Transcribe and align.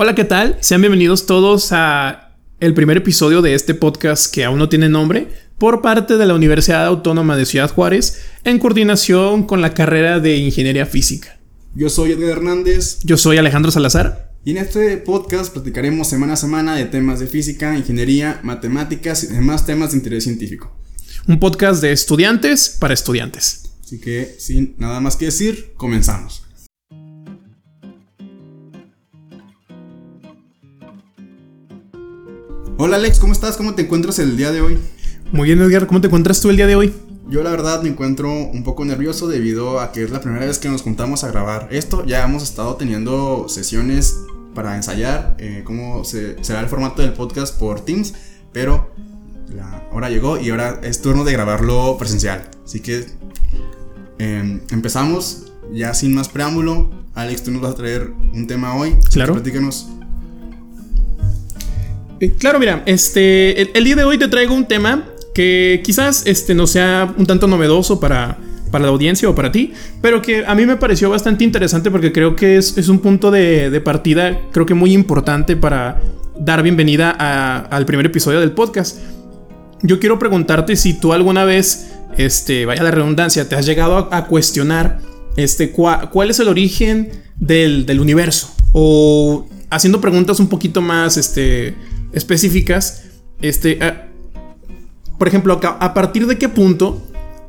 Hola, 0.00 0.14
¿qué 0.14 0.22
tal? 0.22 0.56
Sean 0.60 0.80
bienvenidos 0.80 1.26
todos 1.26 1.72
a 1.72 2.36
el 2.60 2.72
primer 2.72 2.98
episodio 2.98 3.42
de 3.42 3.54
este 3.54 3.74
podcast 3.74 4.32
que 4.32 4.44
aún 4.44 4.60
no 4.60 4.68
tiene 4.68 4.88
nombre 4.88 5.26
por 5.58 5.82
parte 5.82 6.16
de 6.16 6.24
la 6.24 6.34
Universidad 6.34 6.86
Autónoma 6.86 7.36
de 7.36 7.44
Ciudad 7.44 7.68
Juárez 7.68 8.20
en 8.44 8.60
coordinación 8.60 9.42
con 9.42 9.60
la 9.60 9.74
carrera 9.74 10.20
de 10.20 10.36
Ingeniería 10.36 10.86
Física. 10.86 11.40
Yo 11.74 11.88
soy 11.88 12.12
Edgar 12.12 12.28
Hernández. 12.28 13.00
Yo 13.02 13.16
soy 13.16 13.38
Alejandro 13.38 13.72
Salazar. 13.72 14.36
Y 14.44 14.52
en 14.52 14.58
este 14.58 14.98
podcast 14.98 15.52
platicaremos 15.52 16.08
semana 16.08 16.34
a 16.34 16.36
semana 16.36 16.76
de 16.76 16.84
temas 16.84 17.18
de 17.18 17.26
física, 17.26 17.76
ingeniería, 17.76 18.38
matemáticas 18.44 19.24
y 19.24 19.26
demás 19.26 19.66
temas 19.66 19.90
de 19.90 19.96
interés 19.96 20.22
científico. 20.22 20.78
Un 21.26 21.40
podcast 21.40 21.82
de 21.82 21.90
estudiantes 21.90 22.76
para 22.78 22.94
estudiantes. 22.94 23.72
Así 23.82 23.98
que, 23.98 24.36
sin 24.38 24.76
nada 24.78 25.00
más 25.00 25.16
que 25.16 25.24
decir, 25.24 25.72
comenzamos. 25.76 26.47
Hola 32.80 32.94
Alex, 32.94 33.18
¿cómo 33.18 33.32
estás? 33.32 33.56
¿Cómo 33.56 33.74
te 33.74 33.82
encuentras 33.82 34.20
el 34.20 34.36
día 34.36 34.52
de 34.52 34.60
hoy? 34.60 34.78
Muy 35.32 35.46
bien, 35.46 35.60
Edgar, 35.60 35.88
¿cómo 35.88 36.00
te 36.00 36.06
encuentras 36.06 36.40
tú 36.40 36.48
el 36.48 36.54
día 36.54 36.68
de 36.68 36.76
hoy? 36.76 36.94
Yo 37.28 37.42
la 37.42 37.50
verdad 37.50 37.82
me 37.82 37.88
encuentro 37.88 38.30
un 38.32 38.62
poco 38.62 38.84
nervioso 38.84 39.26
debido 39.26 39.80
a 39.80 39.90
que 39.90 40.04
es 40.04 40.12
la 40.12 40.20
primera 40.20 40.46
vez 40.46 40.60
que 40.60 40.68
nos 40.68 40.82
juntamos 40.82 41.24
a 41.24 41.32
grabar 41.32 41.66
esto. 41.72 42.04
Ya 42.06 42.22
hemos 42.22 42.44
estado 42.44 42.76
teniendo 42.76 43.48
sesiones 43.48 44.16
para 44.54 44.76
ensayar 44.76 45.34
eh, 45.40 45.62
cómo 45.64 46.04
será 46.04 46.60
el 46.60 46.68
formato 46.68 47.02
del 47.02 47.14
podcast 47.14 47.58
por 47.58 47.80
Teams, 47.80 48.14
pero 48.52 48.92
la 49.52 49.88
hora 49.90 50.08
llegó 50.08 50.38
y 50.38 50.50
ahora 50.50 50.78
es 50.84 51.02
turno 51.02 51.24
de 51.24 51.32
grabarlo 51.32 51.98
presencial. 51.98 52.48
Así 52.64 52.78
que 52.78 53.06
em, 54.20 54.60
empezamos 54.70 55.50
ya 55.72 55.94
sin 55.94 56.14
más 56.14 56.28
preámbulo. 56.28 56.92
Alex, 57.16 57.42
tú 57.42 57.50
nos 57.50 57.60
vas 57.60 57.72
a 57.72 57.74
traer 57.74 58.12
un 58.32 58.46
tema 58.46 58.76
hoy. 58.76 58.94
Claro. 59.10 59.32
Platícanos. 59.32 59.88
Eh, 62.20 62.32
claro, 62.36 62.58
mira, 62.58 62.82
este, 62.86 63.76
el, 63.76 63.84
día 63.84 63.94
de 63.94 64.04
hoy 64.04 64.18
te 64.18 64.26
traigo 64.26 64.54
un 64.54 64.66
tema 64.66 65.04
que 65.34 65.80
quizás 65.84 66.26
este, 66.26 66.54
no 66.54 66.66
sea 66.66 67.14
un 67.16 67.26
tanto 67.26 67.46
novedoso 67.46 68.00
para, 68.00 68.38
para 68.72 68.84
la 68.84 68.90
audiencia 68.90 69.30
o 69.30 69.34
para 69.36 69.52
ti, 69.52 69.72
pero 70.02 70.20
que 70.20 70.44
a 70.44 70.54
mí 70.56 70.66
me 70.66 70.76
pareció 70.76 71.10
bastante 71.10 71.44
interesante 71.44 71.90
porque 71.90 72.12
creo 72.12 72.34
que 72.34 72.56
es, 72.56 72.88
un 72.88 72.98
punto 72.98 73.30
de, 73.30 73.80
partida, 73.84 74.40
creo 74.50 74.66
que 74.66 74.74
muy 74.74 74.92
importante 74.94 75.54
para 75.54 76.00
dar 76.40 76.62
bienvenida 76.62 77.10
al 77.10 77.86
primer 77.86 78.06
episodio 78.06 78.40
del 78.40 78.50
podcast. 78.50 78.98
Yo 79.82 80.00
quiero 80.00 80.18
preguntarte 80.18 80.74
si 80.74 80.94
tú 80.94 81.12
alguna 81.12 81.44
vez, 81.44 81.92
este, 82.16 82.66
vaya 82.66 82.82
la 82.82 82.90
redundancia, 82.90 83.48
te 83.48 83.54
has 83.54 83.64
llegado 83.64 84.08
a, 84.10 84.26
cuestionar 84.26 84.98
este, 85.36 85.70
cuál 85.70 86.30
es 86.30 86.40
el 86.40 86.48
origen 86.48 87.12
del, 87.36 87.86
del 87.86 88.00
universo 88.00 88.52
o 88.72 89.46
haciendo 89.70 90.00
preguntas 90.00 90.40
un 90.40 90.48
poquito 90.48 90.80
más, 90.80 91.16
este, 91.16 91.76
específicas, 92.12 93.04
este, 93.40 93.78
ah, 93.82 94.08
por 95.18 95.28
ejemplo, 95.28 95.60
a, 95.62 95.94
partir 95.94 96.26
de 96.26 96.38
qué 96.38 96.48
punto 96.48 97.02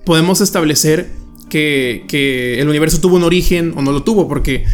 podemos 0.05 0.41
establecer 0.41 1.09
que, 1.49 2.57
el 2.59 2.67
universo 2.67 2.99
tuvo 2.99 3.15
un 3.17 3.23
origen 3.23 3.73
o 3.75 3.81
no 3.81 3.91
lo 3.91 4.03
tuvo, 4.03 4.27
porque 4.27 4.65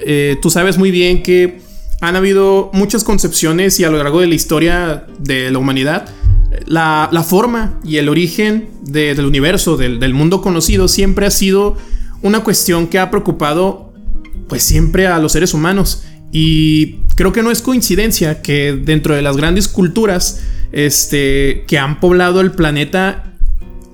eh, 0.00 0.36
tú 0.42 0.50
sabes 0.50 0.78
muy 0.78 0.90
bien 0.90 1.22
que 1.22 1.60
han 2.00 2.16
habido 2.16 2.70
muchas 2.72 3.04
concepciones 3.04 3.78
y 3.78 3.84
a 3.84 3.90
lo 3.90 3.98
largo 3.98 4.20
de 4.20 4.26
la 4.26 4.34
historia 4.34 5.06
de 5.18 5.50
la 5.52 5.58
humanidad, 5.58 6.08
la, 6.66 7.24
forma 7.26 7.78
y 7.84 7.98
el 7.98 8.08
origen 8.08 8.68
del 8.82 9.24
universo, 9.24 9.76
del, 9.76 10.00
del, 10.00 10.12
mundo 10.12 10.42
conocido, 10.42 10.88
siempre 10.88 11.26
ha 11.26 11.30
sido 11.30 11.76
una 12.20 12.40
cuestión 12.40 12.88
que 12.88 12.98
ha 12.98 13.10
preocupado 13.10 13.92
pues 14.48 14.62
siempre 14.62 15.06
a 15.06 15.18
los 15.18 15.32
seres 15.32 15.54
humanos. 15.54 16.04
Y 16.32 17.01
creo 17.14 17.32
que 17.32 17.42
no 17.42 17.50
es 17.50 17.62
coincidencia 17.62 18.42
que 18.42 18.72
dentro 18.72 19.14
de 19.14 19.22
las 19.22 19.36
grandes 19.36 19.68
culturas 19.68 20.40
este, 20.72 21.64
que 21.66 21.78
han 21.78 22.00
poblado 22.00 22.40
el 22.40 22.52
planeta 22.52 23.34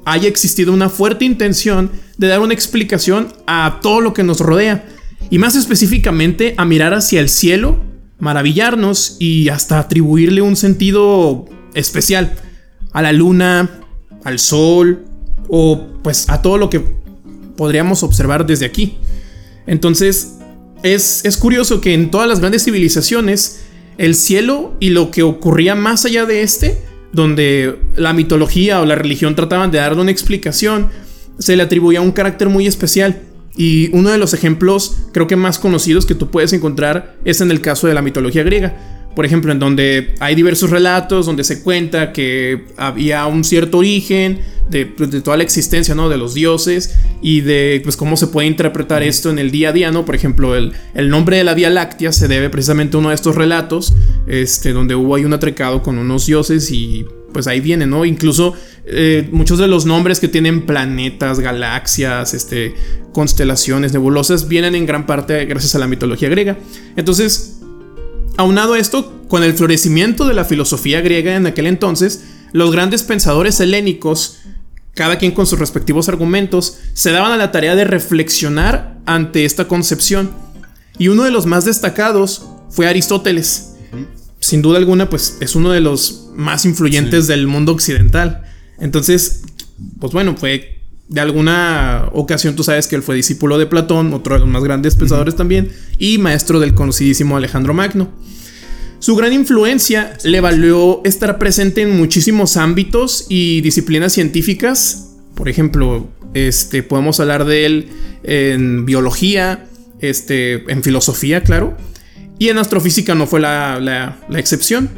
haya 0.05 0.29
existido 0.29 0.73
una 0.73 0.89
fuerte 0.89 1.25
intención 1.25 1.91
de 2.17 2.29
dar 2.29 2.41
una 2.41 2.55
explicación 2.55 3.33
a 3.47 3.81
todo 3.83 4.01
lo 4.01 4.15
que 4.15 4.23
nos 4.23 4.41
rodea. 4.41 4.87
Y 5.31 5.39
más 5.39 5.55
específicamente 5.55 6.55
a 6.57 6.65
mirar 6.65 6.95
hacia 6.95 7.21
el 7.21 7.29
cielo, 7.29 7.79
maravillarnos 8.19 9.17
y 9.19 9.49
hasta 9.51 9.79
atribuirle 9.79 10.41
un 10.41 10.57
sentido 10.57 11.47
especial 11.75 12.37
a 12.93 13.03
la 13.03 13.13
luna, 13.13 13.71
al 14.25 14.39
sol 14.39 15.05
o 15.49 15.87
pues 16.03 16.29
a 16.29 16.41
todo 16.43 16.59
lo 16.59 16.71
que 16.71 16.83
podríamos 17.57 18.03
observar 18.03 18.47
desde 18.47 18.67
aquí. 18.67 18.97
Entonces, 19.67 20.38
es, 20.83 21.37
curioso 21.39 21.81
que 21.81 21.95
en 21.95 22.11
todas 22.11 22.29
las 22.29 22.41
grandes 22.41 22.65
civilizaciones, 22.65 23.61
el 23.99 24.15
cielo 24.15 24.77
y 24.81 24.91
lo 24.91 25.11
que 25.11 25.23
ocurría 25.23 25.75
más 25.75 26.05
allá 26.05 26.25
de 26.25 26.43
este, 26.43 26.79
donde 27.13 27.79
la 27.97 28.13
mitología 28.13 28.81
o 28.81 28.87
la 28.87 28.95
religión 28.95 29.35
trataban 29.35 29.71
de 29.71 29.79
darle 29.79 30.01
una 30.01 30.11
explicación, 30.11 30.89
se 31.39 31.57
le 31.57 31.63
atribuía 31.63 32.01
un 32.01 32.13
carácter 32.13 32.49
muy 32.49 32.67
especial. 32.67 33.23
Y 33.57 33.91
uno 33.93 34.11
de 34.11 34.19
los 34.19 34.35
ejemplos 34.35 34.97
creo 35.13 35.27
que 35.27 35.35
más 35.35 35.59
conocidos 35.59 36.07
que 36.07 36.15
tú 36.15 36.31
puedes 36.31 36.53
encontrar 36.53 37.17
es 37.25 37.41
en 37.41 37.51
el 37.51 37.61
caso 37.61 37.89
de 37.89 37.95
la 37.95 38.03
mitología 38.03 38.45
griega 38.45 38.98
por 39.19 39.27
ejemplo, 39.27 39.51
en 39.51 39.59
donde 39.59 40.15
hay 40.21 40.37
diversos 40.37 40.71
relatos 40.71 41.27
donde 41.27 41.43
se 41.43 41.61
cuenta 41.65 42.13
que 42.13 42.67
había 42.77 43.27
un 43.27 43.43
cierto 43.43 43.79
origen 43.79 44.39
de, 44.71 44.87
pues, 44.87 45.11
toda 45.25 45.37
la 45.37 45.43
existencia, 45.43 45.93
¿no? 45.97 46.09
De 46.09 46.17
los 46.17 46.35
dioses 46.35 46.95
y 47.21 47.41
de, 47.41 47.81
pues, 47.83 47.97
cómo 47.97 48.17
se 48.17 48.29
puede 48.29 48.47
interpretar 48.47 49.03
esto 49.03 49.29
en 49.31 49.41
el 49.41 49.51
día 49.51 49.71
a 49.71 49.73
día, 49.73 49.91
¿no? 49.91 50.05
Por 50.05 50.15
ejemplo, 50.15 50.55
el, 50.55 50.73
el 50.95 51.09
nombre 51.09 51.37
de 51.37 51.43
la 51.43 51.55
Vía 51.55 51.69
Láctea 51.69 52.13
se 52.13 52.29
debe 52.29 52.49
precisamente 52.49 52.97
a 52.97 53.01
uno 53.01 53.09
de 53.09 53.17
estos 53.17 53.35
relatos, 53.35 53.93
este, 54.29 54.73
donde 54.73 54.95
hubo 54.95 55.17
ahí 55.17 55.25
un 55.25 55.33
atrecado 55.33 55.83
con 55.83 55.99
unos 55.99 56.27
dioses 56.27 56.71
y 56.71 57.05
pues 57.33 57.49
ahí 57.49 57.59
viene, 57.59 57.87
¿no? 57.87 58.05
Incluso 58.05 58.55
eh, 58.87 59.29
muchos 59.33 59.59
de 59.59 59.67
los 59.67 59.85
nombres 59.85 60.21
que 60.21 60.29
tienen 60.29 60.65
planetas, 60.65 61.41
galaxias, 61.41 62.35
este, 62.35 62.73
constelaciones, 63.13 63.93
nebulosas, 63.93 64.47
vienen 64.47 64.77
en 64.77 64.87
gran 64.87 65.07
parte 65.07 65.45
gracias 65.47 65.75
a 65.75 65.81
la 65.81 65.89
mitología 65.89 66.29
griega. 66.29 66.57
Entonces, 66.97 67.58
Aunado 68.39 68.75
a 68.75 68.79
esto, 68.79 69.21
con 69.27 69.43
el 69.43 69.55
florecimiento 69.55 70.29
de 70.29 70.33
la 70.33 70.45
filosofía 70.45 71.01
griega 71.01 71.35
en 71.35 71.49
aquel 71.49 71.67
entonces, 71.67 72.23
los 72.53 72.71
grandes 72.71 73.03
pensadores 73.03 73.59
helénicos, 73.59 74.39
cada 74.95 75.19
quien 75.19 75.33
con 75.33 75.45
sus 75.45 75.59
respectivos 75.59 76.09
argumentos, 76.09 76.79
se 76.95 77.11
daban 77.11 77.33
a 77.33 77.37
la 77.37 77.51
tarea 77.51 77.75
de 77.75 77.83
reflexionar 77.83 78.97
ante 79.07 79.45
esta 79.45 79.67
concepción. 79.67 80.31
Y 80.99 81.09
uno 81.09 81.25
de 81.25 81.33
los 81.33 81.47
más 81.47 81.65
destacados 81.65 82.47
fue 82.71 82.87
Aristóteles. 82.87 83.75
Sin 84.39 84.63
duda 84.63 84.79
alguna, 84.79 85.11
pues 85.11 85.39
es 85.41 85.57
uno 85.57 85.73
de 85.73 85.81
los 85.81 86.29
más 86.37 86.65
influyentes 86.65 87.27
del 87.27 87.49
mundo 87.49 87.73
occidental. 87.73 88.45
Entonces, 88.79 89.43
pues 89.99 90.13
bueno, 90.13 90.37
fue 90.37 90.78
de 91.09 91.21
alguna 91.21 92.09
ocasión 92.13 92.55
tú 92.55 92.63
sabes 92.63 92.87
que 92.87 92.97
él 92.97 93.03
fue 93.03 93.17
discípulo 93.17 93.59
de 93.59 93.67
Platón, 93.67 94.13
otro 94.13 94.35
de 94.35 94.41
los 94.41 94.49
más 94.49 94.63
grandes 94.63 94.95
pensadores 94.95 95.37
también, 95.37 95.71
y 95.99 96.19
maestro 96.19 96.61
del 96.61 96.75
conocidísimo 96.75 97.37
Alejandro 97.37 97.75
Magno. 97.75 98.11
Su 99.01 99.15
gran 99.17 99.33
influencia 99.33 100.19
le 100.25 100.41
valió 100.41 101.01
estar 101.05 101.39
presente 101.39 101.83
en 101.83 101.97
muchísimos 101.97 102.57
ámbitos 102.57 103.27
y 103.29 103.61
disciplinas 103.61 104.13
científicas. 104.13 105.15
Por 105.35 105.49
ejemplo, 105.49 106.09
este, 106.35 106.83
podemos 106.83 107.21
hablar 107.21 107.45
de 107.45 107.65
él 107.65 107.89
en 108.25 108.85
biología, 108.85 109.67
este, 110.01 110.71
en 110.71 110.83
filosofía, 110.83 111.43
claro. 111.43 111.77
Y 112.41 112.49
en 112.49 112.59
astrofísica 112.59 113.15
no 113.15 113.27
fue 113.27 113.41
la, 113.41 113.79
la 113.81 114.39
excepción. 114.39 114.91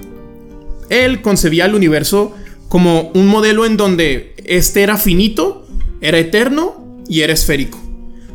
Él 0.88 1.21
concebía 1.21 1.66
el 1.66 1.75
universo 1.75 2.34
como 2.69 3.10
un 3.15 3.27
modelo 3.27 3.66
en 3.66 3.77
donde 3.77 4.34
este 4.44 4.82
era 4.82 4.97
finito, 4.97 5.59
era 6.00 6.18
eterno 6.18 7.02
y 7.08 7.20
era 7.20 7.32
esférico. 7.32 7.78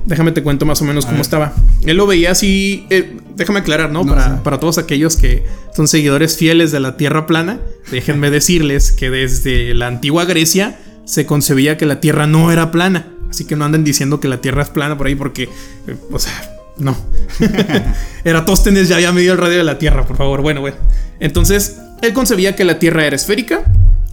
Déjame 0.05 0.31
te 0.31 0.43
cuento 0.43 0.65
más 0.65 0.81
o 0.81 0.85
menos 0.85 1.05
cómo 1.05 1.21
estaba. 1.21 1.53
Él 1.83 1.97
lo 1.97 2.05
veía 2.05 2.31
así. 2.31 2.85
Eh, 2.91 3.17
déjame 3.35 3.59
aclarar, 3.59 3.91
¿no? 3.91 4.05
para, 4.05 4.43
para, 4.43 4.59
todos 4.59 4.77
aquellos 4.77 5.15
que 5.15 5.43
son 5.75 5.87
seguidores 5.87 6.37
fieles 6.37 6.71
de 6.71 6.79
la 6.79 6.95
Tierra 6.95 7.25
plana, 7.25 7.59
déjenme 7.89 8.29
decirles 8.29 8.91
que 8.91 9.09
desde 9.09 9.73
la 9.73 9.87
antigua 9.87 10.25
Grecia 10.25 10.77
se 11.05 11.25
concebía 11.25 11.77
que 11.77 11.87
la 11.87 11.99
Tierra 12.01 12.27
no 12.27 12.51
era 12.51 12.71
plana. 12.71 13.07
Así 13.29 13.45
que 13.45 13.55
no 13.55 13.65
anden 13.65 13.83
diciendo 13.83 14.19
que 14.19 14.27
la 14.27 14.41
Tierra 14.41 14.61
es 14.61 14.69
plana 14.69 14.97
por 14.97 15.07
ahí 15.07 15.15
porque, 15.15 15.49
eh, 15.87 15.95
o 16.11 16.19
sea, 16.19 16.55
no. 16.77 16.95
Eratóstenes 18.23 18.87
ya 18.87 18.97
había 18.97 19.11
medido 19.11 19.33
el 19.33 19.39
radio 19.39 19.57
de 19.57 19.63
la 19.63 19.79
Tierra, 19.79 20.05
por 20.05 20.17
favor. 20.17 20.41
Bueno, 20.41 20.61
bueno. 20.61 20.77
Entonces, 21.19 21.77
él 22.01 22.13
concebía 22.13 22.55
que 22.55 22.63
la 22.63 22.79
Tierra 22.79 23.05
era 23.05 23.15
esférica 23.15 23.63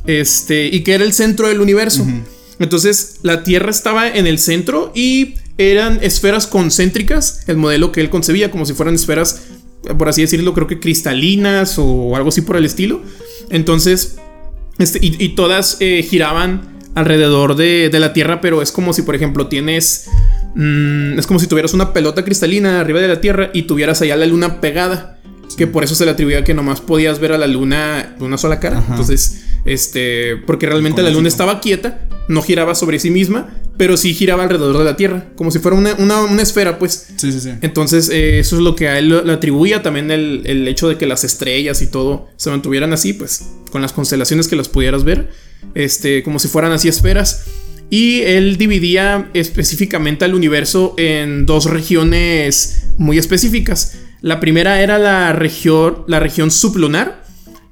este, 0.07 0.67
y 0.67 0.83
que 0.83 0.95
era 0.95 1.05
el 1.05 1.13
centro 1.13 1.49
del 1.49 1.61
universo. 1.61 2.07
Entonces, 2.59 3.17
la 3.23 3.43
Tierra 3.43 3.71
estaba 3.71 4.09
en 4.09 4.27
el 4.27 4.39
centro 4.39 4.93
y 4.95 5.35
eran 5.59 5.99
esferas 6.03 6.47
concéntricas, 6.47 7.45
el 7.49 7.57
modelo 7.57 7.93
que 7.93 8.01
él 8.01 8.11
concebía, 8.11 8.51
como 8.51 8.67
si 8.67 8.75
fueran 8.75 8.95
esferas, 8.95 9.43
por 9.99 10.09
así 10.09 10.23
decirlo, 10.23 10.55
creo 10.55 10.67
que 10.67 10.81
cristalinas 10.81 11.79
o 11.79 12.17
algo 12.17 12.29
así 12.29 12.41
por 12.43 12.57
el 12.57 12.65
estilo. 12.65 13.03
Entonces, 13.51 14.17
este, 14.79 14.99
y, 15.03 15.29
todas 15.31 15.77
eh, 15.81 16.05
giraban 16.09 16.73
alrededor 16.95 17.57
de, 17.57 17.91
la 17.93 18.13
Tierra, 18.13 18.41
pero 18.41 18.63
es 18.63 18.73
como 18.73 18.93
si, 18.93 19.03
por 19.03 19.15
ejemplo, 19.15 19.47
tienes... 19.49 20.09
Mm, 20.55 21.19
es 21.19 21.27
como 21.27 21.41
si 21.41 21.47
tuvieras 21.47 21.73
una 21.73 21.93
pelota 21.93 22.25
cristalina 22.25 22.81
arriba 22.81 23.01
de 23.01 23.09
la 23.09 23.21
Tierra 23.21 23.51
y 23.53 23.63
tuvieras 23.63 24.03
allá 24.03 24.17
la 24.17 24.27
luna 24.27 24.61
pegada. 24.61 25.19
que 25.57 25.67
por 25.67 25.85
eso 25.85 25.95
se 25.95 26.07
le 26.07 26.13
atribuía 26.13 26.45
que 26.45 26.55
nomás 26.55 26.81
podías 26.81 27.19
ver 27.19 27.33
a 27.33 27.39
la 27.39 27.47
luna 27.47 28.17
de 28.19 28.25
una 28.25 28.39
sola 28.39 28.59
cara. 28.59 28.83
Entonces, 28.89 29.45
este, 29.65 30.37
porque 30.47 30.67
realmente 30.67 31.03
la 31.03 31.11
luna 31.11 31.29
estaba 31.29 31.61
quieta, 31.61 32.07
no 32.29 32.43
giraba 32.43 32.75
sobre 32.75 32.99
sí 32.99 33.11
misma, 33.11 33.51
pero 33.77 33.97
sí 33.97 34.15
giraba 34.15 34.43
alrededor 34.43 34.79
de 34.79 34.85
la 34.85 34.97
Tierra, 34.97 35.27
como 35.37 35.51
si 35.51 35.59
fuera 35.59 35.77
una, 35.77 36.43
esfera, 36.43 36.79
pues. 36.79 37.09
Sí, 37.17 37.33
sí, 37.33 37.41
sí. 37.41 37.51
Entonces, 37.63 38.09
eh, 38.11 38.39
eso 38.39 38.57
es 38.57 38.63
lo 38.63 38.77
que 38.77 38.89
a 38.89 38.99
él 38.99 39.09
le 39.27 39.33
atribuía 39.33 39.83
también 39.83 40.11
el, 40.11 40.43
el, 40.45 40.69
hecho 40.69 40.89
de 40.89 40.99
que 40.99 41.07
las 41.07 41.25
estrellas 41.25 41.83
y 41.83 41.87
todo 41.87 42.29
se 42.37 42.51
mantuvieran 42.51 42.93
así, 42.93 43.13
pues, 43.13 43.45
con 43.71 43.83
las 43.83 43.93
constelaciones 43.93 44.49
que 44.49 44.57
las 44.57 44.69
pudieras 44.69 45.05
ver, 45.05 45.31
este, 45.75 46.23
como 46.23 46.39
si 46.39 46.49
fueran 46.49 46.73
así 46.73 46.89
esferas. 46.89 47.45
Y 47.91 48.23
él 48.23 48.57
dividía 48.57 49.31
específicamente 49.35 50.25
al 50.25 50.35
universo 50.35 50.95
en 50.97 51.45
dos 51.45 51.67
regiones 51.67 52.87
muy 52.97 53.19
específicas. 53.19 53.99
La 54.23 54.41
primera 54.41 54.81
era 54.81 54.99
la 54.99 55.33
región, 55.33 56.05
la 56.07 56.21
región 56.21 56.51
sublunar, 56.51 57.22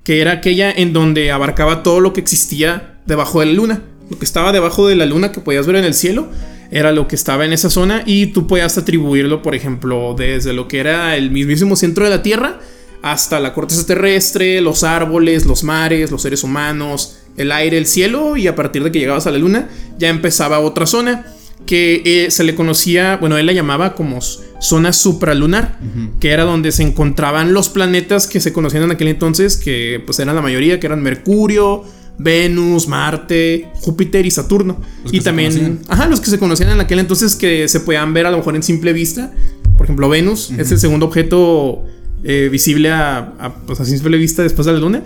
que 0.05 0.21
era 0.21 0.33
aquella 0.33 0.71
en 0.71 0.93
donde 0.93 1.31
abarcaba 1.31 1.83
todo 1.83 2.01
lo 2.01 2.13
que 2.13 2.21
existía 2.21 3.01
debajo 3.07 3.41
de 3.41 3.47
la 3.47 3.53
luna. 3.53 3.83
Lo 4.11 4.19
que 4.19 4.25
estaba 4.25 4.53
debajo 4.53 4.89
de 4.89 4.97
la 4.97 5.07
luna 5.07 5.33
que 5.33 5.41
podías 5.41 5.67
ver 5.67 5.77
en 5.77 5.85
el 5.85 5.95
cielo 5.95 6.29
era 6.71 6.93
lo 6.93 7.09
que 7.09 7.17
estaba 7.17 7.45
en 7.45 7.53
esa 7.53 7.71
zona 7.71 8.03
y 8.07 8.29
tú 8.29 8.47
podías 8.47 8.79
atribuirlo, 8.79 9.43
por 9.43 9.55
ejemplo, 9.55 10.15
desde 10.17 10.53
lo 10.53 10.69
que 10.69 10.79
era 10.79 11.17
el 11.17 11.31
mismísimo 11.31 11.77
centro 11.77 12.05
de 12.05 12.11
la 12.11 12.23
Tierra 12.23 12.61
hasta 13.03 13.41
la 13.41 13.55
corteza 13.55 13.87
terrestre, 13.87 14.61
los 14.61 14.85
árboles, 14.85 15.47
los 15.47 15.65
mares, 15.65 16.11
los 16.11 16.23
seres 16.23 16.45
humanos, 16.45 17.19
el 17.37 17.51
aire, 17.53 17.79
el 17.79 17.87
cielo 17.87 18.37
y 18.37 18.47
a 18.47 18.55
partir 18.55 18.85
de 18.85 18.93
que 18.93 18.99
llegabas 18.99 19.27
a 19.27 19.31
la 19.31 19.39
luna 19.39 19.69
ya 19.99 20.09
empezaba 20.09 20.61
otra 20.61 20.87
zona 20.87 21.27
que 21.67 22.03
eh, 22.05 22.31
se 22.31 22.45
le 22.45 22.55
conocía, 22.55 23.17
bueno, 23.17 23.39
él 23.39 23.47
la 23.47 23.53
llamaba 23.53 23.95
como 23.95 24.21
zona 24.61 24.93
supralunar, 24.93 25.79
que 26.21 26.31
era 26.31 26.45
donde 26.45 26.73
se 26.73 26.83
encontraban 26.83 27.53
los 27.53 27.69
planetas 27.69 28.27
que 28.27 28.41
se 28.41 28.53
conocían 28.53 28.83
en 28.83 28.91
aquel 28.91 29.09
entonces, 29.09 29.57
que 29.57 30.03
pues 30.05 30.19
eran 30.19 30.35
la 30.35 30.43
mayoría, 30.43 30.81
que 30.81 30.87
eran 30.87 31.03
Mercurio, 31.03 31.85
Venus, 32.19 32.87
Marte, 32.87 33.69
Júpiter 33.75 34.27
y 34.27 34.31
Saturno. 34.31 34.81
y 35.11 35.21
también, 35.21 35.81
ajá, 35.89 36.07
los 36.07 36.21
que 36.21 36.31
se 36.31 36.39
conocían 36.39 36.71
en 36.71 36.81
aquel 36.81 36.99
entonces 36.99 37.35
que 37.35 37.67
se 37.69 37.81
podían 37.81 38.13
ver 38.13 38.27
a 38.27 38.31
lo 38.31 38.39
mejor 38.39 38.57
en 38.57 38.63
simple 38.63 38.93
vista. 38.93 39.33
Por 39.77 39.87
ejemplo, 39.87 40.09
Venus 40.09 40.51
es 40.59 40.71
el 40.71 40.79
segundo 40.79 41.07
objeto 41.07 41.85
eh, 42.23 42.51
visible 42.53 42.91
a, 42.93 43.55
pues, 43.67 43.81
a 43.81 43.87
simple 43.87 44.19
vista 44.19 44.43
después 44.43 44.67
de 44.67 44.75
la 44.75 44.79
Luna. 44.79 45.03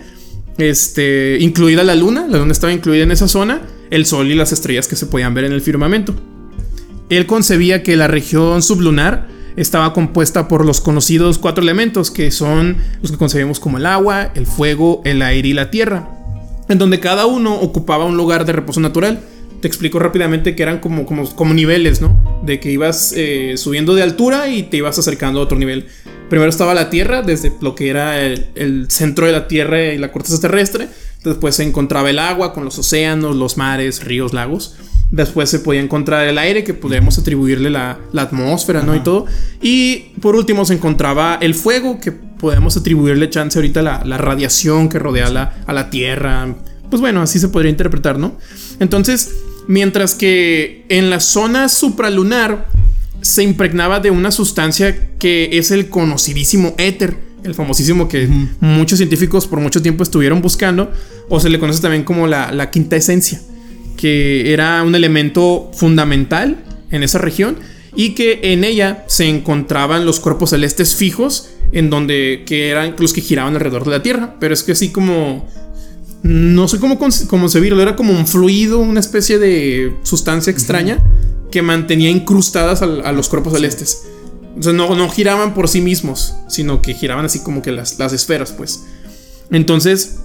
Este, 0.59 1.37
incluida 1.41 1.85
la 1.85 1.95
Luna, 1.95 2.27
la 2.29 2.39
Luna 2.39 2.53
estaba 2.53 2.73
incluida 2.73 3.05
en 3.05 3.13
esa 3.13 3.29
zona, 3.29 3.63
el 3.91 4.07
Sol 4.07 4.31
y 4.31 4.35
las 4.35 4.53
estrellas 4.53 4.89
que 4.89 4.97
se 4.97 5.07
podían 5.07 5.35
ver 5.35 5.45
en 5.45 5.53
el 5.53 5.61
firmamento. 5.61 6.15
Él 7.11 7.27
concebía 7.27 7.83
que 7.83 7.97
la 7.97 8.09
región 8.09 8.63
sublunar 8.63 9.29
estaba 9.57 9.93
compuesta 9.93 10.49
por 10.49 10.65
los 10.65 10.81
conocidos 10.81 11.39
cuatro 11.39 11.63
elementos, 11.63 12.11
que 12.11 12.31
son 12.31 12.79
los 13.03 13.13
que 13.13 13.19
concebimos 13.19 13.61
como 13.61 13.79
el 13.79 13.87
agua, 13.87 14.33
el 14.35 14.47
fuego, 14.47 15.01
el 15.05 15.23
aire 15.23 15.49
y 15.49 15.53
la 15.53 15.71
tierra, 15.71 16.09
en 16.69 16.79
donde 16.79 17.01
cada 17.01 17.27
uno 17.27 17.55
ocupaba 17.55 18.05
un 18.05 18.17
lugar 18.17 18.47
de 18.47 18.53
reposo 18.53 18.81
natural. 18.81 19.21
Te 19.61 19.69
explico 19.69 19.99
rápidamente 19.99 20.55
que 20.55 20.63
eran 20.63 20.81
como, 20.81 21.07
como, 21.07 21.55
niveles, 21.55 22.01
¿no? 22.01 22.17
De 22.43 22.61
que 22.61 22.71
ibas 22.71 23.15
eh, 23.17 23.55
subiendo 23.57 23.95
de 23.95 24.03
altura 24.03 24.49
y 24.49 24.65
te 24.65 24.77
ibas 24.77 24.99
acercando 24.99 25.41
a 25.41 25.43
otro 25.43 25.57
nivel. 25.57 25.87
Primero 26.29 26.51
estaba 26.51 26.75
la 26.75 26.91
Tierra, 26.91 27.23
desde 27.23 27.53
lo 27.63 27.75
que 27.75 27.89
era 27.89 28.21
el, 28.21 28.47
el 28.57 28.91
centro 28.91 29.25
de 29.25 29.33
la 29.33 29.49
Tierra 29.49 29.93
y 29.93 29.99
la 29.99 30.13
corteza 30.13 30.39
terrestre. 30.39 30.89
Después 31.23 31.55
se 31.55 31.63
encontraba 31.63 32.11
el 32.11 32.19
agua 32.19 32.53
con 32.53 32.67
los 32.67 32.79
océanos, 32.79 33.37
los 33.37 33.57
mares, 33.57 34.05
ríos, 34.05 34.35
lagos. 34.35 34.77
Después 35.11 35.49
se 35.49 35.61
podía 35.61 35.81
encontrar 35.81 36.27
el 36.27 36.39
aire, 36.39 36.65
que 36.65 36.75
podríamos 36.75 37.19
atribuirle 37.19 37.71
la, 37.71 37.99
atmósfera, 38.17 38.83
¿no? 38.83 38.97
Y 38.97 39.01
todo. 39.01 39.27
Y 39.63 40.13
por 40.21 40.35
último 40.35 40.65
se 40.65 40.75
encontraba 40.75 41.39
el 41.41 41.55
fuego, 41.55 42.01
que 42.01 42.13
podemos 42.13 42.77
atribuirle 42.77 43.31
chance 43.31 43.59
ahorita 43.59 43.83
la, 43.83 44.03
la 44.05 44.19
radiación 44.19 44.89
que 44.89 44.99
rodea 44.99 45.31
la, 45.31 45.55
a 45.67 45.73
la 45.73 45.91
Tierra. 45.91 46.55
Pues 46.91 47.01
bueno, 47.01 47.23
así 47.23 47.39
se 47.39 47.49
podría 47.49 47.71
interpretar, 47.71 48.19
¿no? 48.19 48.37
Entonces, 48.81 49.35
mientras 49.69 50.15
que 50.15 50.85
en 50.89 51.11
la 51.11 51.21
zona 51.21 51.69
supralunar 51.69 52.69
se 53.21 53.43
impregnaba 53.43 54.01
de 54.01 54.11
una 54.11 54.31
sustancia 54.31 55.11
que 55.19 55.51
es 55.53 55.71
el 55.71 55.89
conocidísimo 55.89 56.75
éter, 56.77 57.17
el 57.43 57.55
famosísimo 57.55 58.09
que 58.09 58.29
muchos 58.61 58.99
científicos 58.99 59.47
por 59.47 59.61
mucho 59.61 59.81
tiempo 59.81 60.03
estuvieron 60.03 60.43
buscando, 60.43 60.91
o 61.29 61.41
se 61.41 61.49
le 61.51 61.59
conoce 61.59 61.81
también 61.81 62.05
como 62.05 62.27
la, 62.27 62.53
la 62.53 62.71
quinta 62.71 62.97
esencia 62.97 63.41
que 63.97 64.53
era 64.53 64.83
un 64.83 64.95
elemento 64.95 65.71
fundamental 65.75 66.65
en 66.91 67.03
esa 67.03 67.19
región 67.19 67.57
y 67.97 68.15
que 68.15 68.41
en 68.43 68.65
ella 68.65 69.05
se 69.07 69.29
encontraban 69.29 70.05
los 70.05 70.21
cuerpos 70.21 70.51
celestes 70.51 70.95
fijos 70.95 71.51
en 71.73 71.91
donde 71.91 72.43
que 72.47 72.71
eran 72.71 72.95
los 72.99 73.13
que 73.13 73.21
giraban 73.21 73.55
alrededor 73.55 73.85
de 73.85 73.91
la 73.91 74.03
Tierra, 74.03 74.37
pero 74.41 74.55
es 74.55 74.63
que 74.63 74.73
así 74.73 74.91
como 74.91 75.49
no 76.25 76.69
sé 76.69 76.79
cómo 76.79 76.99
concebirlo, 76.99 77.83
era 77.83 77.97
como 77.97 78.13
un 78.15 78.27
fluido, 78.27 78.79
una 78.79 79.01
especie 79.01 79.39
de 79.39 79.95
sustancia 80.05 80.51
extraña 80.51 81.05
que 81.51 81.61
mantenía 81.61 82.09
incrustadas 82.09 82.81
a, 82.81 83.13
los 83.13 83.29
cuerpos 83.29 83.53
celestes. 83.53 84.05
O 84.59 84.63
sea, 84.63 84.73
no, 84.73 84.95
no, 84.95 85.11
giraban 85.11 85.53
por 85.53 85.69
sí 85.69 85.83
mismos, 85.83 86.35
sino 86.49 86.81
que 86.81 86.95
giraban 86.95 87.27
así 87.27 87.41
como 87.41 87.61
que 87.61 87.73
las, 87.73 87.99
las 87.99 88.15
esferas, 88.15 88.53
pues. 88.53 88.85
Entonces, 89.51 90.21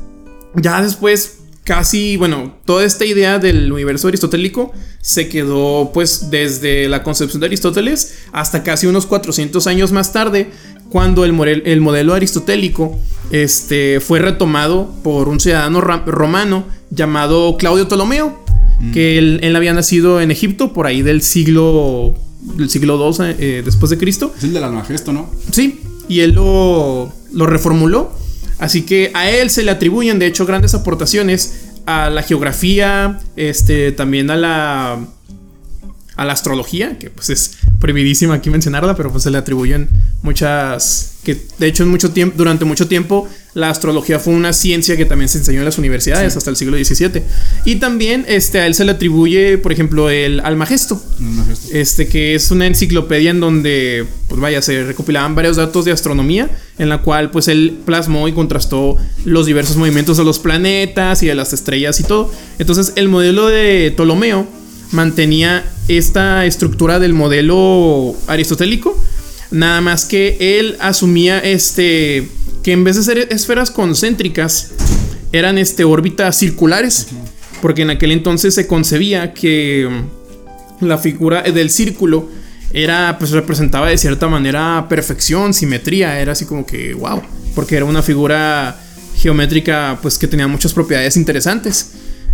ya 0.56 0.82
después 0.82 1.39
casi, 1.70 2.18
bueno, 2.18 2.56
toda 2.66 2.84
esta 2.84 3.06
idea 3.06 3.38
del 3.38 3.72
universo 3.72 4.08
aristotélico 4.08 4.74
se 5.02 5.30
quedó 5.30 5.92
pues 5.94 6.32
desde 6.32 6.90
la 6.90 7.04
concepción 7.04 7.42
de 7.42 7.46
Aristóteles 7.46 8.16
hasta 8.32 8.64
casi 8.64 8.88
unos 8.88 9.06
400 9.06 9.68
años 9.68 9.92
más 9.92 10.12
tarde, 10.12 10.50
cuando 10.90 11.26
el, 11.26 11.40
el 11.68 11.80
modelo 11.80 12.16
aristotélico 12.16 12.98
este, 13.30 14.00
fue 14.00 14.18
retomado 14.18 14.96
por 15.04 15.30
un 15.30 15.40
ciudadano 15.40 15.80
romano 15.80 16.66
llamado 16.90 17.56
Claudio 17.56 17.88
Ptolomeo, 17.88 18.36
mm. 18.80 18.92
que 18.92 19.20
él, 19.20 19.56
había 19.56 19.72
nacido 19.72 20.22
en 20.22 20.32
Egipto 20.32 20.74
por 20.74 20.88
ahí 20.88 21.04
del 21.04 21.22
siglo, 21.22 22.16
del 22.58 22.72
siglo 22.72 22.98
II 23.16 23.36
eh, 23.38 23.62
después 23.64 23.92
de 23.92 24.00
Cristo. 24.00 24.34
Es 24.36 24.44
el 24.44 24.54
del 24.54 24.64
Almagesto, 24.64 25.14
¿no? 25.14 25.30
Sí, 25.52 25.82
y 26.08 26.22
él 26.22 26.32
lo, 26.32 27.14
lo 27.32 27.46
reformuló 27.46 28.18
Así 28.60 28.84
que 28.84 29.12
a 29.14 29.30
él 29.30 29.50
se 29.50 29.64
le 29.64 29.72
atribuyen, 29.72 30.20
de 30.20 30.28
hecho, 30.28 30.46
grandes 30.46 30.76
aportaciones 30.76 31.70
a 31.86 32.10
la 32.10 32.22
geografía, 32.24 33.20
este, 33.36 33.92
también 33.92 34.30
a 34.30 34.36
la, 34.36 35.00
a 36.16 36.26
la 36.26 36.34
astrología, 36.34 37.00
que 37.00 37.10
pues 37.10 37.30
es 37.30 37.58
prohibidísima 37.80 38.36
aquí 38.36 38.50
mencionarla, 38.50 38.96
pero 38.96 39.12
pues 39.12 39.24
se 39.24 39.32
le 39.32 39.38
atribuyen 39.38 39.90
muchas, 40.22 41.19
que 41.30 41.42
de 41.60 41.68
hecho 41.68 41.84
en 41.84 41.90
mucho 41.90 42.12
tiempo, 42.12 42.36
durante 42.38 42.66
mucho 42.66 42.88
tiempo 42.88 43.28
la 43.54 43.70
astrología 43.70 44.20
fue 44.20 44.34
una 44.34 44.54
ciencia 44.54 44.96
que 44.96 45.06
también 45.06 45.30
se 45.30 45.40
enseñó 45.40 45.60
en 45.60 45.66
las 45.66 45.78
universidades 45.78 46.36
hasta 46.36 46.50
el 46.50 46.56
siglo 46.56 46.78
XVII. 46.78 47.24
Y 47.66 47.76
también 47.76 48.26
este, 48.28 48.60
a 48.60 48.68
él 48.68 48.76
se 48.76 48.86
le 48.86 48.92
atribuye, 48.92 49.58
por 49.58 49.72
ejemplo, 49.72 50.10
el 50.10 50.40
Almagesto, 50.40 51.02
este 51.72 52.08
que 52.08 52.36
es 52.36 52.52
una 52.52 52.68
enciclopedia 52.68 53.32
en 53.32 53.40
donde, 53.40 54.06
pues 54.28 54.40
vaya, 54.40 54.62
se 54.62 54.84
recopilaban 54.84 55.36
varios 55.36 55.58
datos 55.58 55.86
de 55.86 55.92
astronomía, 55.92 56.50
en 56.78 56.90
la 56.90 57.02
cual 57.02 57.32
pues 57.32 57.48
él 57.48 57.80
plasmó 57.86 58.28
y 58.28 58.34
contrastó 58.34 58.98
los 59.26 59.46
diversos 59.46 59.78
movimientos 59.78 60.18
de 60.18 60.24
los 60.24 60.40
planetas 60.40 61.24
y 61.24 61.28
de 61.28 61.36
las 61.36 61.54
estrellas 61.54 62.00
y 62.00 62.04
todo. 62.04 62.32
Entonces 62.60 62.94
el 62.96 63.10
modelo 63.10 63.48
de 63.48 63.92
Ptolomeo 63.96 64.48
mantenía 64.92 65.66
esta 65.88 66.46
estructura 66.46 67.00
del 67.00 67.14
modelo 67.14 68.16
aristotélico, 68.28 68.98
nada 69.52 69.82
más 69.82 70.06
que 70.06 70.60
él 70.60 70.78
asumía 70.80 71.40
este 71.40 72.28
que 72.64 72.74
en 72.74 72.84
vez 72.84 72.98
de 72.98 73.04
ser 73.04 73.18
esferas 73.32 73.72
concéntricas 73.72 74.72
eran 75.32 75.58
este 75.58 75.84
órbitas 75.84 76.38
circulares, 76.38 77.08
porque 77.62 77.84
en 77.84 77.92
aquel 77.92 78.12
entonces 78.12 78.56
se 78.56 78.68
concebía 78.68 79.34
que 79.34 79.88
la 80.82 80.98
figura 80.98 81.44
del 81.44 81.70
círculo 81.70 82.30
era 82.72 83.18
pues 83.18 83.32
representaba 83.32 83.90
de 83.90 83.98
cierta 83.98 84.28
manera 84.28 84.86
perfección, 84.90 85.54
simetría, 85.54 86.20
era 86.20 86.34
así 86.34 86.46
como 86.46 86.66
que 86.66 86.94
wow, 86.94 87.22
porque 87.56 87.76
era 87.76 87.86
una 87.86 88.02
figura 88.02 88.80
geométrica 89.18 90.00
pues 90.02 90.18
que 90.18 90.28
tenía 90.28 90.48
muchas 90.48 90.74
propiedades 90.74 91.18
interesantes. 91.18 91.92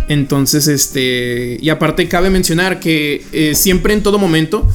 Entonces, 0.08 0.68
este, 0.68 1.58
y 1.60 1.68
aparte 1.68 2.06
cabe 2.08 2.30
mencionar 2.30 2.78
que 2.78 3.26
eh, 3.32 3.56
siempre 3.56 3.92
en 3.92 4.04
todo 4.04 4.18
momento 4.18 4.70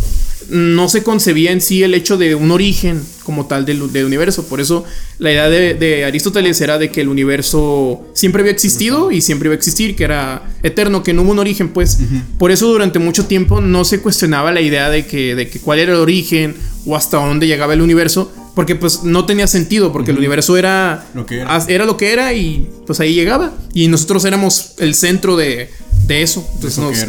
no 0.52 0.90
se 0.90 1.02
concebía 1.02 1.52
en 1.52 1.62
sí 1.62 1.82
el 1.82 1.94
hecho 1.94 2.18
de 2.18 2.36
un 2.36 2.52
origen 2.52 3.02
como 3.24 3.48
tal 3.48 3.66
del, 3.66 3.82
universo. 3.82 4.46
Por 4.48 4.60
eso 4.60 4.84
la 5.18 5.32
idea 5.32 5.50
de, 5.50 6.06
Aristóteles 6.06 6.60
era 6.60 6.78
de 6.78 6.92
que 6.92 7.02
el 7.02 7.08
universo 7.08 8.06
siempre 8.14 8.42
había 8.42 8.52
existido 8.52 9.12
y 9.12 9.22
siempre 9.22 9.48
iba 9.48 9.54
a 9.54 9.58
existir, 9.58 9.96
que 9.96 10.04
era 10.04 10.44
eterno, 10.62 11.04
que 11.04 11.14
no 11.14 11.22
hubo 11.22 11.32
un 11.32 11.40
origen, 11.40 11.70
pues. 11.70 12.00
Por 12.38 12.52
eso 12.52 12.68
durante 12.68 13.00
mucho 13.00 13.26
tiempo 13.28 13.62
no 13.62 13.86
se 13.86 14.02
cuestionaba 14.02 14.52
la 14.52 14.60
idea 14.60 14.90
de 14.90 15.06
que, 15.06 15.36
de 15.36 15.48
que 15.48 15.60
cuál 15.60 15.80
era 15.80 15.94
el 15.94 16.00
origen 16.00 16.56
o 16.86 16.98
hasta 16.98 17.18
dónde 17.18 17.48
llegaba 17.48 17.74
el 17.74 17.82
universo, 17.82 18.30
porque 18.54 18.76
pues 18.76 19.04
no 19.04 19.26
tenía 19.26 19.48
sentido, 19.48 19.94
porque 19.94 20.12
el 20.12 20.18
universo 20.18 20.58
era 20.58 21.06
lo, 21.14 21.26
que 21.26 21.40
era. 21.40 21.86
lo 21.86 21.96
que 21.96 22.12
era 22.12 22.34
y 22.34 22.70
pues 22.86 23.00
ahí 23.00 23.14
llegaba. 23.14 23.54
Y 23.74 23.88
nosotros 23.88 24.26
éramos 24.26 24.74
el 24.80 24.96
centro 24.96 25.38
de, 25.38 25.70
eso. 26.10 26.46
Entonces 26.56 27.08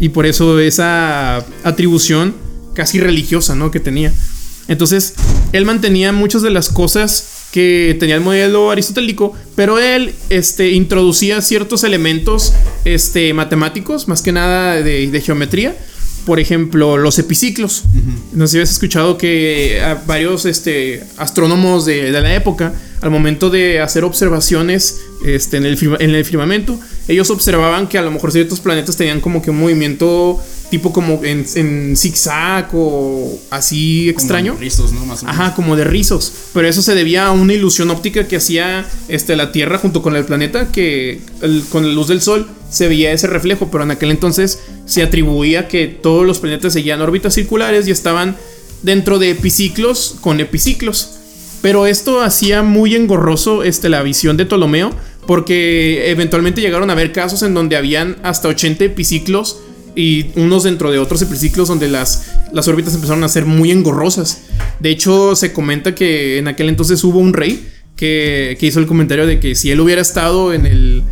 Y 0.00 0.10
por 0.10 0.26
eso 0.26 0.58
esa 0.60 1.44
atribución 1.64 2.34
casi 2.74 3.00
religiosa, 3.00 3.54
¿no? 3.54 3.70
Que 3.70 3.80
tenía. 3.80 4.12
Entonces, 4.68 5.14
él 5.52 5.64
mantenía 5.64 6.12
muchas 6.12 6.42
de 6.42 6.50
las 6.50 6.68
cosas 6.68 7.46
que 7.52 7.96
tenía 7.98 8.16
el 8.16 8.20
modelo 8.20 8.70
aristotélico, 8.70 9.34
pero 9.54 9.78
él 9.78 10.12
este, 10.28 10.72
introducía 10.72 11.40
ciertos 11.40 11.84
elementos 11.84 12.52
este, 12.84 13.32
matemáticos, 13.32 14.08
más 14.08 14.22
que 14.22 14.32
nada 14.32 14.82
de, 14.82 15.22
geometría. 15.24 15.76
Por 16.26 16.40
ejemplo, 16.40 16.96
los 16.96 17.18
epiciclos. 17.20 17.84
No 18.32 18.46
sé 18.46 18.52
si 18.52 18.56
habías 18.58 18.72
escuchado 18.72 19.16
que 19.16 19.80
varios 20.06 20.44
este, 20.44 21.04
astrónomos 21.16 21.86
de, 21.86 22.10
la 22.10 22.34
época, 22.34 22.74
al 23.00 23.10
momento 23.10 23.50
de 23.50 23.80
hacer 23.80 24.04
observaciones 24.04 25.00
este, 25.24 25.58
en, 25.58 25.66
el, 25.66 25.78
en 26.00 26.14
el 26.14 26.24
firmamento, 26.24 26.78
ellos 27.08 27.30
observaban 27.30 27.88
que 27.88 27.98
a 27.98 28.02
lo 28.02 28.10
mejor 28.10 28.32
ciertos 28.32 28.60
planetas 28.60 28.96
tenían 28.96 29.20
como 29.20 29.42
que 29.42 29.50
un 29.50 29.58
movimiento 29.58 30.40
tipo 30.70 30.92
como 30.92 31.20
en, 31.24 31.46
en 31.54 31.96
zigzag 31.96 32.68
o 32.72 33.38
así 33.50 34.08
extraño. 34.08 34.52
Como 34.52 34.60
de 34.60 34.64
rizos, 34.64 34.92
¿no? 34.92 35.06
Más 35.06 35.22
o 35.22 35.26
menos. 35.26 35.40
Ajá, 35.40 35.54
como 35.54 35.76
de 35.76 35.84
rizos. 35.84 36.32
Pero 36.52 36.68
eso 36.68 36.82
se 36.82 36.94
debía 36.94 37.26
a 37.26 37.32
una 37.32 37.52
ilusión 37.54 37.90
óptica 37.90 38.26
que 38.26 38.36
hacía 38.36 38.86
este, 39.08 39.36
la 39.36 39.52
Tierra 39.52 39.78
junto 39.78 40.02
con 40.02 40.16
el 40.16 40.24
planeta, 40.24 40.72
que 40.72 41.20
con 41.70 41.86
la 41.86 41.92
luz 41.92 42.08
del 42.08 42.20
Sol 42.20 42.48
se 42.70 42.88
veía 42.88 43.12
ese 43.12 43.26
reflejo, 43.26 43.70
pero 43.70 43.84
en 43.84 43.92
aquel 43.92 44.10
entonces 44.10 44.58
se 44.86 45.02
atribuía 45.02 45.68
que 45.68 45.86
todos 45.86 46.26
los 46.26 46.38
planetas 46.38 46.72
seguían 46.72 47.00
órbitas 47.00 47.34
circulares 47.34 47.86
y 47.86 47.90
estaban 47.90 48.36
dentro 48.82 49.18
de 49.18 49.30
epiciclos 49.30 50.16
con 50.20 50.40
epiciclos. 50.40 51.12
Pero 51.66 51.88
esto 51.88 52.22
hacía 52.22 52.62
muy 52.62 52.94
engorroso 52.94 53.64
este, 53.64 53.88
la 53.88 54.00
visión 54.04 54.36
de 54.36 54.46
Ptolomeo, 54.46 54.94
porque 55.26 56.12
eventualmente 56.12 56.60
llegaron 56.60 56.90
a 56.90 56.92
haber 56.92 57.10
casos 57.10 57.42
en 57.42 57.54
donde 57.54 57.74
habían 57.74 58.18
hasta 58.22 58.46
80 58.46 58.84
epiciclos 58.84 59.58
y 59.96 60.26
unos 60.36 60.62
dentro 60.62 60.92
de 60.92 61.00
otros 61.00 61.22
epiciclos 61.22 61.66
donde 61.66 61.88
las, 61.88 62.30
las 62.52 62.68
órbitas 62.68 62.94
empezaron 62.94 63.24
a 63.24 63.28
ser 63.28 63.46
muy 63.46 63.72
engorrosas. 63.72 64.42
De 64.78 64.90
hecho, 64.90 65.34
se 65.34 65.52
comenta 65.52 65.92
que 65.92 66.38
en 66.38 66.46
aquel 66.46 66.68
entonces 66.68 67.02
hubo 67.02 67.18
un 67.18 67.32
rey 67.32 67.68
que, 67.96 68.56
que 68.60 68.66
hizo 68.66 68.78
el 68.78 68.86
comentario 68.86 69.26
de 69.26 69.40
que 69.40 69.56
si 69.56 69.72
él 69.72 69.80
hubiera 69.80 70.00
estado 70.00 70.52
en 70.52 70.66
el, 70.66 71.02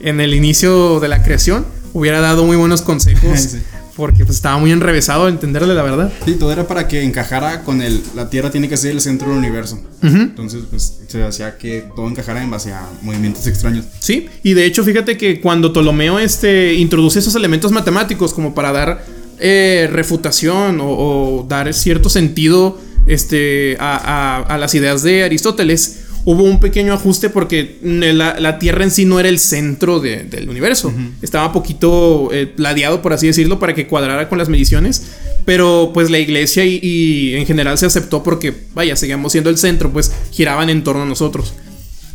en 0.00 0.20
el 0.20 0.34
inicio 0.34 1.00
de 1.00 1.08
la 1.08 1.22
creación, 1.22 1.64
hubiera 1.94 2.20
dado 2.20 2.44
muy 2.44 2.58
buenos 2.58 2.82
consejos 2.82 3.56
porque 3.96 4.24
pues, 4.24 4.36
estaba 4.36 4.58
muy 4.58 4.72
enrevesado 4.72 5.26
a 5.26 5.28
entenderle 5.28 5.74
la 5.74 5.82
verdad. 5.82 6.12
Sí, 6.24 6.34
todo 6.34 6.52
era 6.52 6.66
para 6.66 6.88
que 6.88 7.02
encajara 7.02 7.62
con 7.62 7.82
el. 7.82 8.02
La 8.14 8.30
Tierra 8.30 8.50
tiene 8.50 8.68
que 8.68 8.76
ser 8.76 8.92
el 8.92 9.00
centro 9.00 9.28
del 9.28 9.38
universo. 9.38 9.80
Entonces, 10.02 10.64
pues 10.68 11.00
se 11.06 11.22
hacía 11.22 11.58
que 11.58 11.84
todo 11.94 12.08
encajara 12.08 12.42
en 12.42 12.50
base 12.50 12.72
a 12.72 12.88
movimientos 13.02 13.46
extraños. 13.46 13.84
Sí, 13.98 14.28
y 14.42 14.54
de 14.54 14.64
hecho, 14.64 14.82
fíjate 14.82 15.16
que 15.16 15.40
cuando 15.40 15.72
Ptolomeo 15.72 16.18
este, 16.18 16.74
introduce 16.74 17.18
esos 17.18 17.34
elementos 17.34 17.70
matemáticos 17.72 18.34
como 18.34 18.54
para 18.54 18.72
dar 18.72 19.04
eh, 19.38 19.88
refutación 19.92 20.78
o, 20.80 21.46
dar 21.48 21.72
cierto 21.74 22.08
sentido 22.08 22.78
este, 23.06 23.76
a, 23.78 24.38
a 24.38 24.58
las 24.58 24.74
ideas 24.74 25.02
de 25.02 25.24
Aristóteles 25.24 26.01
hubo 26.24 26.44
un 26.44 26.60
pequeño 26.60 26.92
ajuste 26.92 27.30
porque 27.30 27.78
la, 27.82 28.58
Tierra 28.58 28.84
en 28.84 28.90
sí 28.90 29.04
no 29.04 29.18
era 29.18 29.28
el 29.28 29.38
centro 29.38 30.00
del 30.00 30.48
universo. 30.48 30.92
Estaba 31.20 31.52
poquito 31.52 32.30
eh, 32.32 32.52
ladeado, 32.56 33.02
por 33.02 33.12
así 33.12 33.26
decirlo, 33.26 33.58
para 33.58 33.74
que 33.74 33.86
cuadrara 33.86 34.28
con 34.28 34.38
las 34.38 34.48
mediciones. 34.48 35.06
Pero 35.44 35.90
pues 35.92 36.10
la 36.10 36.18
iglesia 36.18 36.64
y, 36.64 37.34
en 37.34 37.46
general 37.46 37.76
se 37.78 37.86
aceptó 37.86 38.22
porque, 38.22 38.54
vaya, 38.74 38.94
seguíamos 38.94 39.32
siendo 39.32 39.50
el 39.50 39.58
centro, 39.58 39.92
pues 39.92 40.12
giraban 40.30 40.70
en 40.70 40.84
torno 40.84 41.02
a 41.02 41.06
nosotros. 41.06 41.54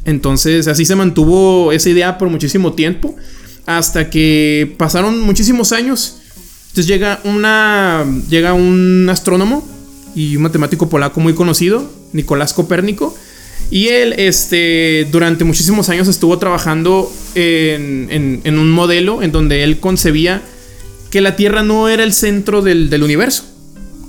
Entonces 0.06 0.68
así 0.68 0.86
se 0.86 0.96
mantuvo 0.96 1.74
esa 1.74 1.90
idea 1.90 2.18
por 2.18 2.30
muchísimo 2.30 2.74
tiempo. 2.74 3.16
Hasta 3.66 4.10
que 4.10 4.74
pasaron 4.78 5.20
muchísimos 5.20 5.74
años. 5.74 6.20
Entonces 6.70 6.88
llega 6.88 7.20
una. 7.26 8.06
Llega 8.30 8.54
un 8.54 9.08
astrónomo 9.10 9.68
y 10.16 10.38
un 10.38 10.44
matemático 10.44 10.90
polaco 10.90 11.20
muy 11.20 11.34
conocido, 11.34 11.92
Nicolás 12.14 12.54
Copérnico 12.54 13.16
y 13.70 13.90
él, 13.90 14.14
este, 14.18 15.08
durante 15.12 15.44
muchísimos 15.44 15.90
años 15.90 16.08
estuvo 16.08 16.38
trabajando 16.40 17.12
en, 17.36 18.42
un 18.46 18.72
modelo 18.72 19.22
en 19.22 19.32
donde 19.32 19.64
él 19.64 19.80
concebía 19.80 20.42
que 21.12 21.20
la 21.20 21.36
Tierra 21.36 21.64
no 21.64 21.90
era 21.90 22.04
el 22.04 22.14
centro 22.14 22.62
del, 22.62 23.04
universo, 23.04 23.44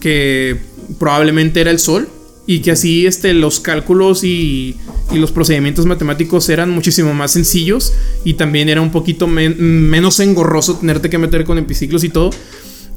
que 0.01 0.59
probablemente 0.99 1.61
era 1.61 1.73
el 1.73 1.81
Sol, 1.81 2.09
y 2.47 2.61
que 2.61 2.71
así 2.71 3.07
este, 3.07 3.35
los 3.35 3.61
cálculos 3.61 4.25
y, 4.25 4.77
los 5.13 5.33
procedimientos 5.33 5.87
matemáticos 5.87 6.49
eran 6.51 6.71
muchísimo 6.71 7.15
más 7.15 7.33
sencillos 7.33 7.95
y 8.25 8.35
también 8.35 8.69
era 8.69 8.83
un 8.83 8.91
poquito 8.91 9.27
menos 9.27 10.21
engorroso 10.21 10.77
tenerte 10.77 11.09
que 11.09 11.17
meter 11.17 11.45
con 11.45 11.57
epiciclos 11.57 12.05
y 12.05 12.11
todo. 12.11 12.31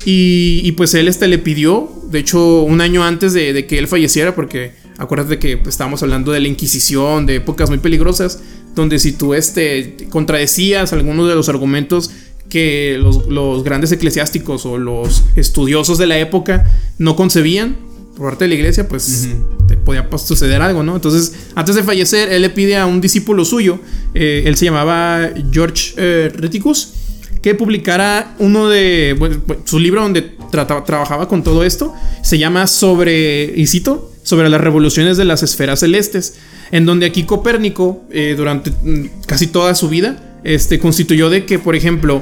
Y, 0.03 0.71
pues 0.73 0.93
él 0.93 1.07
este, 1.07 1.27
le 1.27 1.37
pidió, 1.37 1.91
de 2.09 2.19
hecho, 2.19 2.63
un 2.63 2.81
año 2.81 3.03
antes 3.03 3.33
de, 3.33 3.53
de 3.53 3.65
que 3.65 3.77
él 3.77 3.87
falleciera, 3.87 4.35
porque 4.35 4.73
Acuérdate 5.01 5.39
que 5.39 5.59
estábamos 5.67 6.03
hablando 6.03 6.31
de 6.31 6.39
la 6.39 6.47
Inquisición, 6.47 7.25
de 7.25 7.37
épocas 7.37 7.71
muy 7.71 7.79
peligrosas, 7.79 8.39
donde 8.75 8.99
si 8.99 9.13
tú 9.13 9.33
este, 9.33 9.97
contradecías 10.11 10.93
algunos 10.93 11.27
de 11.27 11.33
los 11.33 11.49
argumentos 11.49 12.11
que 12.49 12.99
los, 12.99 13.63
grandes 13.63 13.91
eclesiásticos 13.91 14.63
o 14.67 14.77
los 14.77 15.23
estudiosos 15.35 15.97
de 15.97 16.05
la 16.05 16.19
época 16.19 16.69
no 16.99 17.15
concebían 17.15 17.77
por 18.15 18.29
parte 18.29 18.43
de 18.43 18.49
la 18.49 18.55
iglesia, 18.55 18.87
pues 18.87 19.27
te 19.67 19.75
podía 19.75 20.07
pues, 20.07 20.21
suceder 20.21 20.61
algo, 20.61 20.83
¿no? 20.83 20.97
Entonces, 20.97 21.33
antes 21.55 21.73
de 21.73 21.81
fallecer, 21.81 22.31
él 22.31 22.43
le 22.43 22.51
pide 22.51 22.77
a 22.77 22.85
un 22.85 23.01
discípulo 23.01 23.43
suyo, 23.43 23.79
eh, 24.13 24.43
él 24.45 24.55
se 24.55 24.65
llamaba 24.65 25.31
George 25.51 25.95
eh, 25.97 26.31
Reticus, 26.35 26.93
que 27.41 27.55
publicara 27.55 28.35
uno 28.37 28.69
de 28.69 29.17
su 29.65 29.79
libro 29.79 30.03
donde 30.03 30.21
trabajaba 30.51 31.27
con 31.27 31.41
todo 31.41 31.63
esto. 31.63 31.91
Se 32.21 32.37
llama 32.37 32.67
Sobre, 32.67 33.51
y 33.55 33.65
cito, 33.65 34.10
sobre 34.23 34.49
las 34.49 34.61
revoluciones 34.61 35.17
de 35.17 35.25
las 35.25 35.43
esferas 35.43 35.79
celestes, 35.79 36.35
en 36.71 36.85
donde 36.85 37.05
aquí 37.05 37.23
Copérnico, 37.23 38.03
eh, 38.11 38.35
durante 38.37 38.71
mm, 38.71 39.23
casi 39.25 39.47
toda 39.47 39.75
su 39.75 39.89
vida, 39.89 40.39
este, 40.43 40.79
constituyó 40.79 41.29
de 41.29 41.45
que, 41.45 41.59
por 41.59 41.75
ejemplo, 41.75 42.21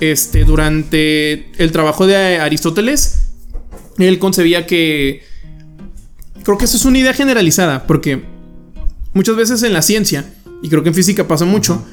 este, 0.00 0.44
durante 0.44 1.50
el 1.62 1.72
trabajo 1.72 2.06
de 2.06 2.38
Aristóteles, 2.38 3.28
él 3.98 4.18
concebía 4.18 4.66
que... 4.66 5.22
Creo 6.42 6.58
que 6.58 6.66
eso 6.66 6.76
es 6.76 6.84
una 6.84 6.98
idea 6.98 7.14
generalizada, 7.14 7.86
porque 7.86 8.22
muchas 9.14 9.36
veces 9.36 9.62
en 9.62 9.72
la 9.72 9.80
ciencia, 9.80 10.26
y 10.62 10.68
creo 10.68 10.82
que 10.82 10.90
en 10.90 10.94
física 10.94 11.26
pasa 11.26 11.46
mucho, 11.46 11.84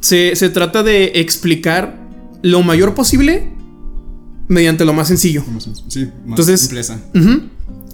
se, 0.00 0.34
trata 0.50 0.82
de 0.82 1.12
explicar 1.16 1.98
lo 2.42 2.62
mayor 2.62 2.94
posible 2.94 3.48
mediante 4.48 4.84
lo 4.84 4.92
más 4.92 5.08
sencillo. 5.08 5.44
Sí, 5.88 6.06
más 6.24 6.38
Entonces, 6.38 6.68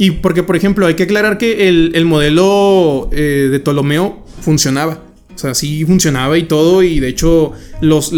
y 0.03 0.11
porque, 0.11 0.43
por 0.43 0.57
ejemplo, 0.57 0.85
hay 0.85 0.95
que 0.95 1.05
aclarar 1.05 1.39
que 1.39 1.69
el, 1.69 2.05
modelo 2.07 3.09
eh, 3.13 3.49
de 3.53 3.61
Ptolomeo 3.61 4.27
funcionaba. 4.41 4.99
O 5.33 5.39
sea, 5.39 5.55
sí 5.55 5.85
funcionaba 5.85 6.37
y 6.37 6.43
todo. 6.43 6.83
Y 6.83 6.99
de 6.99 7.07
hecho, 7.07 7.53
los, 7.81 8.13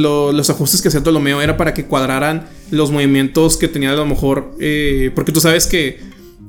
ajustes 0.49 0.81
que 0.81 0.89
hacía 0.89 1.03
Ptolomeo 1.03 1.43
era 1.43 1.59
para 1.59 1.75
que 1.75 1.85
cuadraran 1.85 2.47
los 2.71 2.91
movimientos 2.91 3.59
que 3.59 3.69
tenía 3.69 3.93
a 3.93 3.97
lo 3.97 4.07
mejor. 4.07 4.55
Eh, 4.61 5.11
porque 5.15 5.31
tú 5.31 5.43
sabes 5.43 5.67
que, 5.67 6.01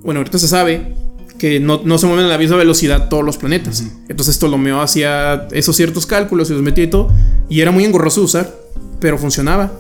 bueno, 0.04 0.22
ahorita 0.22 0.40
se 0.40 0.48
sabe 0.48 0.94
que 1.38 1.60
no, 1.60 1.98
se 1.98 2.08
mueven 2.08 2.28
a 2.28 2.30
la 2.30 2.38
misma 2.38 2.56
velocidad 2.56 3.10
todos 3.10 3.26
los 3.26 3.36
planetas. 3.36 3.84
Entonces 4.08 4.38
Ptolomeo 4.38 4.80
hacía 4.80 5.50
esos 5.52 5.76
ciertos 5.76 6.06
cálculos 6.06 6.50
y 6.50 6.54
los 6.54 6.62
metía 6.62 6.86
y 6.86 6.90
todo. 6.90 7.12
Y 7.50 7.60
era 7.60 7.72
muy 7.72 7.84
engorroso 7.84 8.22
de 8.22 8.26
usar, 8.26 8.56
pero 9.02 9.18
funcionaba. 9.18 9.74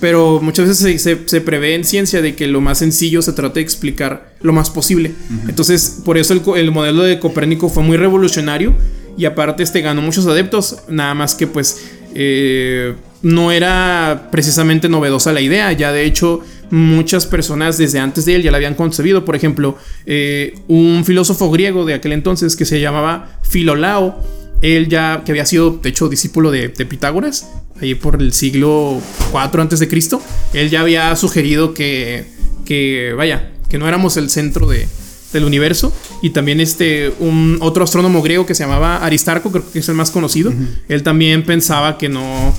Pero 0.00 0.40
muchas 0.40 0.68
veces 0.68 1.02
se, 1.26 1.40
prevé 1.40 1.74
en 1.74 1.84
ciencia 1.84 2.22
de 2.22 2.34
que 2.34 2.46
lo 2.46 2.60
más 2.60 2.78
sencillo 2.78 3.20
se 3.22 3.32
trata 3.32 3.54
de 3.54 3.62
explicar 3.62 4.32
lo 4.40 4.52
más 4.52 4.70
posible. 4.70 5.12
Entonces, 5.48 6.00
por 6.04 6.18
eso 6.18 6.34
el, 6.56 6.70
modelo 6.70 7.02
de 7.02 7.18
Copérnico 7.18 7.68
fue 7.68 7.82
muy 7.82 7.96
revolucionario 7.96 8.74
y 9.16 9.24
aparte 9.24 9.64
este 9.64 9.80
ganó 9.80 10.00
muchos 10.00 10.26
adeptos, 10.26 10.78
nada 10.88 11.14
más 11.14 11.34
que 11.34 11.48
pues 11.48 11.88
eh, 12.14 12.94
no 13.22 13.50
era 13.50 14.28
precisamente 14.30 14.88
novedosa 14.88 15.32
la 15.32 15.40
idea, 15.40 15.72
ya 15.72 15.90
de 15.90 16.04
hecho 16.04 16.42
muchas 16.70 17.26
personas 17.26 17.78
desde 17.78 17.98
antes 17.98 18.24
de 18.24 18.36
él 18.36 18.42
ya 18.42 18.50
la 18.50 18.58
habían 18.58 18.74
concebido, 18.74 19.24
por 19.24 19.34
ejemplo, 19.34 19.76
eh, 20.06 20.54
un 20.68 21.04
filósofo 21.04 21.50
griego 21.50 21.84
de 21.84 21.94
aquel 21.94 22.12
entonces 22.12 22.54
que 22.56 22.64
se 22.64 22.80
llamaba 22.80 23.38
Filolao, 23.42 24.22
él 24.62 24.88
ya, 24.88 25.22
que 25.24 25.32
había 25.32 25.46
sido, 25.46 25.78
de 25.82 25.88
hecho, 25.88 26.08
discípulo 26.08 26.50
de, 26.50 26.68
Pitágoras, 26.68 27.48
ahí 27.80 27.94
por 27.94 28.20
el 28.20 28.32
siglo 28.32 29.00
IV 29.32 29.60
antes 29.60 29.78
de 29.78 29.88
Cristo, 29.88 30.20
él 30.52 30.70
ya 30.70 30.80
había 30.80 31.14
sugerido 31.16 31.74
que, 31.74 32.26
que 32.64 33.12
vaya, 33.16 33.52
que 33.68 33.78
no 33.78 33.86
éramos 33.86 34.16
el 34.16 34.30
centro 34.30 34.66
de, 34.66 34.88
del 35.32 35.44
universo. 35.44 35.92
Y 36.22 36.30
también 36.30 36.60
este, 36.60 37.12
un 37.20 37.58
otro 37.60 37.84
astrónomo 37.84 38.22
griego 38.22 38.46
que 38.46 38.54
se 38.54 38.64
llamaba 38.64 39.04
Aristarco, 39.04 39.50
creo 39.50 39.70
que 39.70 39.78
es 39.78 39.88
el 39.88 39.94
más 39.94 40.10
conocido, 40.10 40.52
él 40.88 41.02
también 41.02 41.44
pensaba 41.44 41.98
que 41.98 42.08
no, 42.08 42.54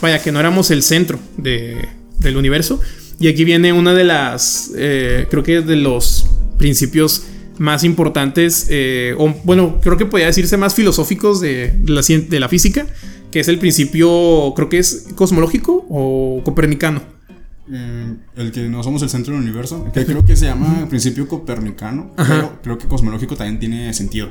vaya, 0.00 0.22
que 0.22 0.32
no 0.32 0.40
éramos 0.40 0.70
el 0.70 0.82
centro 0.82 1.18
de, 1.36 1.88
del 2.18 2.36
universo. 2.36 2.80
Y 3.20 3.28
aquí 3.28 3.44
viene 3.44 3.72
una 3.72 3.94
de 3.94 4.04
las, 4.04 4.72
eh, 4.76 5.26
creo 5.30 5.42
que 5.42 5.60
de 5.60 5.76
los 5.76 6.26
principios 6.58 7.24
más 7.58 7.84
importantes, 7.84 8.66
eh, 8.70 9.14
o 9.18 9.34
bueno, 9.44 9.80
creo 9.82 9.96
que 9.96 10.06
podría 10.06 10.26
decirse 10.26 10.56
más 10.56 10.74
filosóficos 10.74 11.40
de, 11.40 11.74
la, 11.86 12.00
de 12.02 12.40
la 12.40 12.48
física, 12.48 12.86
que 13.30 13.40
es 13.40 13.48
el 13.48 13.58
principio, 13.58 14.52
creo 14.54 14.68
que 14.68 14.78
es 14.78 15.08
cosmológico 15.14 15.86
o 15.88 16.42
copernicano. 16.44 17.11
Eh, 17.70 18.14
el 18.36 18.50
que 18.50 18.68
no 18.68 18.82
somos 18.82 19.02
el 19.02 19.08
centro 19.08 19.34
del 19.34 19.42
universo, 19.44 19.88
que 19.94 20.04
creo 20.04 20.24
que 20.24 20.34
se 20.34 20.46
llama 20.46 20.88
principio 20.88 21.28
copernicano, 21.28 22.10
pero 22.16 22.58
creo 22.60 22.76
que 22.76 22.88
cosmológico 22.88 23.36
también 23.36 23.60
tiene 23.60 23.94
sentido, 23.94 24.30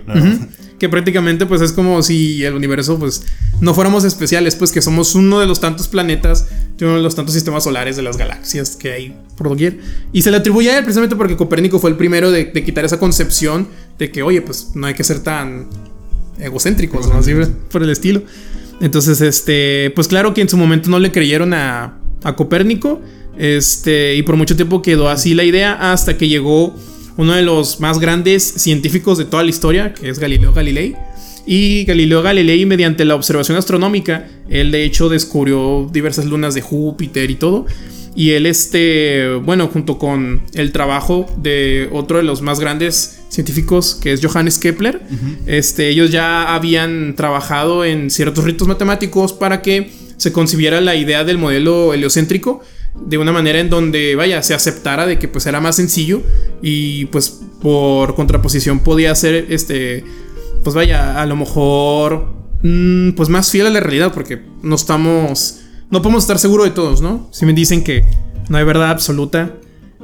Que 0.78 0.90
prácticamente 0.90 1.46
pues 1.46 1.62
es 1.62 1.72
como 1.72 2.04
si 2.04 2.44
el 2.44 2.54
universo 2.54 3.00
pues 3.00 3.26
no 3.62 3.74
fuéramos 3.74 4.04
especiales, 4.04 4.58
pues 4.58 4.74
que 4.74 4.82
somos 4.82 5.16
uno 5.16 5.40
de 5.40 5.46
los 5.46 5.62
tantos 5.62 5.88
planetas, 5.88 6.50
de 6.78 6.86
uno 6.86 6.98
de 6.98 7.02
los 7.02 7.16
tantos 7.16 7.34
sistemas 7.34 7.64
solares 7.64 7.96
de 7.96 8.02
las 8.02 8.18
galaxias 8.18 8.76
que 8.76 8.92
hay 8.92 9.18
por 9.38 9.48
doquier. 9.48 9.80
Y 10.12 10.24
se 10.24 10.32
le 10.32 10.38
atribuye 10.38 10.70
a 10.70 10.78
él 10.78 10.84
precisamente 10.84 11.16
porque 11.16 11.38
Copérnico 11.38 11.80
fue 11.80 11.90
el 11.90 11.96
primero 11.96 12.32
de, 12.32 12.52
quitar 12.52 12.84
esa 12.84 13.00
concepción 13.00 13.70
de 13.98 14.12
que, 14.12 14.24
oye, 14.24 14.42
pues 14.42 14.72
no 14.76 14.88
hay 14.88 14.94
que 14.94 15.06
ser 15.06 15.22
tan 15.22 15.70
egocéntricos, 16.38 17.08
¿no? 17.08 17.20
Así 17.20 17.32
por 17.72 17.82
el 17.82 17.92
estilo. 17.92 18.24
Entonces, 18.82 19.22
este, 19.22 19.94
pues 19.96 20.10
claro 20.10 20.34
que 20.34 20.42
en 20.42 20.50
su 20.50 20.58
momento 20.58 20.90
no 20.90 21.00
le 21.00 21.14
creyeron 21.14 21.54
a, 21.54 21.98
a 22.24 22.36
Copérnico. 22.36 23.02
Este, 23.42 24.14
y 24.14 24.22
por 24.22 24.36
mucho 24.36 24.56
tiempo 24.56 24.84
quedó 24.84 25.10
así 25.10 25.34
la 25.34 25.44
idea 25.44 25.92
hasta 25.92 26.16
que 26.16 26.28
llegó 26.28 26.76
uno 27.18 27.34
de 27.34 27.42
los 27.42 27.80
más 27.80 27.98
grandes 27.98 28.44
científicos 28.44 29.18
de 29.18 29.26
toda 29.26 29.42
la 29.42 29.50
historia, 29.50 29.96
que 29.96 30.10
es 30.10 30.20
Galileo 30.20 30.54
Galilei. 30.54 30.96
Y 31.48 31.84
Galileo 31.86 32.22
Galilei, 32.22 32.68
mediante 32.68 33.04
la 33.04 33.16
observación 33.16 33.58
astronómica, 33.58 34.28
él 34.48 34.72
de 34.72 34.84
hecho 34.84 35.10
descubrió 35.10 35.90
diversas 35.92 36.26
lunas 36.26 36.54
de 36.54 36.62
Júpiter 36.62 37.32
y 37.32 37.36
todo. 37.36 37.66
Y 38.16 38.30
él, 38.32 38.46
este, 38.46 39.34
bueno, 39.44 39.70
junto 39.70 39.98
con 39.98 40.44
el 40.54 40.72
trabajo 40.72 41.26
de 41.38 41.90
otro 41.92 42.18
de 42.18 42.24
los 42.24 42.44
más 42.44 42.60
grandes 42.60 43.24
científicos, 43.30 43.96
que 43.96 44.14
es 44.14 44.24
Johannes 44.24 44.60
Kepler, 44.60 45.02
este, 45.48 45.90
ellos 45.90 46.12
ya 46.12 46.54
habían 46.54 47.16
trabajado 47.16 47.86
en 47.86 48.12
ciertos 48.12 48.44
ritos 48.44 48.68
matemáticos 48.68 49.34
para 49.34 49.64
que 49.64 49.90
se 50.18 50.32
concibiera 50.32 50.80
la 50.80 50.96
idea 50.96 51.24
del 51.24 51.40
modelo 51.40 51.96
heliocéntrico 51.96 52.62
de 52.96 53.18
una 53.18 53.32
manera 53.32 53.60
en 53.60 53.70
donde, 53.70 54.16
vaya, 54.16 54.44
se 54.44 54.54
aceptara 54.54 55.06
de 55.06 55.18
que 55.18 55.28
pues 55.28 55.46
era 55.46 55.62
más 55.62 55.78
sencillo 55.78 56.22
y 56.62 57.06
pues 57.06 57.42
por 57.62 58.16
contraposición 58.16 58.80
podía 58.80 59.14
ser, 59.16 59.48
este, 59.50 60.04
pues 60.64 60.76
vaya, 60.76 61.22
a 61.22 61.26
lo 61.26 61.36
mejor, 61.36 62.34
mm, 62.64 63.12
pues 63.12 63.30
más 63.30 63.50
fiel 63.50 63.68
a 63.68 63.70
la 63.70 63.80
realidad 63.80 64.14
porque 64.14 64.42
no 64.62 64.76
estamos, 64.76 65.62
no 65.90 66.02
podemos 66.02 66.24
estar 66.24 66.40
seguros 66.40 66.66
de 66.66 66.72
todos, 66.72 67.02
¿no? 67.02 67.30
Si 67.32 67.46
me 67.46 67.54
dicen 67.54 67.84
que 67.84 68.06
no 68.50 68.58
hay 68.58 68.64
verdad 68.66 68.90
absoluta, 68.90 69.56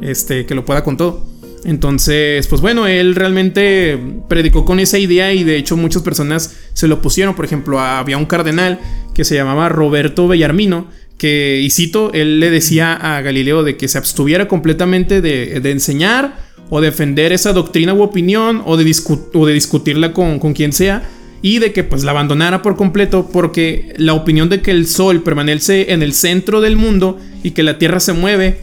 este, 0.02 0.46
que 0.46 0.56
lo 0.56 0.66
pueda 0.66 0.84
con 0.84 0.98
todo. 0.98 1.38
Entonces, 1.66 2.48
pues 2.48 2.62
bueno, 2.62 2.88
él 2.88 3.16
realmente 3.16 4.00
predicó 4.30 4.64
con 4.64 4.80
esa 4.80 4.98
idea 5.00 5.34
y 5.34 5.44
de 5.44 5.58
hecho 5.58 5.76
muchas 5.76 6.02
personas 6.02 6.56
se 6.74 6.88
lo 6.88 7.02
pusieron. 7.02 7.36
Por 7.36 7.46
ejemplo, 7.46 7.80
había 7.80 8.18
un 8.18 8.26
cardenal 8.26 8.80
que 9.14 9.26
se 9.26 9.36
llamaba 9.36 9.68
Roberto 9.68 10.28
Bellarmino, 10.28 10.88
que, 11.18 11.62
y 11.64 11.70
cito, 11.70 12.12
él 12.14 12.40
le 12.40 12.50
decía 12.50 12.94
a 12.94 13.22
Galileo 13.22 13.64
de 13.64 13.78
que 13.78 13.88
se 13.88 13.98
abstuviera 13.98 14.48
completamente 14.48 15.22
de, 15.22 15.56
enseñar 15.72 16.40
o 16.70 16.82
defender 16.82 17.32
esa 17.32 17.54
doctrina 17.54 17.94
u 17.94 18.02
opinión 18.02 18.62
o 18.66 18.78
de, 18.78 18.84
de 18.84 19.54
discutirla 19.54 20.14
con, 20.14 20.40
quien 20.54 20.74
sea 20.74 21.10
y 21.42 21.60
de 21.60 21.72
que 21.72 21.84
pues 21.84 22.04
la 22.04 22.12
abandonara 22.12 22.62
por 22.62 22.76
completo 22.76 23.30
porque 23.32 23.94
la 23.98 24.14
opinión 24.14 24.50
de 24.50 24.62
que 24.62 24.72
el 24.72 24.88
sol 24.88 25.24
permanece 25.24 25.94
en 25.94 26.02
el 26.02 26.14
centro 26.14 26.62
del 26.62 26.76
mundo 26.76 27.20
y 27.44 27.52
que 27.52 27.64
la 27.64 27.78
tierra 27.78 28.00
se 28.00 28.14
mueve 28.14 28.60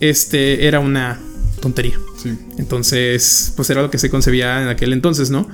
este 0.00 0.66
era 0.66 0.80
una 0.80 1.20
tontería. 1.60 1.98
Entonces, 2.58 3.52
pues 3.56 3.70
era 3.70 3.82
lo 3.82 3.90
que 3.90 3.98
se 3.98 4.10
concebía 4.10 4.62
en 4.62 4.68
aquel 4.68 4.92
entonces, 4.92 5.30
¿no? 5.30 5.48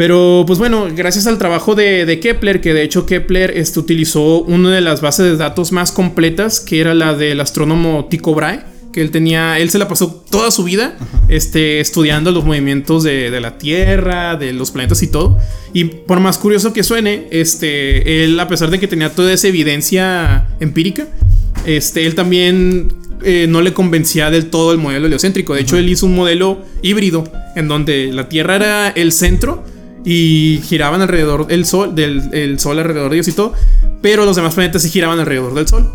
Pero 0.00 0.44
pues 0.46 0.58
bueno, 0.58 0.88
gracias 0.96 1.26
al 1.26 1.36
trabajo 1.36 1.74
de, 1.74 2.20
Kepler, 2.22 2.62
que 2.62 2.72
de 2.72 2.84
hecho 2.84 3.04
Kepler 3.04 3.50
este, 3.54 3.80
utilizó 3.80 4.40
una 4.40 4.74
de 4.74 4.80
las 4.80 5.02
bases 5.02 5.26
de 5.26 5.36
datos 5.36 5.72
más 5.72 5.92
completas, 5.92 6.60
que 6.60 6.80
era 6.80 6.94
la 6.94 7.14
del 7.14 7.38
astrónomo 7.38 8.06
Tycho 8.08 8.34
Brahe, 8.34 8.60
que 8.94 9.02
él 9.02 9.10
tenía, 9.10 9.58
él 9.58 9.68
se 9.68 9.76
la 9.76 9.88
pasó 9.88 10.24
toda 10.30 10.50
su 10.52 10.64
vida 10.64 10.96
este, 11.28 11.80
estudiando 11.80 12.32
los 12.32 12.46
movimientos 12.46 13.02
de, 13.02 13.38
la 13.42 13.58
Tierra, 13.58 14.36
de 14.36 14.54
los 14.54 14.70
planetas 14.70 15.02
y 15.02 15.08
todo. 15.08 15.36
Y 15.74 15.84
por 15.84 16.18
más 16.18 16.38
curioso 16.38 16.72
que 16.72 16.82
suene, 16.82 17.26
este, 17.30 18.24
él 18.24 18.40
a 18.40 18.48
pesar 18.48 18.70
de 18.70 18.80
que 18.80 18.88
tenía 18.88 19.14
toda 19.14 19.34
esa 19.34 19.48
evidencia 19.48 20.48
empírica, 20.60 21.08
este, 21.66 22.06
él 22.06 22.14
también 22.14 22.90
eh, 23.22 23.44
no 23.50 23.60
le 23.60 23.74
convencía 23.74 24.30
del 24.30 24.48
todo 24.48 24.72
el 24.72 24.78
modelo 24.78 25.08
heliocéntrico. 25.08 25.52
De 25.52 25.60
hecho, 25.60 25.76
él 25.76 25.90
hizo 25.90 26.06
un 26.06 26.16
modelo 26.16 26.62
híbrido 26.80 27.30
en 27.54 27.68
donde 27.68 28.10
la 28.14 28.30
Tierra 28.30 28.56
era 28.56 28.88
el 28.88 29.12
centro 29.12 29.62
y 30.04 30.60
giraban 30.64 31.02
alrededor 31.02 31.46
del 31.46 31.64
sol, 31.64 31.94
del 31.94 32.58
sol 32.58 32.78
alrededor 32.78 33.10
de 33.10 33.16
ellos 33.16 33.28
y 33.28 33.32
todo, 33.32 33.52
pero 34.02 34.24
los 34.24 34.36
demás 34.36 34.54
planetas 34.54 34.82
sí 34.82 34.90
giraban 34.90 35.18
alrededor 35.18 35.54
del 35.54 35.68
sol. 35.68 35.92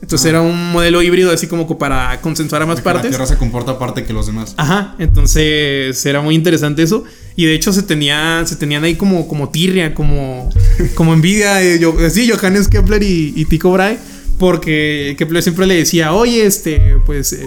Entonces 0.00 0.26
era 0.26 0.40
un 0.40 0.70
modelo 0.70 1.02
híbrido 1.02 1.32
así 1.32 1.48
como 1.48 1.76
para 1.76 2.20
consensuar 2.20 2.62
a 2.62 2.66
más 2.66 2.80
partes. 2.80 3.04
La 3.04 3.10
Tierra 3.10 3.26
se 3.26 3.36
comporta 3.36 3.72
aparte 3.72 4.04
que 4.04 4.12
los 4.12 4.26
demás. 4.26 4.54
Ajá, 4.56 4.94
entonces 4.98 6.06
era 6.06 6.20
muy 6.20 6.36
interesante 6.36 6.82
eso. 6.84 7.02
Y 7.34 7.46
de 7.46 7.54
hecho 7.54 7.72
se 7.72 7.82
tenía, 7.82 8.44
se 8.46 8.56
tenían 8.56 8.84
ahí 8.84 8.94
como, 8.94 9.26
como 9.26 9.48
tirria, 9.48 9.94
como, 9.94 10.50
como 10.94 11.14
envidia. 11.14 11.76
yo, 11.76 11.94
sí, 12.10 12.30
Johannes 12.30 12.68
Kepler 12.68 13.02
y, 13.02 13.32
y 13.34 13.44
Tycho 13.46 13.72
Brahe. 13.72 13.98
Porque 14.38 15.16
Kepler 15.18 15.42
siempre 15.42 15.66
le 15.66 15.74
decía, 15.74 16.12
oye, 16.12 16.46
este, 16.46 16.96
pues, 17.04 17.32
eh, 17.32 17.44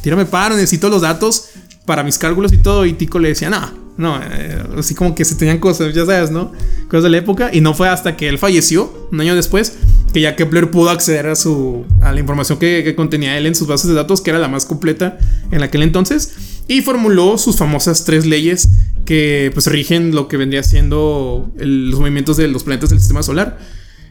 tírame 0.00 0.26
paro, 0.26 0.54
necesito 0.54 0.88
los 0.88 1.02
datos 1.02 1.46
para 1.84 2.04
mis 2.04 2.18
cálculos 2.18 2.52
y 2.52 2.58
todo. 2.58 2.86
Y 2.86 2.92
Tico 2.92 3.18
le 3.18 3.30
decía, 3.30 3.50
no, 3.50 3.68
no, 3.96 4.18
eh, 4.22 4.62
así 4.78 4.94
como 4.94 5.14
que 5.14 5.24
se 5.24 5.34
tenían 5.34 5.58
cosas, 5.58 5.94
ya 5.94 6.06
sabes, 6.06 6.30
¿no? 6.30 6.52
Cosas 6.88 7.04
de 7.04 7.10
la 7.10 7.18
época. 7.18 7.50
Y 7.52 7.60
no 7.60 7.74
fue 7.74 7.88
hasta 7.88 8.16
que 8.16 8.28
él 8.28 8.38
falleció, 8.38 9.08
un 9.12 9.20
año 9.20 9.34
después, 9.34 9.76
que 10.12 10.20
ya 10.20 10.36
Kepler 10.36 10.70
pudo 10.70 10.90
acceder 10.90 11.26
a 11.26 11.36
su 11.36 11.84
a 12.00 12.12
la 12.12 12.20
información 12.20 12.58
que, 12.58 12.94
contenía 12.96 13.36
él 13.36 13.46
en 13.46 13.54
sus 13.54 13.68
bases 13.68 13.88
de 13.88 13.94
datos, 13.94 14.20
que 14.20 14.30
era 14.30 14.38
la 14.38 14.48
más 14.48 14.64
completa 14.64 15.18
en 15.50 15.62
aquel 15.62 15.82
entonces, 15.82 16.34
y 16.66 16.82
formuló 16.82 17.38
sus 17.38 17.56
famosas 17.56 18.04
tres 18.04 18.26
leyes 18.26 18.68
que 19.04 19.50
pues 19.52 19.66
rigen 19.66 20.14
lo 20.14 20.28
que 20.28 20.36
vendría 20.36 20.62
siendo 20.62 21.52
los 21.56 21.98
movimientos 21.98 22.36
de 22.36 22.48
los 22.48 22.64
planetas 22.64 22.90
del 22.90 23.00
sistema 23.00 23.22
solar. 23.22 23.58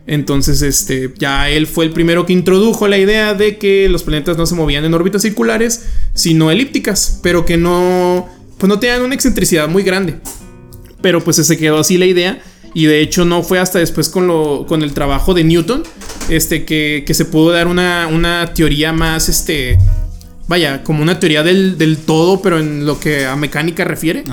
Entonces, 0.07 0.63
este, 0.63 1.13
ya 1.19 1.49
él 1.49 1.67
fue 1.67 1.85
el 1.85 1.91
primero 1.91 2.25
que 2.25 2.33
introdujo 2.33 2.87
la 2.87 2.97
idea 2.97 3.35
de 3.35 3.57
que 3.57 3.87
los 3.89 4.03
planetas 4.03 4.37
no 4.37 4.45
se 4.45 4.55
movían 4.55 4.83
en 4.83 4.93
órbitas 4.93 5.21
circulares, 5.21 5.85
sino 6.15 6.49
elípticas, 6.49 7.19
pero 7.21 7.45
que 7.45 7.57
no 7.57 8.27
pues 8.59 8.67
no 8.67 8.77
tenían 8.77 9.01
una 9.01 9.15
excentricidad 9.15 9.67
muy 9.67 9.83
grande. 9.83 10.19
Pero 11.01 11.23
pues 11.23 11.37
se 11.37 11.57
quedó 11.57 11.79
así 11.79 11.97
la 11.97 12.05
idea. 12.05 12.41
Y 12.73 12.85
de 12.85 13.01
hecho 13.01 13.25
no 13.25 13.41
fue 13.41 13.57
hasta 13.57 13.79
después 13.79 14.09
con, 14.09 14.27
lo, 14.27 14.65
con 14.67 14.83
el 14.83 14.93
trabajo 14.93 15.33
de 15.33 15.43
Newton 15.43 15.81
este, 16.29 16.65
que, 16.65 17.03
se 17.11 17.25
pudo 17.25 17.51
dar 17.51 17.67
una, 17.67 18.07
una, 18.11 18.53
teoría 18.53 18.93
más, 18.93 19.27
este, 19.27 19.79
vaya, 20.47 20.83
como 20.83 21.01
una 21.01 21.19
teoría 21.19 21.41
del, 21.41 21.97
todo, 22.05 22.43
pero 22.43 22.59
en 22.59 22.85
lo 22.85 22.99
que 22.99 23.25
a 23.25 23.35
mecánica 23.35 23.85
refiere, 23.85 24.23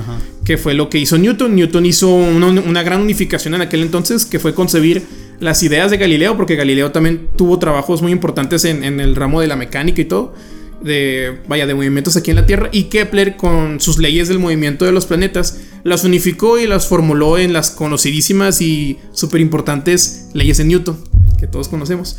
que 0.45 0.59
fue 0.59 0.75
lo 0.75 0.91
que 0.91 0.99
hizo 0.99 1.17
Newton. 1.17 1.57
Newton 1.57 1.87
hizo 1.87 2.12
una, 2.12 2.83
gran 2.83 3.01
unificación 3.01 3.55
en 3.55 3.62
aquel 3.62 3.81
entonces, 3.81 4.27
que 4.27 4.39
fue 4.39 4.55
concebir 4.55 5.05
las 5.41 5.62
ideas 5.62 5.91
de 5.91 5.97
Galileo, 5.97 6.37
porque 6.37 6.57
Galileo 6.57 6.93
también 6.93 7.29
tuvo 7.37 7.59
trabajos 7.59 8.03
muy 8.03 8.12
importantes 8.12 8.67
en, 8.67 8.85
en 8.85 9.01
el 9.01 9.17
ramo 9.17 9.41
de 9.41 9.47
la 9.47 9.57
mecánica 9.57 10.03
y 10.03 10.05
todo 10.05 10.35
de, 10.83 11.41
vaya, 11.49 11.67
de 11.67 11.75
movimientos 11.75 12.17
aquí 12.17 12.31
en 12.31 12.37
la 12.37 12.47
Tierra 12.47 12.69
y 12.73 12.85
Kepler 12.85 13.37
con 13.37 13.81
sus 13.81 13.99
leyes 13.99 14.29
del 14.29 14.39
movimiento 14.39 14.85
de 14.85 14.93
los 14.93 15.07
planetas 15.07 15.59
las 15.85 16.05
unificó 16.05 16.59
y 16.59 16.67
las 16.67 16.87
formuló 16.87 17.39
en 17.39 17.53
las 17.53 17.71
conocidísimas 17.71 18.61
y 18.61 18.99
súper 19.12 19.41
importantes 19.41 20.29
leyes 20.35 20.59
de 20.59 20.65
Newton 20.65 20.99
que 21.39 21.47
todos 21.47 21.69
conocemos. 21.69 22.19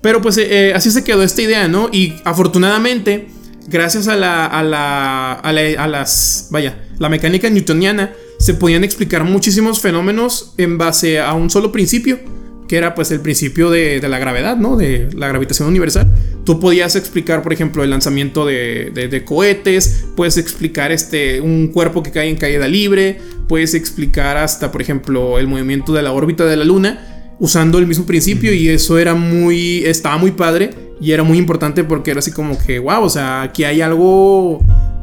Pero 0.00 0.22
pues 0.22 0.36
eh, 0.38 0.68
eh, 0.68 0.72
así 0.74 0.90
se 0.90 1.04
quedó 1.04 1.22
esta 1.22 1.42
idea, 1.42 1.68
¿no? 1.68 1.88
Y 1.92 2.14
afortunadamente, 2.24 3.28
gracias 3.66 4.08
a 4.08 4.16
la, 4.16 4.46
a 4.46 4.62
la, 4.62 5.32
a 5.32 5.52
la, 5.52 5.82
a 5.82 5.86
las, 5.88 6.48
vaya, 6.50 6.86
la 6.98 7.08
mecánica 7.08 7.50
newtoniana, 7.50 8.12
se 8.38 8.54
podían 8.54 8.84
explicar 8.84 9.24
muchísimos 9.24 9.80
fenómenos 9.80 10.54
en 10.56 10.78
base 10.78 11.20
a 11.20 11.34
un 11.34 11.50
solo 11.50 11.72
principio 11.72 12.20
que 12.68 12.76
era 12.76 12.94
pues 12.94 13.10
el 13.10 13.20
principio 13.20 13.70
de, 13.70 14.00
la 14.06 14.18
gravedad, 14.18 14.56
¿no? 14.56 14.76
De 14.76 15.08
la 15.16 15.26
gravitación 15.28 15.68
universal. 15.68 16.14
Tú 16.44 16.60
podías 16.60 16.94
explicar, 16.94 17.42
por 17.42 17.52
ejemplo, 17.52 17.82
el 17.82 17.90
lanzamiento 17.90 18.46
de, 18.46 19.22
cohetes, 19.24 20.04
puedes 20.14 20.36
explicar 20.36 20.92
este, 20.92 21.40
un 21.40 21.68
cuerpo 21.68 22.02
que 22.02 22.10
cae 22.10 22.28
en 22.28 22.36
caída 22.36 22.68
libre, 22.68 23.18
puedes 23.48 23.74
explicar 23.74 24.36
hasta, 24.36 24.70
por 24.70 24.82
ejemplo, 24.82 25.38
el 25.38 25.48
movimiento 25.48 25.92
de 25.92 26.02
la 26.02 26.12
órbita 26.12 26.44
de 26.44 26.56
la 26.56 26.64
Luna 26.64 27.34
usando 27.40 27.78
el 27.78 27.86
mismo 27.86 28.04
principio 28.04 28.52
y 28.52 28.68
eso 28.68 28.98
era 28.98 29.14
muy, 29.14 29.84
estaba 29.84 30.18
muy 30.18 30.32
padre 30.32 30.70
y 31.00 31.12
era 31.12 31.22
muy 31.22 31.38
importante 31.38 31.84
porque 31.84 32.10
era 32.10 32.18
así 32.18 32.32
como 32.32 32.58
que, 32.58 32.78
wow, 32.78 33.02
o 33.02 33.08
sea, 33.08 33.42
aquí 33.42 33.64
hay 33.64 33.80
algo 33.80 34.60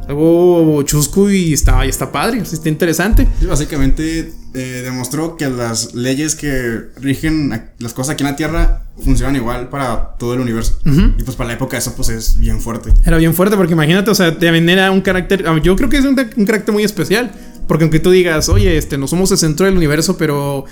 algo 0.08 0.84
chusco 0.84 1.32
y 1.32 1.54
está, 1.54 1.86
y 1.86 1.90
está 1.90 2.12
padre, 2.12 2.40
está 2.40 2.70
interesante. 2.70 3.28
básicamente 3.48 4.32
eh, 4.56 4.82
demostró 4.84 5.36
que 5.36 5.50
las 5.50 5.94
leyes 5.94 6.36
que 6.36 6.86
rigen 6.96 7.72
las 7.78 7.94
cosas 7.94 8.14
aquí 8.14 8.24
en 8.24 8.30
la 8.30 8.36
Tierra 8.38 8.84
funcionan 9.04 9.36
igual 9.36 9.68
para 9.68 10.16
todo 10.18 10.34
el 10.34 10.40
universo. 10.40 10.80
Y 10.86 11.24
pues 11.24 11.36
para 11.36 11.50
la 11.50 11.56
época 11.56 11.78
eso 11.78 11.94
pues 11.96 12.08
es 12.08 12.38
bien 12.38 12.62
fuerte. 12.62 12.94
Era 13.04 13.18
bien 13.18 13.34
fuerte 13.34 13.58
porque 13.58 13.74
imagínate, 13.74 14.10
o 14.12 14.16
sea, 14.16 14.32
también 14.40 14.70
era 14.70 14.92
un 14.92 15.02
carácter, 15.02 15.46
ah, 15.46 15.60
yo 15.62 15.76
creo 15.76 15.90
que 15.90 15.98
es 15.98 16.06
un, 16.06 16.16
carácter 16.16 16.74
muy 16.74 16.84
especial. 16.84 17.32
Porque 17.68 17.84
aunque 17.84 18.00
tú 18.00 18.12
digas, 18.12 18.48
oye, 18.48 18.78
este, 18.78 18.98
no 18.98 19.08
somos 19.08 19.32
el 19.32 19.40
centro 19.40 19.66
del 19.66 19.76
universo, 19.76 20.18
pero 20.18 20.66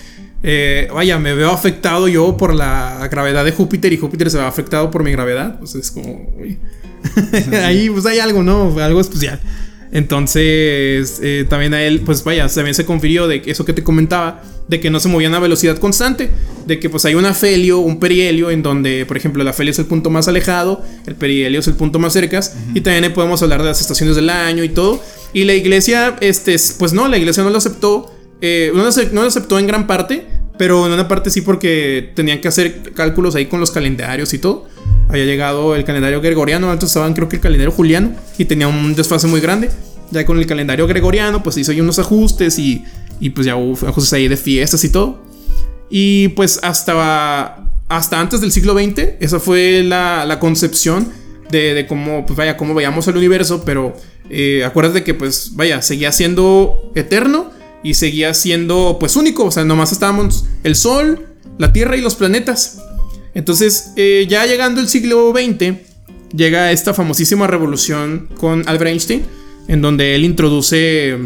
eh, 0.44 0.88
vaya, 0.94 1.20
me 1.20 1.34
veo 1.34 1.52
afectado 1.52 2.08
yo 2.08 2.38
por 2.38 2.54
la 2.54 3.08
gravedad 3.12 3.44
de 3.44 3.52
Júpiter 3.52 3.92
y 3.92 3.98
Júpiter 3.98 4.30
se 4.30 4.38
ve 4.38 4.44
afectado 4.44 4.92
por 4.92 5.04
mi 5.04 5.12
gravedad. 5.12 5.60
Pues 5.60 5.76
es 5.76 5.92
como, 5.92 6.32
ahí 7.66 7.90
pues 7.90 8.06
hay 8.06 8.20
algo, 8.20 8.44
¿no? 8.44 8.80
Algo 8.80 9.02
especial. 9.02 9.42
Entonces, 9.94 11.20
eh, 11.22 11.46
también 11.48 11.76
a 11.76 11.84
él, 11.84 12.02
pues 12.02 12.24
vaya, 12.24 12.48
también 12.48 12.74
se 12.74 12.84
confirió 12.84 13.28
de 13.28 13.44
eso 13.46 13.64
que 13.64 13.74
te 13.74 13.84
comentaba, 13.84 14.42
de 14.68 14.80
que 14.80 14.90
no 14.90 15.00
se 15.00 15.08
movían 15.08 15.36
a 15.36 15.40
velocidad 15.40 15.78
constante, 15.78 16.32
de 16.66 16.80
que 16.80 16.90
pues 16.90 17.06
hay 17.06 17.14
un 17.14 17.26
afelio, 17.26 17.78
un 17.78 18.00
perihelio, 18.00 18.50
en 18.50 18.64
donde, 18.64 19.06
por 19.06 19.18
ejemplo, 19.18 19.44
el 19.44 19.48
afelio 19.48 19.70
es 19.70 19.78
el 19.78 19.86
punto 19.86 20.10
más 20.10 20.28
alejado, 20.28 20.84
el 21.06 21.14
perihelio 21.14 21.60
es 21.60 21.68
el 21.68 21.76
punto 21.76 22.00
más 22.00 22.14
cerca, 22.14 22.42
y 22.74 22.82
también 22.82 23.14
podemos 23.14 23.44
hablar 23.44 23.62
de 23.62 23.68
las 23.68 23.82
estaciones 23.82 24.16
del 24.16 24.32
año 24.32 24.64
y 24.64 24.70
todo. 24.70 25.00
Y 25.32 25.44
la 25.44 25.54
iglesia, 25.54 26.16
este, 26.22 26.56
pues 26.80 26.92
no, 26.92 27.08
la 27.08 27.20
iglesia 27.20 27.44
no 27.44 27.52
lo 27.52 27.60
aceptó, 27.60 28.12
eh, 28.42 28.72
no, 28.74 28.82
lo 28.82 29.22
aceptó 29.28 29.60
en 29.60 29.68
gran 29.68 29.86
parte, 29.86 30.26
pero 30.58 30.88
en 30.88 30.94
una 30.94 31.08
parte 31.08 31.30
sí 31.30 31.42
porque 31.42 32.14
tenían 32.16 32.42
que 32.42 32.48
hacer 32.48 32.94
cálculos 32.96 33.36
ahí 33.36 33.46
con 33.46 33.60
los 33.60 33.70
calendarios 33.70 34.34
y 34.34 34.40
todo 34.40 34.73
había 35.14 35.26
llegado 35.26 35.76
el 35.76 35.84
calendario 35.84 36.22
gregoriano, 36.22 36.72
antes 36.72 36.90
estaban 36.90 37.14
creo 37.14 37.30
que 37.30 37.38
el 37.38 37.42
calendario 37.42 37.72
juliano 37.72 38.12
y 38.38 38.46
tenía 38.46 38.68
un 38.68 38.96
desfase 38.96 39.28
muy 39.28 39.42
grande. 39.42 39.70
Ya 40.12 40.26
con 40.26 40.38
el 40.38 40.46
calendario 40.46 40.86
gregoriano, 40.88 41.42
pues 41.42 41.58
hizo 41.58 41.72
ahí 41.72 41.82
unos 41.82 41.98
ajustes 41.98 42.60
y, 42.60 42.84
y 43.20 43.32
pues 43.32 43.48
ya 43.48 43.56
hubo 43.56 43.88
ajustes 43.88 44.14
ahí 44.14 44.28
de 44.28 44.38
fiestas 44.38 44.84
y 44.84 44.90
todo. 44.90 45.24
Y 45.90 46.30
pues 46.30 46.60
hasta, 46.64 47.64
hasta 47.88 48.20
antes 48.20 48.42
del 48.42 48.52
siglo 48.52 48.74
XX, 48.74 49.16
esa 49.20 49.40
fue 49.40 49.84
la, 49.84 50.26
la 50.26 50.40
concepción 50.40 51.10
de, 51.50 51.74
de, 51.74 51.88
cómo, 51.88 52.26
pues 52.26 52.38
vaya, 52.38 52.58
cómo 52.58 52.74
veíamos 52.74 53.08
el 53.08 53.18
universo, 53.18 53.64
pero 53.66 53.96
eh, 54.30 54.64
acuérdate 54.66 55.04
que 55.04 55.14
pues 55.14 55.52
vaya, 55.56 55.82
seguía 55.82 56.12
siendo 56.12 56.92
eterno 56.96 57.52
y 57.84 57.96
seguía 57.96 58.34
siendo 58.34 58.98
pues 59.00 59.16
único, 59.16 59.46
o 59.46 59.52
sea, 59.52 59.64
nomás 59.64 59.92
estábamos 59.92 60.46
el 60.64 60.76
Sol, 60.76 61.28
la 61.58 61.74
Tierra 61.74 61.98
y 61.98 62.02
los 62.02 62.16
planetas. 62.16 62.83
Entonces, 63.34 63.94
eh, 63.96 64.26
ya 64.30 64.46
llegando 64.46 64.82
el 64.82 64.88
siglo 64.88 65.34
XX, 65.34 65.78
llega 66.36 66.72
esta 66.72 66.94
famosísima 66.94 67.48
revolución 67.48 68.30
con 68.38 68.68
Albert 68.68 68.92
Einstein, 68.92 69.24
en 69.68 69.82
donde 69.82 70.16
él 70.16 70.26
introduce, 70.26 71.18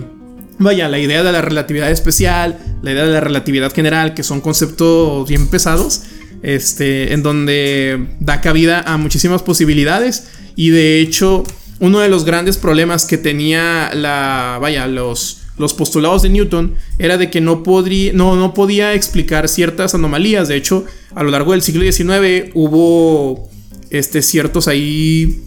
vaya, 0.59 0.87
la 0.89 0.99
idea 0.99 1.23
de 1.23 1.31
la 1.31 1.41
relatividad 1.41 1.91
especial, 1.91 2.59
la 2.81 2.91
idea 2.91 3.05
de 3.05 3.13
la 3.13 3.21
relatividad 3.21 3.73
general, 3.73 4.13
que 4.13 4.23
son 4.23 4.41
conceptos 4.41 5.27
bien 5.27 5.47
pesados, 5.47 6.03
este, 6.43 7.13
en 7.13 7.23
donde 7.23 8.07
da 8.19 8.41
cabida 8.41 8.81
a 8.81 8.97
muchísimas 8.97 9.41
posibilidades. 9.41 10.27
Y 10.55 10.69
de 10.69 10.99
hecho 11.01 11.43
uno 11.79 11.99
de 11.99 12.09
los 12.09 12.25
grandes 12.25 12.57
problemas 12.57 13.05
que 13.05 13.17
tenía 13.17 13.91
la, 13.93 14.57
vaya, 14.61 14.87
los 14.87 15.41
los 15.57 15.73
postulados 15.73 16.21
de 16.21 16.29
Newton 16.29 16.75
era 16.99 17.17
de 17.17 17.29
que 17.29 17.41
no, 17.41 17.63
podría, 17.63 18.13
no, 18.13 18.35
no 18.35 18.53
podía 18.53 18.93
explicar 18.93 19.49
ciertas 19.49 19.95
anomalías. 19.95 20.47
De 20.47 20.55
hecho, 20.55 20.85
a 21.15 21.23
lo 21.23 21.31
largo 21.31 21.51
del 21.51 21.61
siglo 21.61 21.89
XIX 21.91 22.51
hubo 22.53 23.49
este, 23.89 24.21
ciertos 24.21 24.67
ahí. 24.67 25.41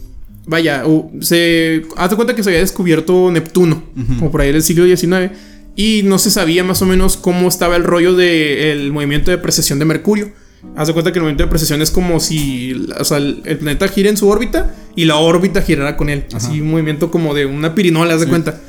Vaya, 0.45 0.83
se 1.21 1.83
hace 1.95 2.15
cuenta 2.15 2.35
que 2.35 2.43
se 2.43 2.49
había 2.49 2.61
descubierto 2.61 3.31
Neptuno, 3.31 3.83
como 4.17 4.31
por 4.31 4.41
ahí 4.41 4.51
del 4.51 4.63
siglo 4.63 4.85
XIX, 4.85 5.31
y 5.75 6.01
no 6.03 6.17
se 6.17 6.31
sabía 6.31 6.63
más 6.63 6.81
o 6.81 6.85
menos 6.85 7.15
cómo 7.15 7.47
estaba 7.47 7.75
el 7.75 7.83
rollo 7.83 8.15
del 8.15 8.91
movimiento 8.91 9.31
de 9.31 9.37
precesión 9.37 9.79
de 9.79 9.85
Mercurio. 9.85 10.31
Haz 10.75 10.87
de 10.87 10.93
cuenta 10.93 11.11
que 11.11 11.19
el 11.19 11.23
movimiento 11.23 11.43
de 11.43 11.49
precesión 11.49 11.81
es 11.81 11.89
como 11.89 12.19
si 12.19 12.71
el, 12.71 13.57
planeta 13.59 13.87
gira 13.87 14.09
en 14.09 14.17
su 14.17 14.27
órbita 14.27 14.75
y 14.95 15.05
la 15.05 15.15
órbita 15.15 15.61
girara 15.61 15.95
con 15.95 16.09
él. 16.09 16.25
Así 16.33 16.59
un 16.59 16.71
movimiento 16.71 17.11
como 17.11 17.33
de 17.33 17.45
una 17.45 17.73
pirinola, 17.73 18.13
haz 18.13 18.21
de 18.21 18.27
cuenta. 18.27 18.59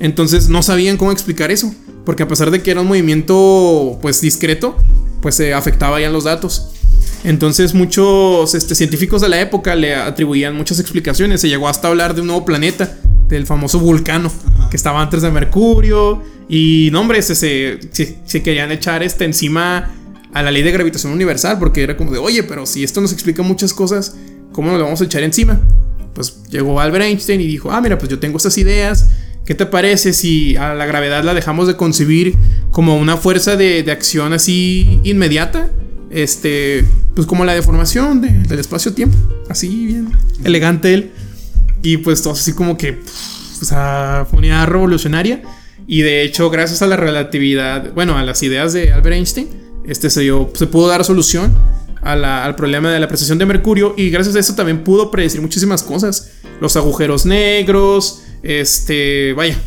Entonces 0.00 0.48
no 0.48 0.62
sabían 0.62 0.96
cómo 0.96 1.12
explicar 1.12 1.50
eso, 1.50 1.72
porque 2.04 2.22
a 2.22 2.28
pesar 2.28 2.50
de 2.50 2.62
que 2.62 2.70
era 2.70 2.80
un 2.80 2.88
movimiento 2.88 3.98
pues 4.00 4.20
discreto, 4.20 4.76
pues 5.20 5.34
se 5.34 5.52
afectaba 5.54 6.00
ya 6.00 6.10
los 6.10 6.24
datos. 6.24 6.70
Entonces 7.22 7.74
muchos 7.74 8.54
este, 8.54 8.74
científicos 8.74 9.20
de 9.20 9.28
la 9.28 9.40
época 9.40 9.76
le 9.76 9.94
atribuían 9.94 10.56
muchas 10.56 10.80
explicaciones. 10.80 11.42
Se 11.42 11.48
llegó 11.48 11.68
hasta 11.68 11.88
hablar 11.88 12.14
de 12.14 12.22
un 12.22 12.28
nuevo 12.28 12.46
planeta, 12.46 12.96
del 13.28 13.46
famoso 13.46 13.78
vulcano, 13.78 14.32
que 14.70 14.76
estaba 14.76 15.02
antes 15.02 15.22
de 15.22 15.30
Mercurio. 15.30 16.22
Y 16.48 16.88
no, 16.92 17.02
hombre, 17.02 17.22
se, 17.22 17.34
se, 17.34 18.42
querían 18.42 18.72
echar 18.72 19.02
este 19.02 19.24
encima 19.24 19.94
a 20.32 20.42
la 20.42 20.50
ley 20.50 20.62
de 20.62 20.72
gravitación 20.72 21.12
universal, 21.12 21.58
porque 21.58 21.82
era 21.82 21.96
como 21.96 22.10
de, 22.10 22.18
oye, 22.18 22.42
pero 22.42 22.66
si 22.66 22.82
esto 22.82 23.00
nos 23.00 23.12
explica 23.12 23.42
muchas 23.42 23.74
cosas, 23.74 24.16
¿cómo 24.52 24.70
nos 24.70 24.78
lo 24.78 24.84
vamos 24.84 25.00
a 25.00 25.04
echar 25.04 25.22
encima? 25.22 25.60
Pues 26.14 26.42
llegó 26.48 26.80
Albert 26.80 27.04
Einstein 27.04 27.40
y 27.40 27.46
dijo, 27.46 27.70
ah, 27.70 27.80
mira, 27.80 27.98
pues 27.98 28.10
yo 28.10 28.18
tengo 28.18 28.38
estas 28.38 28.56
ideas 28.58 29.10
¿Qué 29.44 29.54
te 29.54 29.66
parece 29.66 30.12
si 30.12 30.56
a 30.56 30.74
la 30.74 30.86
gravedad 30.86 31.24
la 31.24 31.34
dejamos 31.34 31.66
de 31.66 31.76
concebir 31.76 32.36
como 32.70 32.96
una 32.96 33.16
fuerza 33.16 33.56
de, 33.56 33.84
acción 33.90 34.32
así 34.32 35.00
inmediata? 35.02 35.70
Este, 36.10 36.84
pues 37.14 37.26
como 37.26 37.44
la 37.44 37.54
deformación 37.54 38.20
del 38.20 38.58
espacio-tiempo. 38.58 39.16
Así, 39.48 39.86
bien 39.86 40.12
elegante 40.44 40.94
él. 40.94 41.10
Y 41.82 41.98
pues 41.98 42.22
todo 42.22 42.34
así 42.34 42.52
como 42.52 42.76
que, 42.76 43.00
o 43.60 43.64
sea, 43.64 44.26
fue 44.28 44.38
una 44.38 44.46
idea 44.48 44.66
revolucionaria. 44.66 45.42
Y 45.86 46.02
de 46.02 46.22
hecho, 46.22 46.50
gracias 46.50 46.82
a 46.82 46.86
la 46.86 46.96
relatividad, 46.96 47.92
bueno, 47.94 48.16
a 48.16 48.22
las 48.22 48.42
ideas 48.42 48.72
de 48.72 48.92
Albert 48.92 49.16
Einstein, 49.16 49.48
este 49.84 50.10
se, 50.10 50.20
dio, 50.20 50.50
se 50.54 50.66
pudo 50.66 50.88
dar 50.88 51.04
solución 51.04 51.52
al 52.02 52.54
problema 52.54 52.90
de 52.90 53.00
la 53.00 53.08
precesión 53.08 53.38
de 53.38 53.46
Mercurio. 53.46 53.94
Y 53.96 54.10
gracias 54.10 54.36
a 54.36 54.38
eso 54.38 54.54
también 54.54 54.84
pudo 54.84 55.10
predecir 55.10 55.40
muchísimas 55.40 55.82
cosas. 55.82 56.32
Los 56.60 56.76
agujeros 56.76 57.26
negros, 57.26 58.22
este, 58.42 59.32
vaya, 59.34 59.58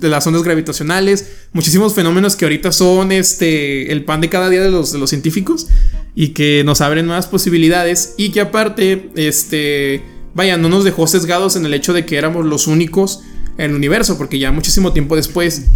las 0.00 0.26
ondas 0.26 0.42
gravitacionales, 0.42 1.28
muchísimos 1.52 1.94
fenómenos 1.94 2.36
que 2.36 2.44
ahorita 2.44 2.72
son 2.72 3.12
este, 3.12 3.92
el 3.92 4.04
pan 4.04 4.20
de 4.20 4.28
cada 4.28 4.48
día 4.48 4.62
de 4.62 4.70
los, 4.70 4.92
de 4.92 4.98
los 4.98 5.10
científicos 5.10 5.68
y 6.14 6.28
que 6.28 6.62
nos 6.64 6.80
abren 6.80 7.06
nuevas 7.06 7.26
posibilidades 7.26 8.14
y 8.16 8.30
que 8.30 8.40
aparte, 8.40 9.10
este, 9.16 10.02
vaya, 10.34 10.56
no 10.56 10.68
nos 10.68 10.84
dejó 10.84 11.06
sesgados 11.06 11.56
en 11.56 11.66
el 11.66 11.74
hecho 11.74 11.92
de 11.92 12.06
que 12.06 12.16
éramos 12.16 12.46
los 12.46 12.66
únicos 12.66 13.20
en 13.58 13.70
el 13.70 13.76
universo, 13.76 14.16
porque 14.18 14.38
ya 14.38 14.52
muchísimo 14.52 14.92
tiempo 14.92 15.16
después 15.16 15.66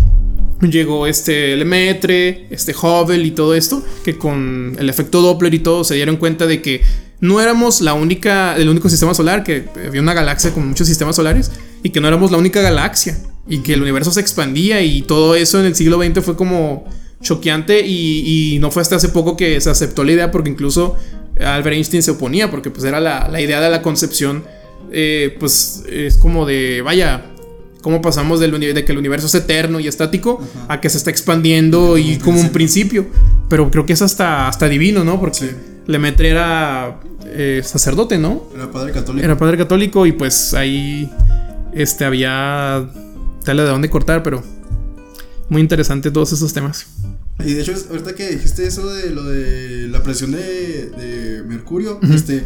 llegó 0.61 1.07
este 1.07 1.57
Lemaitre, 1.57 2.47
este 2.51 2.75
Hubble 2.75 3.23
y 3.23 3.31
todo 3.31 3.55
esto, 3.55 3.85
que 4.05 4.17
con 4.17 4.77
el 4.79 4.89
efecto 4.89 5.23
Doppler 5.23 5.55
y 5.55 5.61
todo 5.61 5.85
se 5.85 5.95
dieron 5.95 6.17
cuenta 6.17 6.47
de 6.47 6.63
que 6.63 6.83
no 7.21 7.41
éramos 7.41 7.81
la 7.81 7.95
única, 7.95 8.57
el 8.57 8.69
único 8.69 8.89
sistema 8.89 9.15
solar, 9.15 9.45
que 9.45 9.69
había 9.87 10.01
una 10.01 10.15
galaxia 10.15 10.53
con 10.53 10.69
muchos 10.69 10.87
sistemas 10.87 11.17
solares 11.17 11.51
y 11.83 11.91
que 11.91 12.01
no 12.01 12.09
éramos 12.09 12.31
la 12.31 12.39
única 12.39 12.61
galaxia 12.61 13.19
y 13.49 13.59
que 13.59 13.75
el 13.75 13.83
universo 13.83 14.11
se 14.11 14.21
expandía 14.21 14.83
y 14.83 15.03
todo 15.03 15.35
eso 15.35 15.61
en 15.61 15.67
el 15.67 15.75
siglo 15.75 16.03
XX 16.03 16.23
fue 16.25 16.37
como 16.37 16.85
choqueante 17.21 17.85
y, 17.85 18.59
no 18.61 18.71
fue 18.71 18.83
hasta 18.83 18.97
hace 18.97 19.09
poco 19.09 19.37
que 19.37 19.61
se 19.61 19.71
aceptó 19.71 20.05
la 20.05 20.13
idea 20.13 20.31
porque 20.31 20.51
incluso 20.51 20.97
Albert 21.41 21.75
Einstein 21.75 22.03
se 22.03 22.13
oponía 22.13 22.51
porque 22.51 22.71
pues 22.71 22.85
era 22.85 23.01
la, 23.01 23.41
idea 23.41 23.61
de 23.61 23.71
la 23.71 23.83
concepción 23.83 24.45
eh, 24.93 25.37
pues 25.39 25.83
es 25.91 26.17
como 26.17 26.47
de 26.47 26.83
vaya 26.83 27.27
cómo 27.83 28.03
pasamos 28.03 28.41
del 28.41 28.59
de 28.59 28.85
que 28.85 28.93
el 28.93 28.99
universo 28.99 29.27
es 29.27 29.35
eterno 29.35 29.81
y 29.81 29.89
estático 29.89 30.41
a 30.69 30.81
que 30.81 30.91
se 30.91 30.99
está 30.99 31.11
expandiendo 31.11 31.99
y 31.99 32.19
como 32.19 32.41
un 32.41 32.51
principio 32.51 33.07
pero 33.49 33.71
creo 33.71 33.87
que 33.87 33.93
es 33.93 34.03
hasta, 34.03 34.49
hasta 34.49 34.69
divino 34.69 35.05
no 35.05 35.21
porque 35.21 35.55
Lemaitre 35.89 36.29
era 36.29 37.01
eh, 37.25 37.63
sacerdote, 37.65 38.19
¿no? 38.19 38.45
Era 38.55 38.71
padre 38.71 38.93
católico. 38.93 39.25
Era 39.25 39.39
padre 39.39 39.57
católico 39.57 40.07
y 40.07 40.13
pues 40.13 40.53
ahí 40.55 41.11
este, 41.79 42.05
había 42.05 42.91
tela 43.45 43.63
de 43.63 43.71
dónde 43.71 43.89
cortar, 43.89 44.23
pero 44.23 44.43
muy 45.49 45.63
interesante 45.63 46.11
todos 46.11 46.33
esos 46.33 46.53
temas. 46.53 46.87
Y 47.45 47.55
de 47.55 47.63
hecho, 47.63 47.73
ahorita 47.91 48.15
que 48.15 48.31
dijiste 48.31 48.67
eso 48.67 48.93
de 48.93 49.11
lo 49.11 49.23
de 49.23 49.87
la 49.89 50.03
presión 50.03 50.33
de, 50.33 51.43
Mercurio, 51.47 52.01
este, 52.13 52.45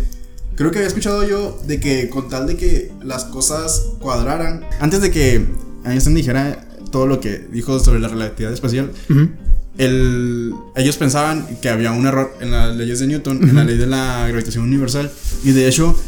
creo 0.55 0.71
que 0.71 0.79
había 0.79 0.89
escuchado 0.89 1.27
yo 1.27 1.59
de 1.67 1.81
que 1.81 2.11
con 2.11 2.29
tal 2.29 2.47
de 2.47 2.57
que 2.57 2.93
las 3.03 3.25
cosas 3.25 3.95
cuadraran, 4.01 4.65
antes 4.81 5.01
de 5.01 5.11
que 5.11 5.47
Einstein 5.85 6.15
dijera 6.15 6.69
todo 6.91 7.07
lo 7.07 7.21
que 7.21 7.39
dijo 7.39 7.81
sobre 7.81 8.01
la 8.01 8.09
relatividad 8.09 8.53
espacial, 8.53 8.93
el, 9.79 10.53
ellos 10.77 10.99
pensaban 10.99 11.47
que 11.63 11.71
había 11.71 11.93
un 11.93 12.07
error 12.07 12.37
en 12.41 12.51
las 12.51 12.77
leyes 12.77 13.01
de 13.01 13.07
Newton, 13.07 13.49
en 13.49 13.55
la 13.55 13.65
ley 13.65 13.79
de 13.79 13.87
la 13.87 14.29
gravitación 14.29 14.65
universal, 14.65 15.11
y 15.43 15.53
de 15.53 15.69
hecho 15.69 15.99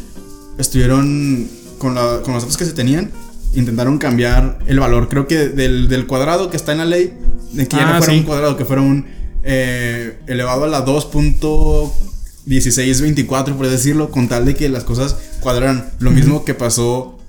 estuvieron 0.59 1.49
con, 1.77 1.95
la, 1.95 2.21
con 2.23 2.33
los 2.33 2.43
datos 2.43 2.57
que 2.57 2.65
se 2.65 2.73
tenían, 2.73 3.11
intentaron 3.53 3.97
cambiar 3.97 4.59
el 4.67 4.79
valor, 4.79 5.09
creo 5.09 5.27
que 5.27 5.49
del, 5.49 5.87
del 5.87 6.05
cuadrado 6.07 6.49
que 6.49 6.57
está 6.57 6.71
en 6.71 6.79
la 6.79 6.85
ley, 6.85 7.13
de 7.53 7.67
que 7.67 7.77
ya 7.77 7.85
no 7.85 7.93
ah, 7.93 7.99
fuera 7.99 8.13
un 8.13 8.23
cuadrado, 8.23 8.57
que 8.57 8.65
fuera 8.65 8.81
un 8.81 9.05
eh, 9.43 10.17
elevado 10.27 10.63
a 10.65 10.67
la 10.67 10.83
2.1624, 10.85 13.55
por 13.55 13.67
decirlo, 13.67 14.09
con 14.09 14.27
tal 14.27 14.45
de 14.45 14.55
que 14.55 14.69
las 14.69 14.83
cosas 14.83 15.15
cuadraran. 15.39 15.91
Lo 15.99 16.09
mismo 16.11 16.45
que 16.45 16.55
pasó 16.55 17.19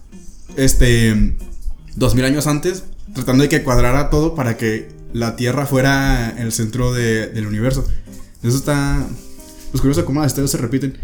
este 0.57 1.37
2000 1.97 2.25
años 2.25 2.47
antes, 2.47 2.85
tratando 3.15 3.43
de 3.43 3.51
que 3.51 3.63
cuadrara 3.63 4.11
todo 4.11 4.35
para 4.35 4.57
que 4.57 4.89
la 5.13 5.37
Tierra 5.37 5.67
fuera 5.67 6.35
el 6.39 6.53
centro 6.53 6.93
del 6.93 7.47
universo. 7.47 7.87
Eso 8.43 8.57
está. 8.57 9.07
Pues 9.71 9.83
curioso 9.83 10.07
cómo 10.07 10.21
las 10.21 10.33
historias 10.33 10.53
se 10.53 10.59
repiten. 10.59 10.97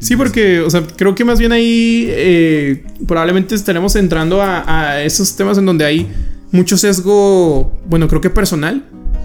Sí, 0.00 0.16
porque, 0.16 0.60
o 0.60 0.70
sea, 0.70 0.86
creo 0.96 1.14
que 1.14 1.24
más 1.24 1.38
bien 1.38 1.52
ahí 1.52 2.06
eh, 2.08 2.84
probablemente 3.06 3.54
estaremos 3.54 3.96
entrando 3.96 4.40
a, 4.42 5.02
esos 5.02 5.36
temas 5.36 5.58
en 5.58 5.66
donde 5.66 5.84
hay 5.84 6.08
mucho 6.52 6.76
sesgo, 6.76 7.78
bueno, 7.86 8.08
creo 8.08 8.20
que 8.20 8.30
personal, 8.30 8.84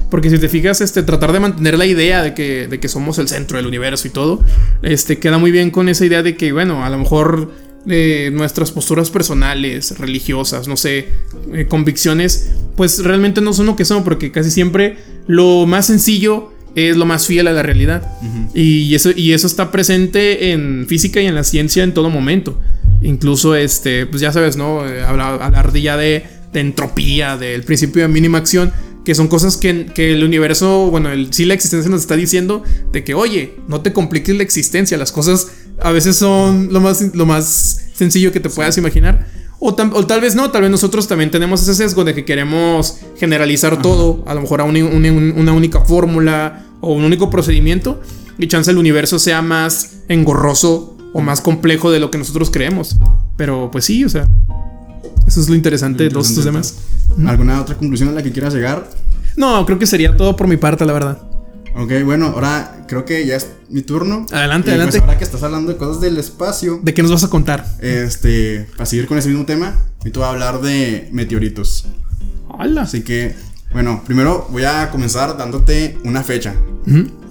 Porque 0.09 0.29
si 0.29 0.37
te 0.37 0.47
fijas, 0.47 0.81
este, 0.81 1.01
tratar 1.01 1.31
de 1.31 1.39
mantener 1.39 1.77
la 1.77 1.87
idea 1.87 2.21
de 2.21 2.33
que, 2.35 2.67
de 2.67 2.79
que 2.79 2.87
somos 2.87 3.17
el 3.17 3.27
centro 3.27 3.57
del 3.57 3.65
universo 3.65 4.07
y 4.07 4.11
todo, 4.11 4.43
este, 4.83 5.17
queda 5.17 5.39
muy 5.39 5.51
bien 5.51 5.71
con 5.71 5.89
esa 5.89 6.05
idea 6.05 6.21
de 6.21 6.37
que, 6.37 6.51
bueno, 6.51 6.85
a 6.85 6.89
lo 6.89 6.99
mejor 6.99 7.49
eh, 7.85 8.29
nuestras 8.31 8.71
posturas 8.71 9.09
personales, 9.09 9.97
religiosas, 9.99 10.69
no 10.69 10.77
sé, 10.77 11.09
eh, 11.53 11.65
convicciones, 11.67 12.51
pues 12.77 13.03
realmente 13.03 13.41
no 13.41 13.51
son 13.51 13.65
lo 13.65 13.75
que 13.75 13.83
son, 13.83 14.05
porque 14.05 14.31
casi 14.31 14.51
siempre 14.51 14.97
lo 15.27 15.65
más 15.65 15.87
sencillo 15.87 16.52
es 16.75 16.97
lo 16.97 17.05
más 17.05 17.27
fiel 17.27 17.47
a 17.47 17.53
la 17.53 17.63
realidad. 17.63 18.11
y, 18.53 18.93
eso, 18.95 19.11
y 19.15 19.33
eso 19.33 19.47
está 19.47 19.71
presente 19.71 20.51
en 20.51 20.85
física 20.87 21.21
y 21.21 21.25
en 21.25 21.35
la 21.35 21.43
ciencia 21.43 21.83
en 21.83 21.93
todo 21.93 22.09
momento. 22.09 22.59
Incluso, 23.01 23.55
este, 23.55 24.05
pues 24.05 24.21
ya 24.21 24.31
sabes, 24.31 24.55
¿no? 24.55 24.87
Eh, 24.87 25.03
hablar, 25.03 25.41
hablar 25.41 25.71
de 25.71 25.81
ya 25.81 25.97
de, 25.97 26.23
de, 26.53 26.59
entropía, 26.59 27.37
del 27.37 27.63
principio 27.63 28.03
de 28.03 28.07
mínima 28.07 28.37
acción, 28.37 28.71
que 29.03 29.13
son 29.13 29.27
cosas 29.27 29.57
que, 29.57 29.87
que 29.87 30.13
el 30.13 30.23
universo, 30.23 30.89
bueno, 30.89 31.11
el, 31.11 31.33
sí 31.33 31.45
la 31.45 31.53
existencia 31.53 31.91
nos 31.91 32.01
está 32.01 32.15
diciendo 32.15 32.63
de 32.93 33.03
que, 33.03 33.13
oye, 33.13 33.55
no 33.67 33.81
te 33.81 33.91
compliques 33.91 34.35
la 34.35 34.43
existencia, 34.43 34.97
las 34.97 35.11
cosas 35.11 35.47
a 35.81 35.91
veces 35.91 36.15
son 36.15 36.71
lo 36.71 36.79
más, 36.79 37.13
lo 37.13 37.25
más 37.25 37.89
sencillo 37.93 38.31
que 38.31 38.39
te 38.39 38.49
puedas 38.49 38.77
imaginar. 38.77 39.27
O, 39.59 39.73
tal 39.75 40.21
vez 40.21 40.35
no, 40.35 40.51
tal 40.51 40.63
vez 40.63 40.71
nosotros 40.71 41.07
también 41.07 41.31
tenemos 41.31 41.61
ese 41.61 41.73
sesgo 41.73 42.03
de 42.03 42.13
que 42.13 42.25
queremos 42.25 42.99
generalizar 43.17 43.81
todo, 43.81 44.23
a 44.27 44.33
lo 44.33 44.41
mejor 44.41 44.61
a 44.61 44.65
una 44.65 45.53
única 45.53 45.81
fórmula 45.81 46.65
o 46.81 46.93
un 46.93 47.05
único 47.05 47.29
procedimiento, 47.29 48.01
y 48.37 48.47
chance 48.47 48.69
el 48.71 48.77
universo 48.77 49.19
sea 49.19 49.41
más 49.41 49.97
engorroso 50.09 50.97
o 51.13 51.21
más 51.21 51.39
complejo 51.39 51.91
de 51.91 51.99
lo 51.99 52.11
que 52.11 52.17
nosotros 52.17 52.49
creemos. 52.49 52.97
Pero 53.37 53.69
pues 53.71 53.85
sí, 53.85 54.03
o 54.03 54.09
sea, 54.09 54.27
eso 55.25 55.39
es 55.39 55.47
lo 55.47 55.55
interesante, 55.55 56.03
de 56.03 56.09
todos 56.09 56.29
estos 56.29 56.43
temas. 56.43 56.79
¿Alguna 57.25 57.61
otra 57.61 57.75
conclusión 57.75 58.09
a 58.09 58.11
la 58.11 58.21
que 58.21 58.31
quieras 58.31 58.53
llegar? 58.53 58.89
No, 59.37 59.65
creo 59.65 59.79
que 59.79 59.87
sería 59.87 60.17
todo 60.17 60.35
por 60.35 60.47
mi 60.47 60.57
parte, 60.57 60.85
la 60.85 60.93
verdad. 60.93 61.21
Ok, 61.75 61.91
bueno, 62.05 62.27
ahora 62.27 62.85
creo 62.87 63.03
que 63.03 63.25
ya 63.25 63.35
es 63.35 63.49
mi 63.69 63.81
turno. 63.81 64.27
Adelante, 64.31 64.69
y 64.69 64.71
adelante. 64.71 64.99
Pues 64.99 65.01
ahora 65.01 65.17
que 65.17 65.23
estás 65.23 65.41
hablando 65.41 65.71
de 65.71 65.77
cosas 65.77 66.01
del 66.01 66.17
espacio. 66.17 66.79
¿De 66.83 66.93
qué 66.93 67.01
nos 67.01 67.11
vas 67.11 67.23
a 67.23 67.29
contar? 67.29 67.65
Este, 67.81 68.67
para 68.77 68.85
seguir 68.85 69.07
con 69.07 69.17
ese 69.17 69.29
mismo 69.29 69.45
tema, 69.45 69.75
y 70.05 70.11
tú 70.11 70.19
vas 70.19 70.29
a 70.29 70.31
hablar 70.33 70.61
de 70.61 71.09
meteoritos. 71.11 71.87
¡Hala! 72.59 72.83
Así 72.83 73.01
que, 73.01 73.35
bueno, 73.71 74.03
primero 74.05 74.47
voy 74.51 74.65
a 74.65 74.91
comenzar 74.91 75.35
dándote 75.35 75.97
una 76.03 76.23
fecha. 76.23 76.53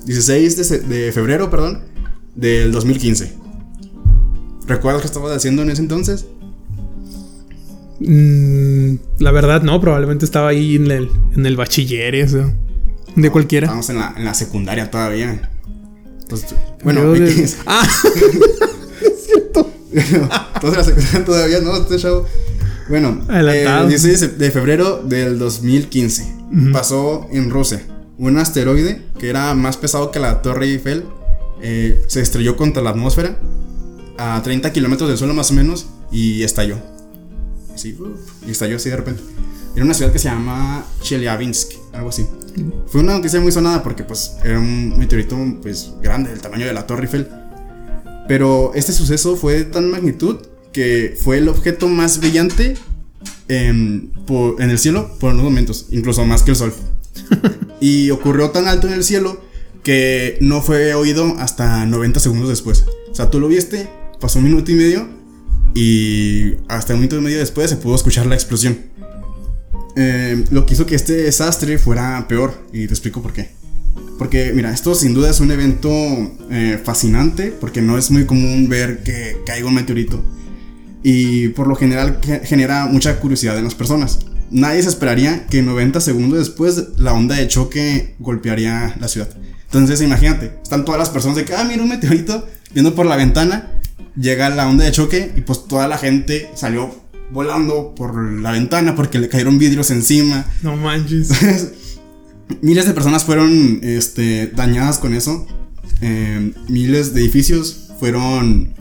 16 0.07 0.57
de, 0.57 0.79
de, 0.81 1.13
febrero, 1.13 1.49
perdón, 1.49 1.83
del 2.35 2.73
2015. 2.73 3.37
¿Recuerdas 4.67 5.03
qué 5.03 5.07
estabas 5.07 5.37
haciendo 5.37 5.63
en 5.63 5.71
ese 5.71 5.83
entonces? 5.83 6.27
Mm, 8.01 8.97
la 9.21 9.31
verdad, 9.31 9.63
no, 9.63 9.81
probablemente 9.81 10.25
estaba 10.25 10.49
ahí 10.49 10.77
en 10.77 10.91
el, 10.91 11.09
en 11.37 11.47
el 11.47 11.57
bachiller, 11.57 12.17
eso. 12.17 12.53
De 13.17 13.31
cualquiera. 13.31 13.67
Estamos 13.67 13.91
en 13.91 13.99
la, 13.99 14.15
en 14.17 14.25
la 14.25 14.35
secundaria 14.35 14.91
todavía. 14.91 15.51
Entonces, 16.23 16.55
bueno, 16.83 17.13
de... 17.13 17.51
ah, 17.67 17.87
es 19.05 19.25
cierto. 19.27 19.71
Entonces 19.93 20.77
la 20.79 20.85
secundaria 20.85 21.25
todavía, 21.25 21.61
¿no? 21.61 21.77
Este 21.77 21.99
show. 21.99 22.25
Bueno, 22.89 23.23
Adelantado. 23.29 23.85
el 23.85 23.89
16 23.91 24.39
de 24.39 24.51
febrero 24.51 25.03
del 25.05 25.39
2015 25.39 26.23
uh 26.23 26.55
-huh. 26.55 26.73
pasó 26.73 27.29
en 27.31 27.49
Rusia 27.51 27.81
un 28.19 28.39
asteroide 28.39 29.03
que 29.19 29.31
era 29.31 29.55
más 29.55 29.77
pesado 29.77 30.11
que 30.11 30.21
la 30.21 30.43
Torre 30.43 30.67
Eiffel. 30.67 31.05
Eh, 31.61 32.03
se 32.09 32.21
estrelló 32.21 32.57
contra 32.57 32.83
la 32.83 32.91
atmósfera 32.91 33.39
a 34.19 34.41
30 34.43 34.73
kilómetros 34.73 35.09
del 35.09 35.19
suelo 35.19 35.33
más 35.35 35.51
o 35.51 35.55
menos 35.55 35.87
y 36.11 36.43
estalló. 36.43 36.77
Así, 37.75 37.97
y 38.47 38.51
estalló 38.51 38.77
así 38.77 38.91
de 38.91 38.97
repente. 38.97 39.23
Era 39.75 39.85
una 39.85 39.95
ciudad 39.95 40.13
que 40.13 40.19
se 40.19 40.29
llama 40.29 40.85
Chelyabinsk, 41.03 41.73
algo 41.93 42.11
así. 42.11 42.27
Fue 42.87 43.01
una 43.01 43.15
noticia 43.15 43.41
muy 43.41 43.53
sonada 43.53 43.83
porque 43.83 44.05
pues 44.05 44.37
era 44.45 44.59
un 44.59 44.99
meteorito 44.99 45.37
pues 45.63 45.93
grande, 46.03 46.31
del 46.31 46.41
tamaño 46.41 46.67
de 46.67 46.73
la 46.73 46.87
Torre 46.87 47.05
Eiffel. 47.05 47.29
Pero 48.29 48.73
este 48.75 48.93
suceso 48.93 49.37
fue 49.37 49.55
de 49.55 49.65
tan 49.65 49.91
magnitud 49.91 50.39
que 50.73 51.17
fue 51.21 51.39
el 51.39 51.49
objeto 51.49 51.89
más 51.89 52.19
brillante 52.19 52.75
en, 53.49 54.11
por, 54.27 54.61
en 54.61 54.71
el 54.71 54.79
cielo 54.79 55.17
por 55.19 55.33
unos 55.33 55.45
momentos, 55.45 55.87
incluso 55.91 56.25
más 56.25 56.43
que 56.43 56.53
el 56.53 56.57
sol. 56.57 56.73
y 57.81 58.11
ocurrió 58.11 58.51
tan 58.51 58.69
alto 58.69 58.87
en 58.87 58.95
el 58.95 59.05
cielo 59.05 59.41
que 59.83 60.39
no 60.41 60.63
fue 60.63 60.95
oído 60.95 61.35
hasta 61.39 61.85
90 61.85 62.21
segundos 62.21 62.49
después. 62.49 62.85
O 63.11 63.15
sea, 63.15 63.31
tú 63.31 63.41
lo 63.41 63.49
viste, 63.49 63.89
pasó 64.21 64.39
un 64.39 64.47
minuto 64.47 64.71
y 64.71 64.75
medio 64.75 65.09
y 65.75 66.55
hasta 66.69 66.95
un 66.95 67.01
minuto 67.01 67.17
y 67.17 67.21
medio 67.21 67.39
después 67.39 67.71
se 67.71 67.77
pudo 67.77 67.95
escuchar 67.95 68.27
la 68.27 68.35
explosión. 68.35 68.92
Eh, 69.97 70.45
lo 70.51 70.65
que 70.65 70.75
hizo 70.75 70.87
que 70.87 70.95
este 70.95 71.15
desastre 71.15 71.79
fuera 71.79 72.27
peor 72.29 72.55
y 72.73 72.87
te 72.87 72.93
explico 72.93 73.23
por 73.23 73.33
qué. 73.33 73.51
Porque, 74.19 74.53
mira, 74.55 74.73
esto 74.73 74.95
sin 74.95 75.15
duda 75.15 75.31
es 75.31 75.41
un 75.41 75.51
evento 75.51 75.91
eh, 76.51 76.81
fascinante 76.83 77.55
porque 77.61 77.83
no 77.83 77.99
es 77.99 78.11
muy 78.11 78.25
común 78.25 78.69
ver 78.69 79.03
que 79.03 79.39
caiga 79.45 79.67
un 79.67 79.75
meteorito 79.75 80.23
y 81.03 81.49
por 81.49 81.67
lo 81.67 81.75
general 81.75 82.21
genera 82.45 82.87
mucha 82.87 83.19
curiosidad 83.19 83.59
en 83.59 83.65
las 83.65 83.75
personas. 83.75 84.21
Nadie 84.51 84.83
se 84.83 84.91
esperaría 84.91 85.47
que 85.47 85.63
90 85.63 86.01
segundos 86.01 86.39
después 86.39 86.91
la 86.99 87.13
onda 87.15 87.37
de 87.37 87.49
choque 87.49 88.15
golpearía 88.19 88.95
la 89.01 89.09
ciudad. 89.09 89.29
Entonces, 89.65 90.03
imagínate, 90.03 90.53
están 90.63 90.85
todas 90.85 90.99
las 90.99 91.11
personas 91.11 91.37
de 91.37 91.45
que, 91.45 91.55
ah, 91.55 91.65
mira 91.65 91.83
un 91.83 91.89
meteorito 91.89 92.47
viendo 92.73 92.95
por 92.95 93.07
la 93.07 93.17
ventana, 93.17 93.73
llega 94.15 94.51
la 94.51 94.69
onda 94.69 94.85
de 94.85 94.93
choque 94.93 95.33
y 95.37 95.41
pues 95.41 95.67
toda 95.67 95.89
la 95.89 95.97
gente 95.97 96.51
salió 96.55 96.95
volando 97.33 97.95
por 97.95 98.23
la 98.41 98.53
ventana 98.53 98.95
porque 98.95 99.19
le 99.19 99.29
cayeron 99.29 99.59
vidrios 99.59 99.91
encima. 99.91 100.45
No 100.63 100.77
manches. 100.77 101.31
miles 102.61 102.87
de 102.87 102.93
personas 102.93 103.25
fueron 103.25 103.81
este, 103.83 104.49
dañadas 104.49 104.99
con 104.99 105.15
eso. 105.15 105.47
Eh, 106.03 106.53
miles 106.69 107.15
de 107.15 107.23
edificios 107.23 107.89
fueron 107.99 108.75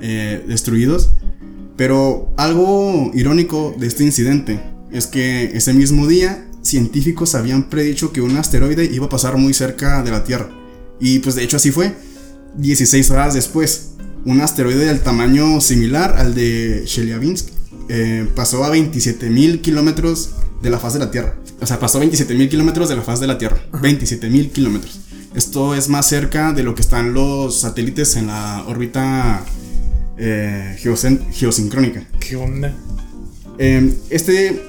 eh, 0.00 0.42
destruidos. 0.48 1.10
Pero 1.76 2.32
algo 2.36 3.10
irónico 3.14 3.74
de 3.78 3.86
este 3.86 4.04
incidente 4.04 4.60
es 4.90 5.06
que 5.06 5.44
ese 5.54 5.72
mismo 5.74 6.06
día 6.06 6.44
científicos 6.62 7.34
habían 7.34 7.68
predicho 7.68 8.12
que 8.12 8.20
un 8.20 8.36
asteroide 8.36 8.84
iba 8.84 9.06
a 9.06 9.08
pasar 9.08 9.36
muy 9.36 9.54
cerca 9.54 10.02
de 10.02 10.10
la 10.10 10.24
Tierra. 10.24 10.48
Y 10.98 11.20
pues 11.20 11.34
de 11.34 11.44
hecho 11.44 11.58
así 11.58 11.70
fue. 11.70 11.94
16 12.56 13.10
horas 13.10 13.34
después, 13.34 13.90
un 14.24 14.40
asteroide 14.40 14.86
del 14.86 15.00
tamaño 15.00 15.60
similar 15.60 16.16
al 16.18 16.34
de 16.34 16.82
Chelyabinsk 16.86 17.57
eh, 17.88 18.28
pasó 18.34 18.64
a 18.64 18.70
27 18.70 19.30
mil 19.30 19.60
kilómetros 19.60 20.30
de 20.62 20.70
la 20.70 20.78
faz 20.78 20.94
de 20.94 20.98
la 21.00 21.10
Tierra. 21.10 21.34
O 21.60 21.66
sea, 21.66 21.80
pasó 21.80 21.98
27 21.98 22.34
mil 22.34 22.48
kilómetros 22.48 22.88
de 22.88 22.96
la 22.96 23.02
faz 23.02 23.20
de 23.20 23.26
la 23.26 23.38
Tierra. 23.38 23.58
27 23.80 24.28
mil 24.30 24.50
kilómetros. 24.50 25.00
Esto 25.34 25.74
es 25.74 25.88
más 25.88 26.06
cerca 26.06 26.52
de 26.52 26.62
lo 26.62 26.74
que 26.74 26.82
están 26.82 27.14
los 27.14 27.60
satélites 27.60 28.16
en 28.16 28.28
la 28.28 28.64
órbita 28.66 29.44
eh, 30.16 30.76
geosincrónica. 31.32 32.06
¿Qué 32.18 32.36
onda? 32.36 32.74
Eh, 33.58 33.92
este, 34.10 34.62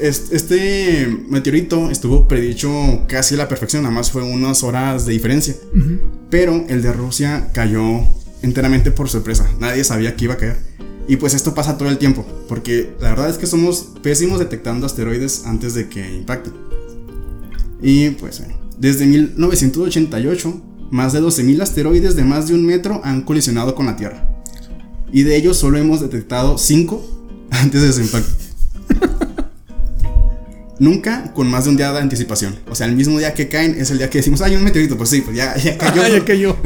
este, 0.00 1.06
meteorito 1.28 1.90
estuvo 1.90 2.28
predicho 2.28 2.70
casi 3.08 3.34
a 3.34 3.38
la 3.38 3.48
perfección, 3.48 3.82
nada 3.82 3.94
más 3.94 4.10
fue 4.10 4.22
unas 4.22 4.62
horas 4.62 5.06
de 5.06 5.12
diferencia. 5.12 5.54
Uh 5.74 5.78
-huh. 5.78 6.00
Pero 6.30 6.64
el 6.68 6.82
de 6.82 6.92
Rusia 6.92 7.48
cayó 7.52 8.00
enteramente 8.42 8.90
por 8.90 9.08
sorpresa. 9.08 9.48
Nadie 9.60 9.84
sabía 9.84 10.16
que 10.16 10.24
iba 10.24 10.34
a 10.34 10.38
caer. 10.38 10.65
Y 11.08 11.16
pues 11.16 11.34
esto 11.34 11.54
pasa 11.54 11.78
todo 11.78 11.88
el 11.88 11.98
tiempo, 11.98 12.26
porque 12.48 12.94
la 13.00 13.10
verdad 13.10 13.30
es 13.30 13.38
que 13.38 13.46
somos 13.46 13.88
pésimos 14.02 14.38
detectando 14.38 14.86
asteroides 14.86 15.44
antes 15.46 15.74
de 15.74 15.88
que 15.88 16.16
impacten. 16.16 16.52
Y 17.80 18.10
pues 18.10 18.40
bueno, 18.40 18.54
desde 18.78 19.06
1988, 19.06 20.62
más 20.90 21.12
de 21.12 21.20
12.000 21.20 21.62
asteroides 21.62 22.16
de 22.16 22.24
más 22.24 22.48
de 22.48 22.54
un 22.54 22.64
metro 22.64 23.00
han 23.04 23.22
colisionado 23.22 23.74
con 23.74 23.86
la 23.86 23.96
Tierra. 23.96 24.28
Y 25.12 25.22
de 25.22 25.36
ellos 25.36 25.56
solo 25.56 25.78
hemos 25.78 26.00
detectado 26.00 26.58
5 26.58 27.26
antes 27.50 27.82
de 27.82 27.92
su 27.92 28.00
impacto. 28.00 28.32
Nunca 30.78 31.32
con 31.32 31.48
más 31.48 31.64
de 31.64 31.70
un 31.70 31.76
día 31.76 31.92
de 31.92 32.00
anticipación. 32.00 32.56
O 32.68 32.74
sea, 32.74 32.86
el 32.86 32.96
mismo 32.96 33.18
día 33.18 33.32
que 33.32 33.48
caen 33.48 33.76
es 33.78 33.90
el 33.90 33.98
día 33.98 34.10
que 34.10 34.18
decimos, 34.18 34.42
hay 34.42 34.56
un 34.56 34.64
meteorito. 34.64 34.96
Pues 34.96 35.08
sí, 35.08 35.22
pues 35.22 35.36
ya, 35.36 35.56
ya 35.56 35.78
cayó. 35.78 36.06
ya 36.08 36.24
cayó. 36.24 36.56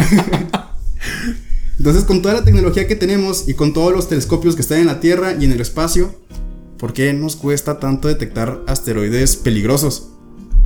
Entonces, 1.81 2.05
con 2.05 2.21
toda 2.21 2.35
la 2.35 2.45
tecnología 2.45 2.87
que 2.87 2.95
tenemos 2.95 3.49
y 3.49 3.55
con 3.55 3.73
todos 3.73 3.90
los 3.90 4.07
telescopios 4.07 4.55
que 4.55 4.61
están 4.61 4.81
en 4.81 4.87
la 4.87 5.01
Tierra 5.01 5.33
y 5.40 5.47
en 5.47 5.53
el 5.53 5.62
espacio, 5.62 6.14
¿por 6.77 6.93
qué 6.93 7.14
nos 7.14 7.37
cuesta 7.37 7.81
tanto 7.81 8.07
detectar 8.07 8.62
asteroides 8.66 9.37
peligrosos? 9.37 10.11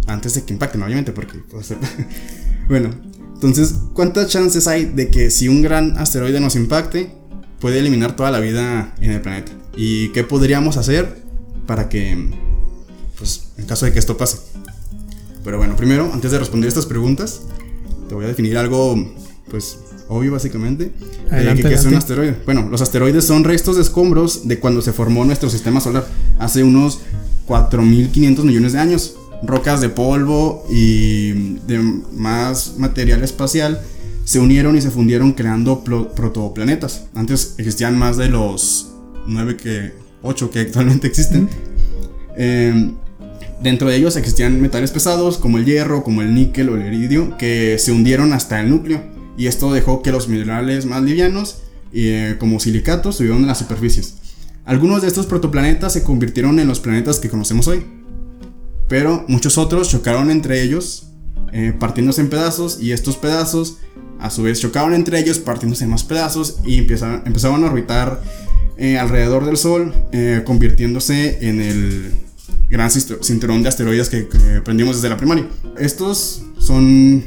Antes 0.09 0.35
de 0.35 0.43
que 0.43 0.53
impacten, 0.53 0.83
obviamente, 0.83 1.13
porque... 1.13 1.39
Bueno, 2.69 2.91
entonces, 3.35 3.77
¿cuántas 3.93 4.29
chances 4.29 4.67
hay 4.67 4.87
de 4.87 5.09
que 5.09 5.31
si 5.31 5.47
un 5.47 5.63
gran 5.63 5.97
asteroide 5.99 6.41
nos 6.41 6.57
impacte, 6.57 7.13
puede 7.61 7.79
eliminar 7.79 8.17
toda 8.17 8.33
la 8.33 8.41
vida 8.41 8.93
en 9.01 9.13
el 9.13 9.21
planeta? 9.21 9.53
¿Y 9.77 10.09
qué 10.09 10.25
podríamos 10.25 10.79
hacer 10.79 11.23
para 11.65 11.89
que, 11.89 12.29
pues, 13.17 13.53
en 13.57 13.67
caso 13.67 13.87
de 13.87 13.93
que 13.93 14.01
esto 14.01 14.17
pase? 14.17 14.39
Pero 15.45 15.59
bueno, 15.59 15.77
primero, 15.77 16.11
antes 16.13 16.33
de 16.33 16.41
responder 16.41 16.67
estas 16.67 16.87
preguntas, 16.87 17.43
te 18.09 18.17
voy 18.17 18.25
a 18.25 18.29
definir 18.29 18.59
algo, 18.59 19.15
pues, 19.49 19.79
obvio 20.09 20.33
básicamente. 20.33 20.93
Adelante, 21.31 21.61
eh, 21.61 21.65
que, 21.65 21.69
que 21.71 21.75
es 21.75 21.85
un 21.85 21.95
asteroide. 21.95 22.37
Bueno, 22.45 22.69
los 22.71 22.81
asteroides 22.81 23.25
son 23.25 23.45
restos 23.45 23.77
de 23.77 23.83
escombros 23.83 24.47
de 24.47 24.59
cuando 24.59 24.83
se 24.83 24.93
formó 24.93 25.25
nuestro 25.25 25.51
sistema 25.51 25.81
solar, 25.81 26.07
hace 26.39 26.63
unos 26.63 27.01
4.500 27.47 28.43
millones 28.45 28.73
de 28.73 28.79
años, 28.79 29.17
rocas 29.43 29.81
de 29.81 29.89
polvo 29.89 30.67
y 30.71 31.33
de 31.67 31.79
más 32.13 32.75
material 32.79 33.23
espacial 33.23 33.81
se 34.25 34.39
unieron 34.39 34.77
y 34.77 34.81
se 34.81 34.91
fundieron 34.91 35.33
creando 35.33 35.85
protoplanetas. 35.85 37.05
Antes 37.15 37.55
existían 37.59 37.99
más 37.99 38.17
de 38.17 38.29
los 38.29 38.91
9 39.27 39.57
que 39.57 39.93
8 40.23 40.51
que 40.51 40.61
actualmente 40.61 41.07
existen. 41.07 41.49
Em, 42.37 42.95
dentro 43.63 43.89
de 43.89 43.97
ellos 43.97 44.17
existían 44.17 44.61
metales 44.61 44.91
pesados 44.91 45.39
como 45.39 45.59
el 45.59 45.67
hierro, 45.67 46.03
como 46.03 46.23
el 46.23 46.35
níquel 46.35 46.71
o 46.71 46.77
el 46.77 46.87
iridio, 46.93 47.37
que 47.37 47.79
se 47.79 47.93
hundieron 47.93 48.33
hasta 48.33 48.61
el 48.61 48.71
núcleo. 48.71 49.14
Y 49.37 49.47
esto 49.47 49.73
dejó 49.73 50.03
que 50.03 50.13
los 50.13 50.29
minerales 50.29 50.87
más 50.87 51.03
livianos, 51.03 51.59
eh, 51.93 52.37
como 52.39 52.61
silicatos, 52.61 53.17
subieron 53.17 53.41
en 53.43 53.49
las 53.49 53.59
superficies. 53.59 54.15
Algunos 54.65 55.03
de 55.03 55.09
estos 55.09 55.27
protoplanetas 55.27 55.93
se 55.93 56.03
convirtieron 56.03 56.59
en 56.59 56.69
los 56.69 56.81
planetas 56.81 57.19
que 57.19 57.29
conocemos 57.29 57.69
hoy. 57.69 57.85
Pero 58.89 59.25
muchos 59.29 59.59
otros 59.59 59.89
chocaron 59.89 60.31
entre 60.31 60.63
ellos, 60.63 61.09
eh, 61.53 61.73
partiéndose 61.79 62.21
en 62.21 62.31
pedazos, 62.31 62.79
y 62.81 62.93
estos 62.93 63.17
pedazos 63.17 63.79
a 64.21 64.31
su 64.31 64.43
vez 64.43 64.61
chocaron 64.61 64.95
entre 64.95 65.19
ellos, 65.19 65.39
partiéndose 65.39 65.85
en 65.85 65.91
más 65.91 66.05
pedazos, 66.05 66.59
y 66.65 66.79
empezaron 66.79 67.65
a 67.65 67.67
orbitar 67.67 68.23
eh, 68.77 68.99
alrededor 68.99 69.45
del 69.45 69.57
Sol, 69.57 69.95
eh, 70.13 70.43
convirtiéndose 70.45 71.49
en 71.49 71.61
el 71.61 72.13
gran 72.69 72.91
cinturón 72.91 73.63
de 73.63 73.69
asteroides 73.69 74.09
que, 74.09 74.29
aprendimos 74.59 74.97
desde 74.97 75.09
la 75.09 75.17
primaria. 75.17 75.47
Estos 75.79 76.43
son, 76.59 77.23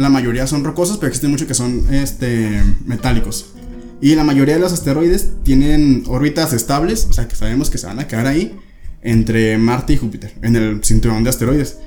la 0.00 0.08
mayoría 0.08 0.46
son 0.46 0.64
rocosos, 0.64 0.96
pero 0.96 1.08
existen 1.08 1.30
muchos 1.30 1.46
que 1.46 1.52
son 1.52 1.92
este, 1.92 2.62
metálicos. 2.86 3.52
Y 4.00 4.14
la 4.14 4.24
mayoría 4.24 4.54
de 4.54 4.60
los 4.60 4.72
asteroides 4.72 5.32
tienen 5.42 6.04
órbitas 6.06 6.54
estables, 6.54 7.06
o 7.10 7.12
sea 7.12 7.28
que 7.28 7.36
sabemos 7.36 7.68
que 7.68 7.76
se 7.76 7.86
van 7.86 7.98
a 7.98 8.08
quedar 8.08 8.26
ahí 8.26 8.58
entre 9.02 9.58
Marte 9.58 9.92
y 9.92 9.96
Júpiter, 9.98 10.32
en 10.40 10.56
el 10.56 10.82
cinturón 10.84 11.22
de 11.22 11.30
asteroides. 11.30 11.80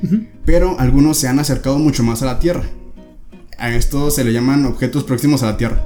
Pero 0.45 0.80
algunos 0.80 1.17
se 1.17 1.28
han 1.28 1.39
acercado 1.39 1.80
mucho 1.80 2.04
más 2.04 2.21
a 2.21 2.28
la 2.28 2.39
Tierra. 2.39 2.63
A 3.58 3.71
esto 3.71 4.12
se 4.12 4.23
le 4.23 4.32
llaman 4.32 4.65
objetos 4.65 5.04
próximos 5.06 5.41
a 5.41 5.47
la 5.47 5.58
Tierra. 5.58 5.84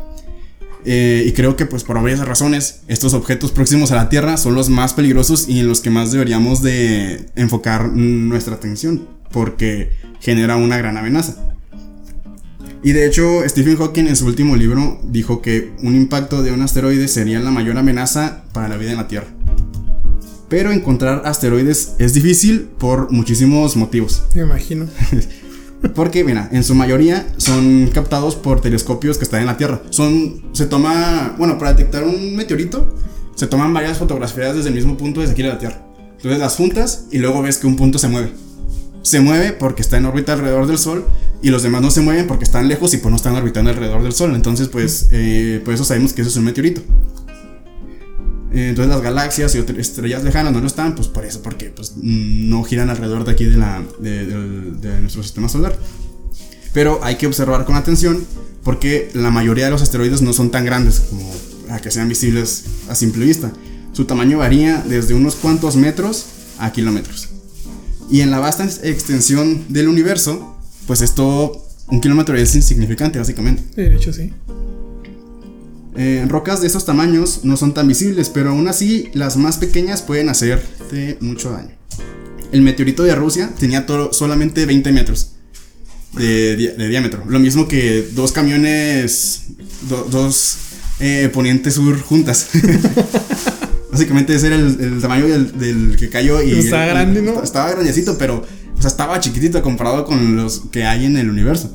Eh, 0.83 1.23
y 1.25 1.31
creo 1.31 1.55
que 1.55 1.65
pues 1.65 1.85
por 1.85 2.01
varias 2.01 2.25
razones 2.25 2.81
estos 2.89 3.13
objetos 3.13 3.51
próximos 3.51 3.91
a 3.93 3.95
la 3.95 4.09
Tierra 4.09 4.35
son 4.35 4.53
los 4.53 4.69
más 4.69 4.93
peligrosos 4.93 5.47
y 5.47 5.61
en 5.61 5.67
los 5.67 5.79
que 5.79 5.89
más 5.89 6.11
deberíamos 6.11 6.61
de 6.61 7.25
enfocar 7.35 7.87
nuestra 7.93 8.55
atención 8.55 9.07
porque 9.31 9.91
genera 10.19 10.57
una 10.57 10.77
gran 10.77 10.97
amenaza. 10.97 11.56
Y 12.87 12.93
de 12.93 13.05
hecho 13.05 13.41
Stephen 13.45 13.75
Hawking 13.75 14.05
en 14.05 14.15
su 14.15 14.25
último 14.25 14.55
libro 14.55 14.97
dijo 15.03 15.41
que 15.41 15.73
un 15.83 15.93
impacto 15.93 16.41
de 16.41 16.53
un 16.53 16.61
asteroide 16.61 17.09
sería 17.09 17.41
la 17.41 17.51
mayor 17.51 17.77
amenaza 17.77 18.45
para 18.53 18.69
la 18.69 18.77
vida 18.77 18.91
en 18.91 18.95
la 18.95 19.09
Tierra. 19.09 19.27
Pero 20.47 20.71
encontrar 20.71 21.23
asteroides 21.25 21.95
es 21.99 22.13
difícil 22.13 22.61
por 22.61 23.11
muchísimos 23.11 23.75
motivos. 23.75 24.23
Me 24.35 24.43
imagino. 24.43 24.87
Porque, 25.95 26.23
mira, 26.23 26.47
en 26.53 26.63
su 26.63 26.75
mayoría 26.75 27.27
son 27.35 27.89
captados 27.93 28.37
por 28.37 28.61
telescopios 28.61 29.17
que 29.17 29.25
están 29.25 29.41
en 29.41 29.47
la 29.47 29.57
Tierra. 29.57 29.81
Son, 29.89 30.45
se 30.53 30.65
toma, 30.65 31.35
bueno, 31.37 31.57
para 31.57 31.73
detectar 31.73 32.05
un 32.05 32.37
meteorito, 32.37 32.95
se 33.35 33.47
toman 33.47 33.73
varias 33.73 33.97
fotografías 33.97 34.55
desde 34.55 34.69
el 34.69 34.75
mismo 34.75 34.95
punto 34.95 35.19
desde 35.19 35.33
aquí 35.33 35.43
de 35.43 35.49
la 35.49 35.59
Tierra. 35.59 35.85
Entonces 36.15 36.39
las 36.39 36.55
juntas 36.55 37.07
y 37.11 37.17
luego 37.17 37.41
ves 37.41 37.57
que 37.57 37.67
un 37.67 37.75
punto 37.75 37.99
se 37.99 38.07
mueve. 38.07 38.46
Se 39.07 39.21
mueve 39.21 39.53
porque 39.53 39.81
está 39.81 39.95
en 39.95 40.05
órbita 40.05 40.33
alrededor 40.33 40.67
del 40.67 40.77
Sol 40.77 41.05
y 41.41 41.49
los 41.49 41.63
demás 41.63 41.81
no 41.81 41.91
se 41.91 42.01
mueven 42.01 42.27
porque 42.27 42.43
están 42.43 42.67
lejos 42.67 42.93
y 42.93 42.97
pues 42.97 43.09
no 43.09 43.15
están 43.15 43.37
orbitando 43.37 43.69
alrededor 43.69 44.03
del 44.03 44.11
Sol. 44.11 44.35
Entonces, 44.35 44.67
pues, 44.67 45.07
eh, 45.11 45.61
por 45.63 45.73
eso 45.73 45.85
sabemos 45.85 46.11
que 46.11 46.23
eso 46.23 46.29
es 46.29 46.35
un 46.35 46.43
meteorito. 46.43 46.81
Eh, 48.51 48.67
entonces 48.67 48.93
las 48.93 49.01
galaxias 49.01 49.55
y 49.55 49.59
estrellas 49.79 50.25
lejanas 50.25 50.51
no 50.51 50.59
lo 50.59 50.67
están, 50.67 50.93
pues 50.93 51.07
por 51.07 51.23
eso, 51.23 51.41
porque 51.41 51.69
pues, 51.69 51.93
no 51.95 52.63
giran 52.63 52.89
alrededor 52.89 53.23
de 53.23 53.31
aquí 53.31 53.45
de, 53.45 53.55
la, 53.55 53.81
de, 53.97 54.99
nuestro 54.99 55.23
sistema 55.23 55.47
solar. 55.47 55.73
Pero 56.73 56.99
hay 57.01 57.15
que 57.15 57.27
observar 57.27 57.63
con 57.63 57.77
atención 57.77 58.25
porque 58.65 59.09
la 59.13 59.31
mayoría 59.31 59.65
de 59.65 59.71
los 59.71 59.81
asteroides 59.81 60.21
no 60.21 60.33
son 60.33 60.51
tan 60.51 60.65
grandes 60.65 60.99
como 60.99 61.31
a 61.69 61.79
que 61.79 61.91
sean 61.91 62.09
visibles 62.09 62.65
a 62.89 62.95
simple 62.95 63.23
vista. 63.23 63.53
Su 63.93 64.03
tamaño 64.03 64.39
varía 64.39 64.83
desde 64.85 65.13
unos 65.13 65.35
cuantos 65.35 65.77
metros 65.77 66.25
a 66.59 66.73
kilómetros. 66.73 67.26
Y 68.09 68.21
en 68.21 68.31
la 68.31 68.39
vasta 68.39 68.65
extensión 68.83 69.65
del 69.69 69.87
universo, 69.87 70.57
pues 70.85 71.01
esto, 71.01 71.65
un 71.87 72.01
kilómetro 72.01 72.37
es 72.37 72.55
insignificante 72.55 73.19
básicamente. 73.19 73.63
De 73.75 73.95
hecho, 73.95 74.13
sí. 74.13 74.31
Eh, 75.95 76.23
rocas 76.27 76.61
de 76.61 76.67
esos 76.67 76.85
tamaños 76.85 77.41
no 77.43 77.57
son 77.57 77.73
tan 77.73 77.87
visibles, 77.87 78.29
pero 78.29 78.51
aún 78.51 78.67
así 78.67 79.09
las 79.13 79.35
más 79.35 79.57
pequeñas 79.57 80.03
pueden 80.03 80.29
hacerte 80.29 81.17
mucho 81.21 81.51
daño. 81.51 81.71
El 82.51 82.61
meteorito 82.61 83.03
de 83.03 83.15
Rusia 83.15 83.51
tenía 83.59 83.85
solamente 84.11 84.65
20 84.65 84.91
metros 84.91 85.31
de, 86.13 86.55
diámetro. 86.87 87.23
Lo 87.27 87.39
mismo 87.39 87.67
que 87.67 88.07
dos 88.13 88.31
camiones, 88.31 89.47
dos 89.89 90.57
eh, 90.99 91.29
Poniente 91.33 91.71
Sur 91.71 91.99
juntas. 91.99 92.49
Básicamente 93.91 94.35
ese 94.35 94.47
era 94.47 94.55
el, 94.57 94.99
tamaño 95.01 95.25
del, 95.27 95.95
que 95.97 96.09
cayó 96.09 96.41
y... 96.41 96.51
Estaba 96.51 96.85
grande, 96.87 97.21
¿no? 97.21 97.41
Estaba 97.41 97.71
grandecito, 97.71 98.17
pero 98.17 98.45
estaba 98.85 99.19
chiquitito 99.19 99.61
comparado 99.61 100.05
con 100.05 100.35
los 100.35 100.63
que 100.71 100.85
hay 100.85 101.05
en 101.05 101.17
el 101.17 101.29
universo. 101.29 101.71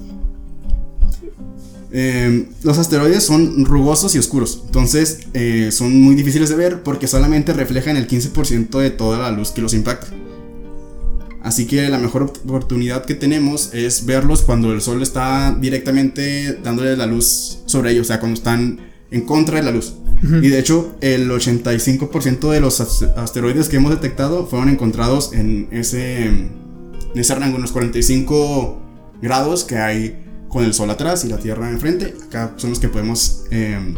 Eh, 1.94 2.48
los 2.62 2.78
asteroides 2.78 3.22
son 3.22 3.66
rugosos 3.66 4.14
y 4.14 4.18
oscuros, 4.18 4.62
entonces 4.64 5.26
eh, 5.34 5.68
son 5.72 6.00
muy 6.00 6.14
difíciles 6.14 6.48
de 6.48 6.56
ver 6.56 6.82
porque 6.82 7.06
solamente 7.06 7.52
reflejan 7.52 7.98
el 7.98 8.08
15% 8.08 8.78
de 8.78 8.90
toda 8.90 9.18
la 9.18 9.30
luz 9.30 9.50
que 9.50 9.60
los 9.60 9.74
impacta. 9.74 10.06
Así 11.42 11.66
que 11.66 11.88
la 11.88 11.98
mejor 11.98 12.22
oportunidad 12.22 13.04
que 13.04 13.14
tenemos 13.14 13.74
es 13.74 14.06
verlos 14.06 14.42
cuando 14.42 14.72
el 14.72 14.80
sol 14.80 15.02
está 15.02 15.54
directamente 15.60 16.54
dándole 16.62 16.96
la 16.96 17.06
luz 17.06 17.58
sobre 17.66 17.90
ellos, 17.90 18.06
o 18.06 18.08
sea, 18.08 18.20
cuando 18.20 18.38
están 18.38 18.91
en 19.12 19.20
contra 19.22 19.58
de 19.58 19.62
la 19.62 19.70
luz. 19.70 19.94
Y 20.22 20.48
de 20.48 20.58
hecho, 20.58 20.94
el 21.00 21.28
85% 21.28 22.50
de 22.50 22.60
los 22.60 22.80
asteroides 22.80 23.68
que 23.68 23.76
hemos 23.76 23.90
detectado 23.90 24.46
fueron 24.46 24.68
encontrados 24.68 25.32
en 25.32 25.66
ese, 25.72 26.26
en 26.26 26.52
ese 27.14 27.34
rango, 27.34 27.56
en 27.56 27.62
los 27.62 27.72
45 27.72 28.80
grados 29.20 29.64
que 29.64 29.78
hay 29.78 30.24
con 30.48 30.64
el 30.64 30.74
sol 30.74 30.90
atrás 30.90 31.24
y 31.24 31.28
la 31.28 31.38
Tierra 31.38 31.68
enfrente. 31.70 32.14
Acá 32.26 32.54
son 32.56 32.70
los 32.70 32.78
que 32.78 32.88
podemos 32.88 33.44
em, 33.50 33.96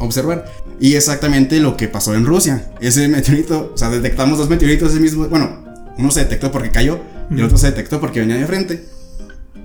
observar. 0.00 0.46
Y 0.80 0.96
exactamente 0.96 1.60
lo 1.60 1.76
que 1.76 1.86
pasó 1.86 2.14
en 2.14 2.26
Rusia. 2.26 2.72
Ese 2.80 3.06
meteorito, 3.06 3.70
o 3.72 3.78
sea, 3.78 3.88
detectamos 3.88 4.38
dos 4.38 4.48
meteoritos 4.48 4.90
ese 4.90 5.00
mismo. 5.00 5.28
Bueno, 5.28 5.64
uno 5.96 6.10
se 6.10 6.20
detectó 6.20 6.50
porque 6.50 6.70
cayó 6.70 6.98
y 7.30 7.34
el 7.34 7.44
otro 7.44 7.56
se 7.56 7.68
detectó 7.68 8.00
porque 8.00 8.18
venía 8.18 8.36
de 8.36 8.46
frente. 8.46 8.84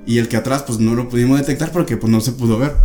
Y 0.06 0.19
el 0.19 0.28
que 0.28 0.38
atrás, 0.38 0.63
pues 0.63 0.78
no 0.80 0.93
lo 0.93 1.10
pudimos 1.10 1.39
detectar 1.39 1.71
porque 1.71 1.97
pues 1.97 2.12
no 2.12 2.21
se 2.21 2.34
pudo 2.34 2.60
ver. 2.60 2.76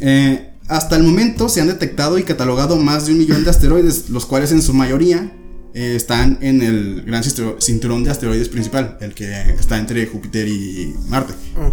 Eh, 0.00 0.51
hasta 0.68 0.96
el 0.96 1.02
momento 1.02 1.48
se 1.48 1.60
han 1.60 1.68
detectado 1.68 2.18
y 2.18 2.22
catalogado 2.22 2.76
más 2.76 3.06
de 3.06 3.12
un 3.12 3.18
millón 3.18 3.44
de 3.44 3.50
asteroides, 3.50 4.10
los 4.10 4.26
cuales 4.26 4.52
en 4.52 4.62
su 4.62 4.74
mayoría 4.74 5.32
eh, 5.74 5.94
están 5.96 6.38
en 6.40 6.62
el 6.62 7.02
gran 7.02 7.22
cinturón 7.60 8.04
de 8.04 8.10
asteroides 8.10 8.48
principal, 8.48 8.96
el 9.00 9.14
que 9.14 9.32
está 9.58 9.78
entre 9.78 10.06
Júpiter 10.06 10.48
y 10.48 10.94
Marte. 11.08 11.34
Oh 11.56 11.72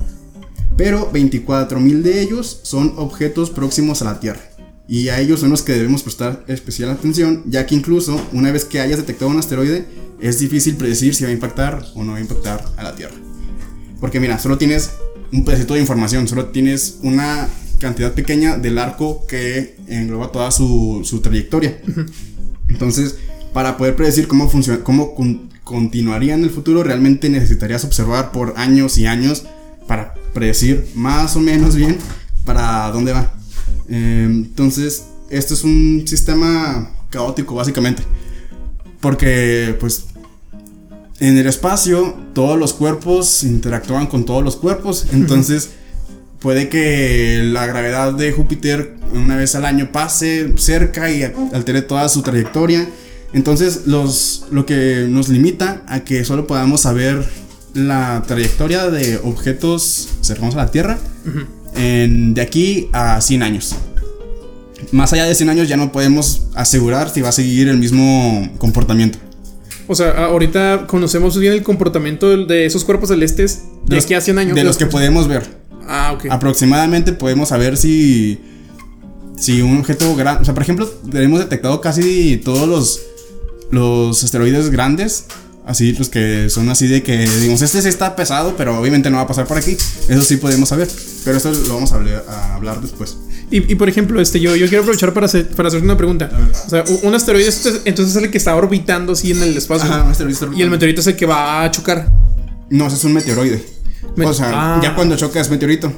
pero 0.80 1.12
24.000 1.12 2.02
de 2.04 2.22
ellos 2.22 2.62
son 2.64 2.94
objetos 2.96 3.50
próximos 3.50 4.02
a 4.02 4.06
la 4.06 4.22
Tierra. 4.22 4.40
Y 4.88 5.10
a 5.10 5.20
ellos 5.20 5.42
son 5.42 5.50
los 5.50 5.62
que 5.62 5.74
debemos 5.74 6.04
prestar 6.04 6.46
especial 6.48 6.90
atención, 6.90 7.44
ya 7.48 7.66
que 7.66 7.76
incluso 7.76 8.26
una 8.32 8.50
vez 8.54 8.64
que 8.64 8.80
hayas 8.80 8.98
detectado 8.98 9.30
un 9.30 9.40
asteroide, 9.40 9.86
es 10.22 10.40
difícil 10.40 10.78
predecir 10.78 11.14
si 11.14 11.26
va 11.26 11.32
a 11.32 11.34
impactar 11.34 11.86
o 11.96 12.06
no 12.06 12.14
va 12.14 12.20
a 12.20 12.22
impactar 12.22 12.64
a 12.78 12.84
la 12.84 12.96
Tierra. 12.96 13.16
Porque 14.00 14.22
mira, 14.22 14.40
solo 14.40 14.58
tienes 14.58 14.92
un 15.34 15.44
pedacito 15.44 15.74
de 15.74 15.82
información, 15.82 16.30
solo 16.30 16.46
tienes 16.46 17.00
una 17.02 17.50
cantidad 17.80 18.14
pequeña 18.14 18.58
del 18.58 18.78
arco 18.78 19.26
que 19.28 19.78
engloba 19.88 20.32
toda 20.32 20.52
su, 20.52 21.20
trayectoria. 21.24 21.82
Entonces, 22.68 23.18
para 23.54 23.78
poder 23.78 23.96
predecir 23.96 24.28
cómo, 24.28 24.50
funciona, 24.50 24.84
cómo 24.84 25.16
continuaría 25.64 26.36
en 26.36 26.44
el 26.44 26.50
futuro, 26.50 26.84
realmente 26.84 27.30
necesitarías 27.30 27.84
observar 27.84 28.32
por 28.32 28.54
años 28.58 28.98
y 28.98 29.06
años 29.08 29.46
para 29.88 30.14
predecir 30.34 30.88
más 30.94 31.36
o 31.36 31.40
menos 31.40 31.76
bien 31.76 31.98
para 32.46 32.92
dónde 32.92 33.14
va. 33.14 33.34
Em, 33.88 34.44
entonces, 34.44 35.06
esto 35.30 35.54
es 35.54 35.64
un 35.64 36.04
sistema 36.06 36.92
caótico 37.10 37.56
básicamente. 37.56 38.04
Porque 39.02 39.76
pues 39.80 40.06
en 41.20 41.38
el 41.38 41.48
espacio 41.48 42.16
todos 42.34 42.58
los 42.58 42.74
cuerpos 42.74 43.44
interactúan 43.44 44.08
con 44.08 44.26
todos 44.26 44.44
los 44.44 44.56
cuerpos. 44.56 45.08
Entonces 45.12 45.72
puede 46.40 46.70
que 46.70 47.42
la 47.44 47.66
gravedad 47.66 48.14
de 48.14 48.32
Júpiter 48.32 48.96
una 49.14 49.36
vez 49.36 49.56
al 49.56 49.66
año 49.66 49.92
pase 49.92 50.54
cerca 50.58 51.12
y 51.12 51.24
altere 51.24 51.82
toda 51.82 52.08
su 52.10 52.22
trayectoria. 52.22 52.88
Entonces 53.34 53.84
los, 53.86 54.46
lo 54.52 54.66
que 54.66 55.08
nos 55.10 55.30
limita 55.30 55.84
a 55.88 56.02
que 56.02 56.26
solo 56.26 56.48
podamos 56.48 56.82
saber 56.82 57.24
la 57.74 58.24
trayectoria 58.28 58.90
de 58.90 59.18
objetos 59.24 60.10
cercanos 60.22 60.56
a 60.56 60.60
la 60.60 60.72
Tierra 60.72 60.98
de 61.76 62.42
aquí 62.42 62.90
a 62.94 63.22
100 63.22 63.44
años. 63.44 63.76
Más 64.92 65.14
allá 65.14 65.26
de 65.26 65.36
100 65.36 65.50
años 65.50 65.68
ya 65.68 65.78
no 65.78 65.92
podemos 65.92 66.48
asegurar 66.56 67.10
si 67.10 67.22
va 67.22 67.30
a 67.30 67.34
seguir 67.34 67.68
el 67.68 67.78
mismo 67.78 68.50
comportamiento. 68.58 69.20
O 69.88 69.96
sea, 69.96 70.26
ahorita 70.26 70.86
conocemos 70.88 71.38
bien 71.38 71.54
el 71.54 71.64
comportamiento 71.64 72.46
de 72.46 72.66
esos 72.66 72.86
cuerpos 72.86 73.10
celestes 73.10 73.64
de, 73.86 73.96
los, 73.96 74.06
aquí 74.06 74.14
a 74.14 74.22
100 74.22 74.40
años. 74.40 74.56
De 74.56 74.64
los 74.64 74.78
que 74.78 74.86
podemos 74.86 75.28
ver. 75.28 75.44
Ah, 75.90 76.12
ok. 76.14 76.28
Aproximadamente 76.30 77.14
podemos 77.14 77.50
saber 77.50 77.76
si. 77.76 78.40
Si 79.38 79.62
un 79.62 79.78
objeto 79.78 80.16
grande. 80.16 80.44
O 80.44 80.46
sea, 80.46 80.54
por 80.54 80.62
ejemplo, 80.62 80.88
tenemos 80.88 81.40
detectado 81.40 81.82
casi 81.82 82.38
todos 82.38 82.68
los. 82.68 83.02
Los 83.72 84.24
asteroides 84.24 84.70
grandes. 84.70 85.26
Así, 85.66 85.94
los 85.94 86.10
que 86.10 86.50
son 86.50 86.70
así 86.70 86.88
de 86.88 87.02
que. 87.02 87.18
Digamos, 87.18 87.62
este 87.64 87.82
sí 87.82 87.88
está 87.88 88.16
pesado, 88.16 88.56
pero 88.56 88.80
obviamente 88.80 89.10
no 89.10 89.18
va 89.18 89.24
a 89.24 89.28
pasar 89.28 89.48
por 89.48 89.58
aquí. 89.58 89.72
Eso 90.08 90.22
sí 90.22 90.38
podemos 90.38 90.70
saber. 90.70 90.88
Pero 91.26 91.38
esto 91.38 91.52
lo 91.52 91.74
vamos 91.74 91.92
a 91.92 91.96
hablar, 91.96 92.24
a 92.28 92.56
hablar 92.56 92.82
después. 92.82 93.18
Y, 93.52 93.72
y, 93.72 93.76
por 93.76 93.90
ejemplo, 93.90 94.22
este, 94.22 94.40
yo, 94.40 94.56
yo 94.56 94.68
quiero 94.68 94.84
aprovechar 94.84 95.12
para, 95.12 95.26
hacer, 95.26 95.48
para 95.50 95.70
hacerte 95.70 95.84
una 95.84 95.98
pregunta. 95.98 96.30
O 96.68 96.70
sea, 96.70 96.84
un 97.02 97.16
asteroide 97.16 97.48
este, 97.48 97.70
entonces 97.86 98.16
es 98.16 98.24
el 98.24 98.30
que 98.30 98.38
está 98.38 98.56
orbitando 98.56 99.14
así 99.14 99.32
en 99.32 99.42
el 99.42 99.58
espacio. 99.58 99.90
Ajá, 99.90 100.04
un 100.04 100.12
asteroide 100.12 100.34
está 100.34 100.48
Y 100.56 100.62
el 100.62 100.70
meteorito 100.70 101.02
es 101.02 101.08
el 101.08 101.16
que 101.16 101.26
va 101.26 101.64
a 101.64 101.72
chocar. 101.72 102.12
No, 102.70 102.86
ese 102.86 102.98
es 102.98 103.04
un 103.06 103.14
meteoroide. 103.14 103.79
O 104.18 104.34
sea, 104.34 104.52
ah. 104.54 104.80
ya 104.84 104.96
cuando 104.96 105.16
choca 105.16 105.40
es 105.40 105.50
meteorito. 105.50 105.92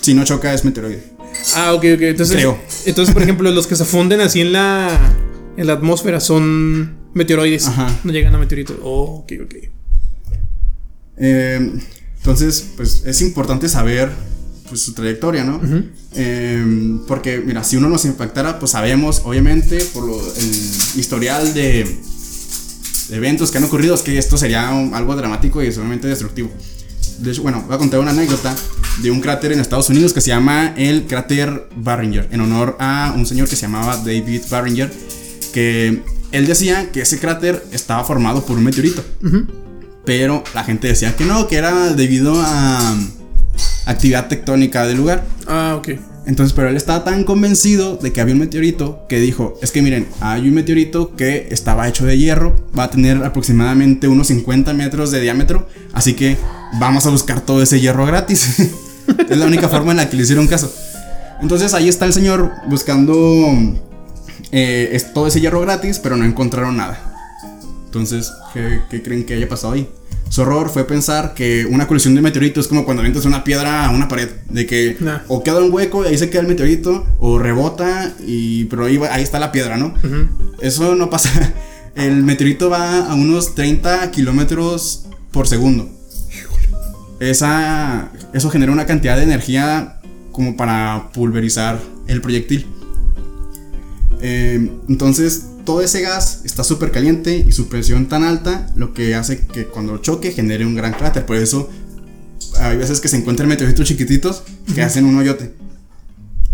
Si 0.00 0.14
no 0.14 0.24
choca 0.24 0.52
es 0.54 0.64
meteoroide. 0.64 1.02
Ah, 1.54 1.72
ok, 1.74 1.84
ok. 1.94 2.00
Entonces, 2.02 2.36
Creo. 2.36 2.58
entonces 2.86 3.12
por 3.12 3.22
ejemplo, 3.22 3.50
los 3.50 3.66
que 3.66 3.76
se 3.76 3.84
funden 3.84 4.20
así 4.20 4.40
en 4.40 4.52
la, 4.52 4.88
en 5.56 5.66
la 5.66 5.72
atmósfera 5.74 6.20
son 6.20 6.96
meteoroides. 7.14 7.66
Ajá. 7.68 7.88
No 8.04 8.12
llegan 8.12 8.34
a 8.34 8.38
meteoritos. 8.38 8.76
Oh, 8.82 9.22
ok, 9.24 9.32
ok. 9.44 9.54
Eh, 11.18 11.72
entonces, 12.18 12.66
pues 12.76 13.02
es 13.06 13.20
importante 13.22 13.68
saber 13.68 14.10
pues, 14.68 14.82
su 14.82 14.92
trayectoria, 14.94 15.44
¿no? 15.44 15.60
Eh, 16.14 16.98
porque, 17.06 17.38
mira, 17.44 17.62
si 17.64 17.76
uno 17.76 17.88
nos 17.88 18.04
impactara, 18.04 18.58
pues 18.58 18.72
sabemos, 18.72 19.22
obviamente, 19.24 19.78
por 19.94 20.04
lo- 20.06 20.34
el 20.36 20.50
historial 21.00 21.54
de, 21.54 21.84
de 23.08 23.16
eventos 23.16 23.50
que 23.50 23.58
han 23.58 23.64
ocurrido, 23.64 23.94
es 23.94 24.02
que 24.02 24.18
esto 24.18 24.36
sería 24.36 24.70
un- 24.70 24.94
algo 24.94 25.14
dramático 25.16 25.62
y 25.62 25.72
sumamente 25.72 26.08
destructivo. 26.08 26.50
De 27.18 27.30
hecho, 27.30 27.42
bueno, 27.42 27.64
voy 27.66 27.74
a 27.74 27.78
contar 27.78 28.00
una 28.00 28.10
anécdota 28.10 28.54
de 29.02 29.10
un 29.10 29.20
cráter 29.20 29.52
en 29.52 29.60
Estados 29.60 29.88
Unidos 29.90 30.12
que 30.12 30.20
se 30.20 30.28
llama 30.28 30.74
el 30.76 31.06
cráter 31.06 31.68
Barringer, 31.76 32.28
en 32.30 32.40
honor 32.40 32.76
a 32.78 33.12
un 33.16 33.26
señor 33.26 33.48
que 33.48 33.56
se 33.56 33.62
llamaba 33.62 33.96
David 33.96 34.42
Barringer, 34.50 34.92
que 35.52 36.02
él 36.32 36.46
decía 36.46 36.90
que 36.92 37.02
ese 37.02 37.18
cráter 37.18 37.64
estaba 37.72 38.04
formado 38.04 38.44
por 38.44 38.56
un 38.56 38.64
meteorito. 38.64 39.04
Pero 40.04 40.44
la 40.54 40.64
gente 40.64 40.88
decía 40.88 41.16
que 41.16 41.24
no, 41.24 41.48
que 41.48 41.56
era 41.56 41.92
debido 41.94 42.34
a 42.38 42.96
actividad 43.86 44.28
tectónica 44.28 44.86
del 44.86 44.98
lugar. 44.98 45.24
Ah, 45.46 45.76
ok. 45.78 45.88
Entonces, 46.26 46.52
pero 46.54 46.68
él 46.68 46.76
estaba 46.76 47.04
tan 47.04 47.22
convencido 47.22 47.96
de 47.96 48.12
que 48.12 48.20
había 48.20 48.34
un 48.34 48.40
meteorito 48.40 49.06
que 49.08 49.20
dijo, 49.20 49.58
es 49.62 49.70
que 49.70 49.80
miren, 49.80 50.08
hay 50.20 50.48
un 50.48 50.54
meteorito 50.54 51.14
que 51.14 51.46
estaba 51.52 51.88
hecho 51.88 52.04
de 52.04 52.18
hierro, 52.18 52.56
va 52.76 52.84
a 52.84 52.90
tener 52.90 53.24
aproximadamente 53.24 54.08
unos 54.08 54.26
50 54.26 54.74
metros 54.74 55.12
de 55.12 55.20
diámetro, 55.20 55.68
así 55.92 56.14
que 56.14 56.36
vamos 56.74 57.06
a 57.06 57.10
buscar 57.10 57.40
todo 57.40 57.62
ese 57.62 57.80
hierro 57.80 58.06
gratis. 58.06 58.58
es 59.28 59.36
la 59.38 59.46
única 59.46 59.68
forma 59.68 59.92
en 59.92 59.98
la 59.98 60.08
que 60.10 60.16
le 60.16 60.22
hicieron 60.24 60.46
caso. 60.46 60.72
Entonces 61.40 61.74
ahí 61.74 61.88
está 61.88 62.04
el 62.06 62.12
señor 62.12 62.52
buscando 62.68 63.14
eh, 64.52 64.90
es- 64.92 65.12
todo 65.12 65.26
ese 65.26 65.40
hierro 65.40 65.60
gratis, 65.60 65.98
pero 65.98 66.16
no 66.16 66.24
encontraron 66.24 66.76
nada. 66.76 66.98
Entonces, 67.86 68.32
¿qué, 68.52 68.80
qué 68.90 69.02
creen 69.02 69.24
que 69.24 69.34
haya 69.34 69.48
pasado 69.48 69.72
ahí? 69.74 69.88
Su 70.28 70.42
horror 70.42 70.70
fue 70.70 70.84
pensar 70.86 71.34
que 71.34 71.66
una 71.70 71.86
colisión 71.86 72.14
de 72.16 72.20
meteoritos 72.20 72.64
es 72.64 72.68
como 72.68 72.84
cuando 72.84 73.00
avientas 73.00 73.24
una 73.26 73.44
piedra 73.44 73.86
a 73.86 73.90
una 73.90 74.08
pared, 74.08 74.28
de 74.50 74.66
que 74.66 74.96
Nah. 75.00 75.18
o 75.28 75.42
queda 75.44 75.60
un 75.62 75.72
hueco 75.72 76.04
y 76.04 76.08
ahí 76.08 76.18
se 76.18 76.28
queda 76.30 76.42
el 76.42 76.48
meteorito, 76.48 77.06
o 77.20 77.38
rebota 77.38 78.12
y 78.26 78.64
pero 78.64 78.86
ahí, 78.86 78.96
va- 78.96 79.14
ahí 79.14 79.22
está 79.22 79.38
la 79.38 79.52
piedra, 79.52 79.76
¿no? 79.76 79.94
Eso 80.60 80.94
no 80.96 81.10
pasa. 81.10 81.30
El 81.94 82.24
meteorito 82.24 82.68
va 82.68 83.06
a 83.10 83.14
unos 83.14 83.54
30 83.54 84.10
kilómetros 84.10 85.06
por 85.30 85.48
segundo. 85.48 85.88
Esa, 87.20 88.10
eso 88.34 88.50
genera 88.50 88.72
una 88.72 88.86
cantidad 88.86 89.16
de 89.16 89.22
energía 89.22 90.00
como 90.32 90.56
para 90.56 91.10
pulverizar 91.14 91.80
el 92.06 92.20
proyectil. 92.20 92.66
Eh, 94.20 94.70
entonces, 94.88 95.46
todo 95.64 95.80
ese 95.80 96.02
gas 96.02 96.42
está 96.44 96.62
súper 96.62 96.90
caliente 96.90 97.44
y 97.46 97.52
su 97.52 97.68
presión 97.68 98.06
tan 98.06 98.22
alta, 98.22 98.68
lo 98.76 98.92
que 98.92 99.14
hace 99.14 99.46
que 99.46 99.66
cuando 99.66 99.98
choque 99.98 100.32
genere 100.32 100.66
un 100.66 100.74
gran 100.74 100.92
cráter. 100.92 101.26
Por 101.26 101.36
eso, 101.36 101.70
hay 102.58 102.76
veces 102.76 103.00
que 103.00 103.08
se 103.08 103.16
encuentran 103.16 103.48
meteoritos 103.48 103.86
chiquititos 103.86 104.42
que 104.74 104.82
hacen 104.82 105.04
un 105.06 105.16
hoyote. 105.16 105.54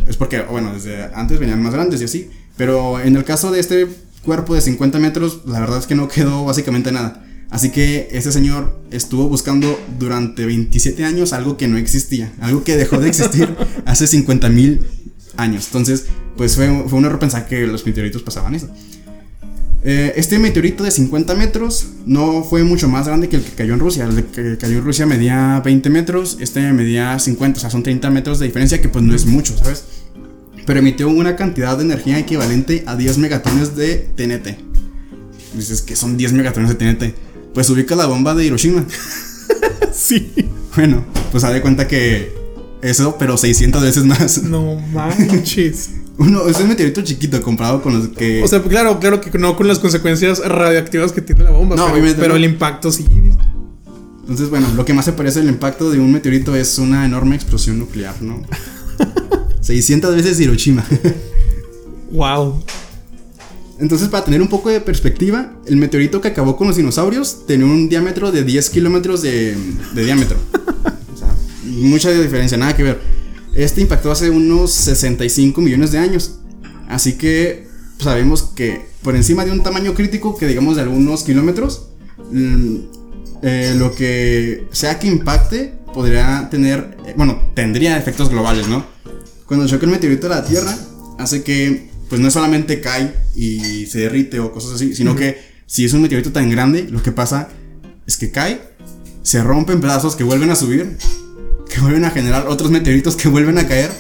Es 0.09 0.17
porque, 0.17 0.41
bueno, 0.43 0.73
desde 0.73 1.11
antes 1.15 1.39
venían 1.39 1.63
más 1.63 1.75
grandes 1.75 2.01
y 2.01 2.05
así. 2.05 2.31
Pero 2.57 3.01
en 3.01 3.17
el 3.17 3.25
caso 3.25 3.51
de 3.51 3.61
este 3.61 3.89
cuerpo 4.25 4.55
de 4.55 4.61
50 4.61 4.99
metros, 4.99 5.43
la 5.47 5.61
verdad 5.61 5.79
es 5.79 5.87
que 5.87 5.95
no 5.95 6.09
quedó 6.09 6.45
básicamente 6.45 6.93
nada. 6.93 7.25
Así 7.53 7.71
que 7.71 8.09
este 8.13 8.33
señor 8.33 8.81
estuvo 8.91 9.29
buscando 9.29 9.79
durante 9.99 10.47
27 10.47 11.05
años 11.05 11.35
algo 11.35 11.59
que 11.59 11.69
no 11.69 11.77
existía, 11.77 12.33
algo 12.41 12.65
que 12.65 12.79
dejó 12.79 12.99
de 12.99 13.09
existir 13.09 13.55
hace 13.85 14.07
50 14.07 14.49
mil 14.49 14.81
años. 15.37 15.67
Entonces, 15.67 16.07
pues 16.37 16.57
fue, 16.57 16.85
fue 16.89 16.99
un 16.99 17.05
error 17.05 17.19
pensar 17.19 17.47
que 17.47 17.67
los 17.67 17.85
meteoritos 17.85 18.23
pasaban 18.23 18.55
eso. 18.55 18.71
Eh, 19.85 20.15
este 20.17 20.39
meteorito 20.39 20.83
de 20.83 20.91
50 20.91 21.35
metros 21.35 21.89
no 22.07 22.43
fue 22.43 22.65
mucho 22.65 22.89
más 22.89 23.07
grande 23.07 23.29
que 23.29 23.37
el 23.37 23.43
que 23.43 23.51
cayó 23.51 23.75
en 23.75 23.81
Rusia. 23.81 24.05
El 24.07 24.25
que 24.25 24.57
cayó 24.57 24.79
en 24.79 24.85
Rusia 24.85 25.05
medía 25.05 25.61
20 25.63 25.91
metros, 25.91 26.39
este 26.41 26.73
medía 26.73 27.19
50, 27.19 27.59
o 27.59 27.61
sea, 27.61 27.69
son 27.69 27.83
30 27.83 28.09
metros 28.09 28.39
de 28.39 28.47
diferencia 28.47 28.81
que 28.81 28.89
pues 28.89 29.05
no 29.05 29.15
es 29.15 29.27
mucho, 29.27 29.55
¿sabes? 29.59 29.85
Pero 30.65 30.79
emitió 30.79 31.11
una 31.11 31.37
cantidad 31.37 31.77
de 31.77 31.85
energía 31.85 32.19
equivalente 32.19 32.83
a 32.87 32.97
10 32.97 33.19
megatones 33.19 33.77
de 33.77 34.09
TNT. 34.17 34.57
Dices 35.55 35.83
que 35.83 35.97
son 35.97 36.17
10 36.17 36.33
megatones 36.33 36.71
de 36.71 36.77
TNT. 36.77 37.32
Pues 37.55 37.69
ubica 37.71 37.95
la 37.97 38.07
bomba 38.07 38.35
de 38.35 38.45
Hiroshima. 38.45 38.85
Sí. 39.93 40.33
Bueno, 40.75 41.05
pues 41.31 41.45
haz 41.45 41.53
de 41.53 41.61
cuenta 41.61 41.87
que 41.87 42.33
eso, 42.81 43.17
pero 43.19 43.37
600 43.37 43.83
veces 43.83 44.05
más. 44.05 44.43
No 44.43 44.77
manches. 44.93 45.91
Uno, 46.19 46.47
es 46.49 46.59
un 46.61 46.69
meteorito 46.69 47.03
chiquito 47.03 47.41
comparado 47.43 47.83
con 47.83 47.99
los 47.99 48.09
que... 48.09 48.43
O 48.43 48.49
sea, 48.49 48.63
claro, 48.63 48.99
claro 48.99 49.21
que 49.21 49.39
no 49.39 49.57
con 49.57 49.69
las 49.69 49.79
consecuencias 49.79 50.41
radioactivas 50.41 51.13
que 51.13 51.21
tiene 51.21 51.45
la 51.45 51.51
bomba. 51.51 51.77
No, 51.77 51.85
pero, 51.85 51.95
obviamente 51.95 52.21
pero 52.21 52.37
el 52.37 52.45
impacto 52.45 52.91
sí. 52.91 53.07
Entonces, 54.21 54.51
bueno, 54.51 54.69
lo 54.75 54.85
que 54.85 54.95
más 54.95 55.05
se 55.05 55.13
parece 55.13 55.41
al 55.41 55.49
impacto 55.49 55.91
de 55.91 55.99
un 55.99 56.13
meteorito 56.13 56.55
es 56.55 56.79
una 56.79 57.05
enorme 57.05 57.35
explosión 57.35 57.79
nuclear, 57.79 58.21
¿no? 58.23 58.43
600 59.61 60.15
veces 60.15 60.41
Hiroshima. 60.41 60.85
Wow. 62.11 62.63
Entonces, 63.79 64.09
para 64.09 64.25
tener 64.25 64.41
un 64.41 64.49
poco 64.49 64.69
de 64.69 64.81
perspectiva, 64.81 65.57
el 65.67 65.77
meteorito 65.77 66.21
que 66.21 66.29
acabó 66.29 66.57
con 66.57 66.69
los 66.69 66.77
dinosaurios 66.77 67.47
tenía 67.47 67.67
un 67.67 67.89
diámetro 67.89 68.31
de 68.31 68.45
10 68.45 68.71
kilómetros 68.71 69.23
de, 69.23 69.57
de 69.95 70.05
diámetro. 70.05 70.39
O 71.13 71.17
sea, 71.17 71.35
mucha 71.65 72.11
diferencia, 72.11 72.57
nada 72.57 72.77
que 72.77 72.83
ver. 72.83 73.01
Este 73.55 73.81
impactó 73.81 74.11
hace 74.11 74.31
unos 74.31 74.71
65 74.73 75.61
millones 75.61 75.93
de 75.93 75.99
años. 75.99 76.39
Así 76.89 77.15
que 77.15 77.67
pues, 77.97 78.05
sabemos 78.05 78.43
que 78.55 78.87
por 79.03 79.17
encima 79.17 79.45
de 79.45 79.51
un 79.51 79.63
tamaño 79.63 79.95
crítico, 79.95 80.37
que 80.37 80.47
digamos 80.47 80.77
de 80.77 80.83
algunos 80.83 81.25
kilómetros, 81.25 81.89
mm, 82.31 82.77
eh, 83.43 83.75
lo 83.77 83.95
que 83.95 84.69
sea 84.73 84.99
que 84.99 85.09
impacte 85.09 85.75
podría 85.93 86.49
tener, 86.51 86.97
eh, 87.07 87.15
bueno, 87.17 87.41
tendría 87.55 87.99
efectos 87.99 88.29
globales, 88.29 88.69
¿no? 88.69 88.85
Cuando 89.47 89.67
choca 89.67 89.87
el 89.87 89.93
meteorito 89.93 90.27
a 90.29 90.31
la 90.31 90.45
Tierra, 90.45 90.77
hace 91.19 91.43
que, 91.43 91.91
pues 92.13 92.21
no 92.21 92.31
solamente 92.31 92.83
cae 92.83 93.11
y 93.35 93.87
se 93.87 94.01
derrite 94.01 94.39
o 94.39 94.53
cosas 94.53 94.73
así, 94.73 94.95
sino 94.95 95.17
que 95.17 95.39
si 95.65 95.87
es 95.87 95.95
un 95.95 96.03
meteorito 96.03 96.31
tan 96.31 96.51
grande, 96.51 96.87
lo 96.91 97.03
que 97.03 97.11
pasa 97.11 97.49
es 98.07 98.19
que 98.19 98.31
cae, 98.31 98.61
se 99.23 99.43
rompe 99.43 99.73
en 99.73 99.81
pedazos 99.81 100.15
que 100.15 100.23
vuelven 100.23 100.51
a 100.51 100.55
subir, 100.55 100.99
que 101.71 101.81
vuelven 101.81 102.05
a 102.05 102.11
generar 102.11 102.49
otros 102.49 102.71
meteoritos 102.71 103.17
que 103.17 103.29
vuelven 103.29 103.57
a 103.57 103.67
caer, 103.67 103.91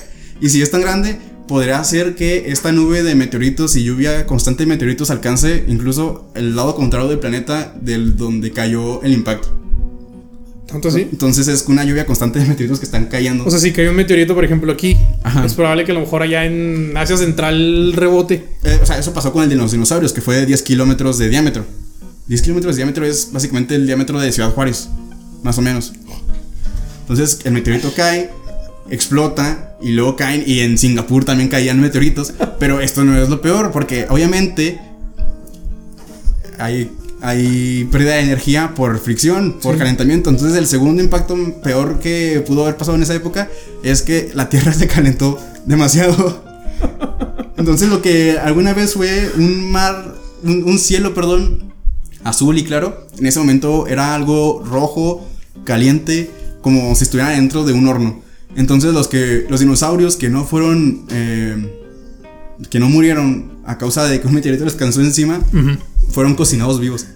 y 0.43 0.51
si 0.51 0.61
es 0.61 0.71
tan 0.71 0.83
grande, 0.83 1.17
podría 1.49 1.81
hacer 1.81 2.15
que 2.15 2.53
esta 2.53 2.71
nube 2.71 3.03
de 3.03 3.15
meteoritos 3.15 3.77
y 3.77 3.85
lluvia 3.85 4.27
constante 4.27 4.65
de 4.65 4.67
meteoritos 4.67 5.11
alcance 5.11 5.65
incluso 5.67 6.31
el 6.35 6.55
lado 6.55 6.75
contrario 6.75 7.09
del 7.09 7.19
planeta 7.19 7.75
del 7.81 8.19
donde 8.19 8.53
cayó 8.53 9.03
el 9.03 9.15
impacto. 9.15 9.62
¿Tanto 10.73 10.89
así? 10.89 11.03
Entonces 11.03 11.49
es 11.49 11.67
una 11.69 11.85
lluvia 11.85 12.07
constante 12.07 12.39
de 12.39 12.47
meteoritos 12.47 12.81
que 12.81 12.87
están 12.87 13.05
cayendo. 13.07 13.45
O 13.45 13.51
sea, 13.51 13.61
si 13.61 13.73
cae 13.73 13.91
un 13.91 13.97
meteorito, 13.97 14.35
por 14.35 14.45
ejemplo, 14.45 14.73
aquí, 14.73 14.97
Ajá. 15.23 15.45
es 15.45 15.53
probable 15.53 15.85
que 15.85 15.93
a 15.93 15.95
lo 15.95 16.01
mejor 16.01 16.23
allá 16.23 16.47
en 16.47 16.97
Asia 16.97 17.19
Central 17.19 17.93
rebote. 17.93 18.49
Eh, 18.65 18.79
o 18.83 18.87
sea, 18.87 18.99
eso 18.99 19.13
pasó 19.13 19.33
con 19.33 19.43
el 19.43 19.51
de 19.51 19.57
los 19.57 19.73
dinosaurios, 19.73 20.15
que 20.15 20.23
fue 20.23 20.37
de 20.37 20.47
10 20.47 20.63
kilómetros 20.63 21.19
de 21.19 21.29
diámetro. 21.29 21.65
10 22.27 22.41
kilómetros 22.43 22.75
de 22.75 22.81
diámetro 22.81 23.05
es 23.05 23.31
básicamente 23.33 23.75
el 23.75 23.87
diámetro 23.87 24.19
de 24.19 24.33
Ciudad 24.33 24.51
Juárez, 24.53 24.89
más 25.43 25.59
o 25.59 25.63
menos. 25.63 25.93
Entonces 27.03 27.41
el 27.45 27.53
meteorito 27.53 27.93
cae, 27.95 28.31
explota 28.89 29.77
y 29.83 29.91
luego 29.91 30.17
caen. 30.17 30.43
Y 30.47 30.61
en 30.61 30.79
Singapur 30.79 31.27
también 31.27 31.51
caían 31.51 31.81
meteoritos. 31.81 32.33
Pero 32.59 32.81
esto 32.81 33.05
no 33.05 33.21
es 33.21 33.29
lo 33.29 33.43
peor, 33.43 33.73
porque 33.73 34.07
obviamente 34.09 34.81
hay, 36.59 36.91
hay 37.23 37.85
pérdida 37.85 38.15
de 38.15 38.23
energía 38.23 38.75
por 38.75 38.99
fricción, 38.99 39.59
por 39.63 39.79
calentamiento. 39.79 40.29
Entonces 40.29 40.59
el 40.59 40.67
segundo 40.67 41.03
impacto 41.03 41.37
peor 41.63 42.01
que 42.01 42.43
pudo 42.47 42.63
haber 42.65 42.77
pasado 42.77 42.97
en 42.97 43.05
esa 43.05 43.15
época 43.15 43.49
es 43.83 44.03
que 44.03 44.31
la 44.35 44.49
Tierra 44.49 44.73
se 44.75 44.89
calentó 44.89 45.39
demasiado. 45.65 46.45
Entonces 47.57 47.89
lo 47.89 48.03
que 48.03 48.39
alguna 48.39 48.75
vez 48.75 48.95
fue 48.95 49.31
un 49.37 49.71
mar, 49.71 50.17
un, 50.43 50.65
un 50.65 50.79
cielo, 50.79 51.15
perdón, 51.15 51.73
azul 52.25 52.59
y 52.59 52.65
claro, 52.65 53.07
en 53.17 53.27
ese 53.27 53.39
momento 53.39 53.87
era 53.87 54.15
algo 54.15 54.63
rojo, 54.65 55.27
caliente, 55.65 56.29
como 56.61 56.95
si 56.97 57.05
estuviera 57.05 57.31
dentro 57.31 57.65
de 57.65 57.73
un 57.73 57.87
horno. 57.87 58.21
Entonces 58.57 58.93
los 58.93 59.07
que 59.07 59.47
los 59.49 59.61
dinosaurios 59.61 60.17
que 60.17 60.29
no 60.29 60.45
fueron 60.45 61.07
eh, 61.11 61.79
que 62.69 62.81
no 62.81 62.89
murieron 62.89 63.53
a 63.65 63.79
causa 63.79 64.05
de 64.07 64.21
que 64.21 64.27
un 64.27 64.35
meteorito 64.35 64.65
les 64.65 64.75
cansó 64.75 65.01
encima, 65.01 65.41
fueron 66.11 66.35
cocinados 66.35 66.81
vivos. 66.81 67.07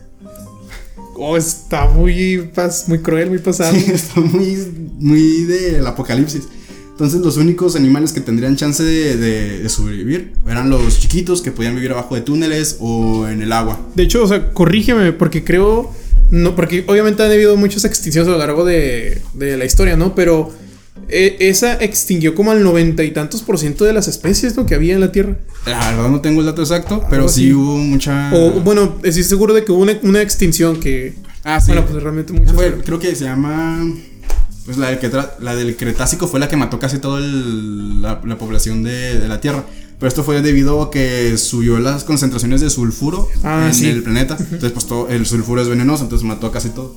Oh, 1.18 1.36
está 1.36 1.88
muy, 1.88 2.50
muy 2.88 2.98
cruel, 2.98 3.30
muy 3.30 3.38
pasado. 3.38 3.74
Sí, 3.74 3.90
está 3.92 4.20
muy, 4.20 4.56
muy 4.98 5.44
del 5.44 5.86
apocalipsis. 5.86 6.48
Entonces 6.90 7.20
los 7.20 7.36
únicos 7.36 7.76
animales 7.76 8.12
que 8.12 8.22
tendrían 8.22 8.56
chance 8.56 8.82
de, 8.82 9.16
de, 9.18 9.68
sobrevivir 9.68 10.32
eran 10.48 10.70
los 10.70 10.98
chiquitos 10.98 11.42
que 11.42 11.52
podían 11.52 11.74
vivir 11.74 11.92
abajo 11.92 12.14
de 12.14 12.22
túneles 12.22 12.78
o 12.80 13.28
en 13.28 13.42
el 13.42 13.52
agua. 13.52 13.78
De 13.94 14.04
hecho, 14.04 14.24
o 14.24 14.28
sea, 14.28 14.52
corrígeme, 14.52 15.12
porque 15.12 15.44
creo... 15.44 15.92
No, 16.30 16.56
porque 16.56 16.84
obviamente 16.86 17.22
han 17.22 17.30
habido 17.30 17.56
muchas 17.56 17.84
extinciones 17.84 18.28
a 18.28 18.32
lo 18.32 18.38
largo 18.38 18.64
de, 18.64 19.20
de 19.34 19.56
la 19.58 19.64
historia, 19.64 19.96
¿no? 19.96 20.14
Pero 20.14 20.52
e, 21.08 21.36
esa 21.40 21.74
extinguió 21.74 22.34
como 22.34 22.50
al 22.50 22.62
noventa 22.62 23.04
y 23.04 23.12
tantos 23.12 23.42
por 23.42 23.58
ciento 23.58 23.84
de 23.84 23.92
las 23.92 24.08
especies 24.08 24.56
¿no? 24.56 24.66
que 24.66 24.74
había 24.74 24.94
en 24.94 25.00
la 25.00 25.12
Tierra. 25.12 25.36
La 25.64 25.90
verdad 25.90 26.10
no 26.10 26.20
tengo 26.20 26.40
el 26.40 26.46
dato 26.46 26.62
exacto, 26.62 27.04
pero 27.08 27.28
sí 27.28 27.52
hubo 27.52 27.76
mucha... 27.76 28.32
O 28.34 28.60
bueno, 28.60 28.96
estoy 29.02 29.22
seguro 29.22 29.54
de 29.54 29.64
que 29.64 29.72
hubo 29.72 29.86
una, 30.02 30.22
extinción 30.22 30.80
que... 30.80 31.14
Ah, 31.44 31.60
sí. 31.60 31.68
Bueno, 31.68 31.86
pues 31.86 32.02
realmente 32.02 32.32
mucho. 32.32 32.54
creo 32.84 32.98
que 32.98 33.14
se 33.14 33.24
llama... 33.24 33.84
Pues 34.64 34.78
la 34.78 34.90
del, 34.90 35.12
la 35.40 35.54
del 35.54 35.76
Cretácico 35.76 36.26
fue 36.26 36.40
la 36.40 36.48
que 36.48 36.56
mató 36.56 36.80
casi 36.80 36.98
toda 36.98 37.20
la, 37.20 38.20
población 38.38 38.82
de, 38.82 39.28
la 39.28 39.40
Tierra. 39.40 39.64
Pero 39.98 40.08
esto 40.08 40.24
fue 40.24 40.42
debido 40.42 40.82
a 40.82 40.90
que 40.90 41.38
subió 41.38 41.78
las 41.78 42.02
concentraciones 42.02 42.60
de 42.60 42.68
sulfuro 42.68 43.28
ah, 43.44 43.70
en 43.72 43.84
el 43.84 44.02
planeta. 44.02 44.36
Entonces, 44.38 44.72
pues 44.72 44.86
todo, 44.86 45.08
el 45.08 45.24
sulfuro 45.24 45.62
es 45.62 45.68
venenoso, 45.68 46.02
entonces 46.02 46.26
mató 46.26 46.50
casi 46.50 46.70
todo 46.70 46.96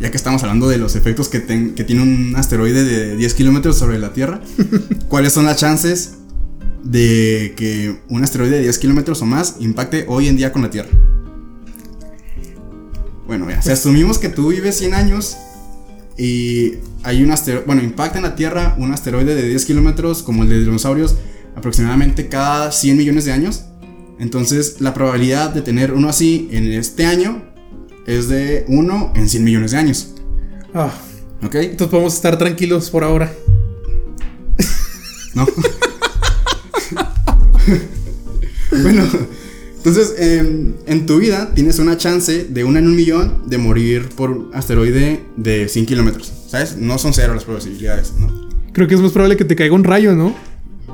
ya 0.00 0.10
que 0.10 0.16
estamos 0.16 0.42
hablando 0.42 0.68
de 0.68 0.78
los 0.78 0.96
efectos 0.96 1.28
que, 1.28 1.40
tiene 1.40 2.02
un 2.02 2.34
asteroide 2.36 2.84
de 2.84 3.16
10 3.16 3.34
kilómetros 3.34 3.78
sobre 3.78 3.98
la 3.98 4.12
Tierra, 4.12 4.40
¿cuáles 5.08 5.32
son 5.32 5.46
las 5.46 5.56
chances 5.56 6.14
de 6.82 7.54
que 7.56 8.00
un 8.08 8.24
asteroide 8.24 8.56
de 8.56 8.62
10 8.62 8.78
kilómetros 8.78 9.22
o 9.22 9.26
más 9.26 9.56
impacte 9.60 10.04
hoy 10.08 10.28
en 10.28 10.36
día 10.36 10.52
con 10.52 10.62
la 10.62 10.70
Tierra? 10.70 10.90
Bueno, 13.26 13.48
ya, 13.48 13.62
si 13.62 13.68
pues 13.68 13.78
asumimos 13.78 14.18
que 14.18 14.28
tú 14.28 14.48
vives 14.48 14.76
100 14.78 14.94
años 14.94 15.36
y 16.18 16.74
hay 17.02 17.22
un 17.22 17.30
asteroide, 17.30 17.64
bueno, 17.66 17.82
impacta 17.82 18.18
en 18.18 18.24
la 18.24 18.34
Tierra 18.34 18.74
un 18.78 18.92
asteroide 18.92 19.34
de 19.34 19.48
10 19.48 19.64
kilómetros 19.66 20.22
como 20.22 20.42
el 20.42 20.48
de 20.48 20.60
dinosaurios 20.60 21.16
aproximadamente 21.54 22.28
cada 22.28 22.72
100 22.72 22.96
millones 22.96 23.24
de 23.24 23.32
años. 23.32 23.64
Entonces, 24.18 24.80
la 24.80 24.92
probabilidad 24.92 25.50
de 25.50 25.62
tener 25.62 25.92
uno 25.92 26.08
así 26.08 26.48
en 26.52 26.70
este 26.72 27.06
año 27.06 27.49
es 28.06 28.28
de 28.28 28.64
1 28.68 29.12
en 29.16 29.28
100 29.28 29.44
millones 29.44 29.70
de 29.72 29.78
años. 29.78 30.14
Ah. 30.74 30.92
¿Ok? 31.42 31.54
Entonces 31.56 31.88
podemos 31.88 32.14
estar 32.14 32.38
tranquilos 32.38 32.90
por 32.90 33.04
ahora. 33.04 33.32
No. 35.34 35.46
bueno, 38.82 39.04
entonces 39.76 40.14
en, 40.18 41.06
tu 41.06 41.18
vida 41.18 41.54
tienes 41.54 41.78
una 41.78 41.96
chance 41.96 42.44
de 42.44 42.64
1 42.64 42.78
en 42.80 42.86
un 42.86 42.96
millón 42.96 43.48
de 43.48 43.58
morir 43.58 44.08
por 44.08 44.50
asteroide 44.52 45.20
de 45.36 45.68
100 45.68 45.86
kilómetros. 45.86 46.32
¿Sabes? 46.48 46.76
No 46.76 46.98
son 46.98 47.14
cero 47.14 47.32
las 47.34 47.44
probabilidades, 47.44 48.12
¿no? 48.18 48.50
Creo 48.72 48.88
que 48.88 48.96
es 48.96 49.00
más 49.00 49.12
probable 49.12 49.36
que 49.36 49.44
te 49.44 49.54
caiga 49.54 49.74
un 49.74 49.84
rayo, 49.84 50.16
¿no? 50.16 50.34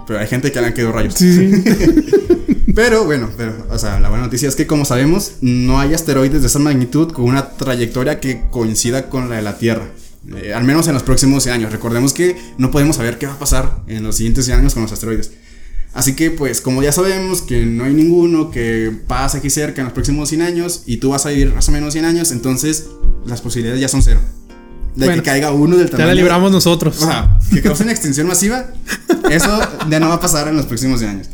Pero 0.06 0.18
hay 0.18 0.26
gente 0.26 0.52
que 0.52 0.60
le 0.60 0.66
han 0.66 0.72
caído 0.72 0.92
rayos. 0.92 1.14
Sí, 1.14 1.32
sí. 1.32 1.64
pero 2.74 3.04
bueno, 3.04 3.30
pero, 3.36 3.66
o 3.70 3.78
sea, 3.78 4.00
la 4.00 4.08
buena 4.08 4.24
noticia 4.24 4.48
es 4.48 4.56
que 4.56 4.66
como 4.66 4.84
sabemos, 4.84 5.32
no 5.40 5.78
hay 5.78 5.94
asteroides 5.94 6.40
de 6.40 6.46
esa 6.48 6.58
magnitud 6.58 7.12
con 7.12 7.26
una 7.26 7.50
trayectoria 7.50 8.20
que 8.20 8.42
coincida 8.50 9.08
con 9.08 9.28
la 9.28 9.36
de 9.36 9.42
la 9.42 9.58
Tierra. 9.58 9.86
Eh, 10.34 10.52
al 10.52 10.64
menos 10.64 10.88
en 10.88 10.94
los 10.94 11.02
próximos 11.02 11.44
100 11.44 11.54
años. 11.54 11.72
Recordemos 11.72 12.12
que 12.12 12.36
no 12.58 12.70
podemos 12.70 12.96
saber 12.96 13.18
qué 13.18 13.26
va 13.26 13.34
a 13.34 13.38
pasar 13.38 13.78
en 13.86 14.02
los 14.02 14.16
siguientes 14.16 14.44
100 14.46 14.58
años 14.58 14.74
con 14.74 14.82
los 14.82 14.92
asteroides. 14.92 15.30
Así 15.92 16.14
que 16.14 16.30
pues 16.30 16.60
como 16.60 16.82
ya 16.82 16.92
sabemos 16.92 17.40
que 17.40 17.64
no 17.64 17.84
hay 17.84 17.94
ninguno 17.94 18.50
que 18.50 18.92
pase 19.06 19.38
aquí 19.38 19.48
cerca 19.48 19.80
en 19.80 19.86
los 19.86 19.94
próximos 19.94 20.28
100 20.28 20.42
años 20.42 20.82
y 20.84 20.98
tú 20.98 21.10
vas 21.10 21.24
a 21.24 21.30
vivir 21.30 21.54
más 21.54 21.68
o 21.68 21.72
menos 21.72 21.92
100 21.92 22.04
años, 22.04 22.32
entonces 22.32 22.88
las 23.24 23.40
posibilidades 23.40 23.80
ya 23.80 23.88
son 23.88 24.02
cero. 24.02 24.20
De 24.94 25.12
que 25.12 25.22
caiga 25.22 25.52
uno 25.52 25.76
del 25.76 25.90
tamaño. 25.90 26.08
Ya 26.08 26.14
la 26.14 26.14
libramos 26.14 26.50
nosotros. 26.50 27.02
O 27.02 27.06
sea, 27.06 27.38
que 27.50 27.62
cause 27.62 27.82
una 27.82 27.92
extinción 27.92 28.26
masiva, 28.26 28.66
eso 29.30 29.60
ya 29.88 30.00
no 30.00 30.08
va 30.08 30.14
a 30.14 30.20
pasar 30.20 30.48
en 30.48 30.56
los 30.56 30.66
próximos 30.66 31.02
años. 31.02 31.28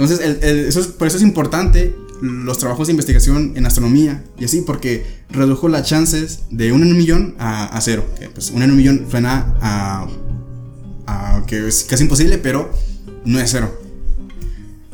Entonces, 0.00 0.42
eso 0.42 0.96
por 0.96 1.06
eso 1.06 1.18
es 1.18 1.22
importante 1.22 1.94
los 2.22 2.58
trabajos 2.58 2.86
de 2.86 2.92
investigación 2.92 3.52
en 3.54 3.66
astronomía 3.66 4.24
y 4.38 4.44
así, 4.44 4.62
porque 4.62 5.04
redujo 5.30 5.68
las 5.68 5.86
chances 5.86 6.40
de 6.50 6.72
uno 6.72 6.84
en 6.84 6.92
un 6.92 6.98
millón 6.98 7.34
a, 7.38 7.78
cero. 7.82 8.06
Que, 8.18 8.30
pues 8.30 8.50
uno 8.50 8.64
en 8.64 8.70
un 8.70 8.76
millón 8.78 9.06
suena 9.10 9.54
a, 9.60 10.08
a 11.06 11.44
que 11.46 11.68
es 11.68 11.84
casi 11.84 12.04
imposible, 12.04 12.38
pero 12.38 12.70
no 13.26 13.40
es 13.40 13.50
cero. 13.50 13.78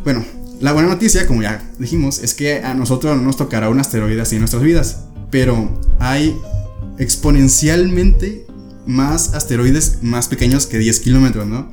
Bueno, 0.03 0.25
la 0.61 0.73
buena 0.73 0.89
noticia, 0.89 1.27
como 1.27 1.43
ya 1.43 1.65
dijimos, 1.79 2.19
es 2.19 2.35
que 2.35 2.63
a 2.63 2.75
nosotros 2.75 3.17
no 3.17 3.23
nos 3.23 3.37
tocará 3.37 3.69
un 3.69 3.79
asteroide 3.79 4.21
así 4.21 4.35
en 4.37 4.41
nuestras 4.41 4.63
vidas, 4.63 5.05
pero 5.31 5.81
hay 6.01 6.37
exponencialmente 6.99 8.47
más 8.87 9.35
asteroides 9.35 9.99
más 10.03 10.27
pequeños 10.29 10.67
que 10.67 10.79
10 10.79 11.01
kilómetros, 11.01 11.47
¿no? 11.47 11.71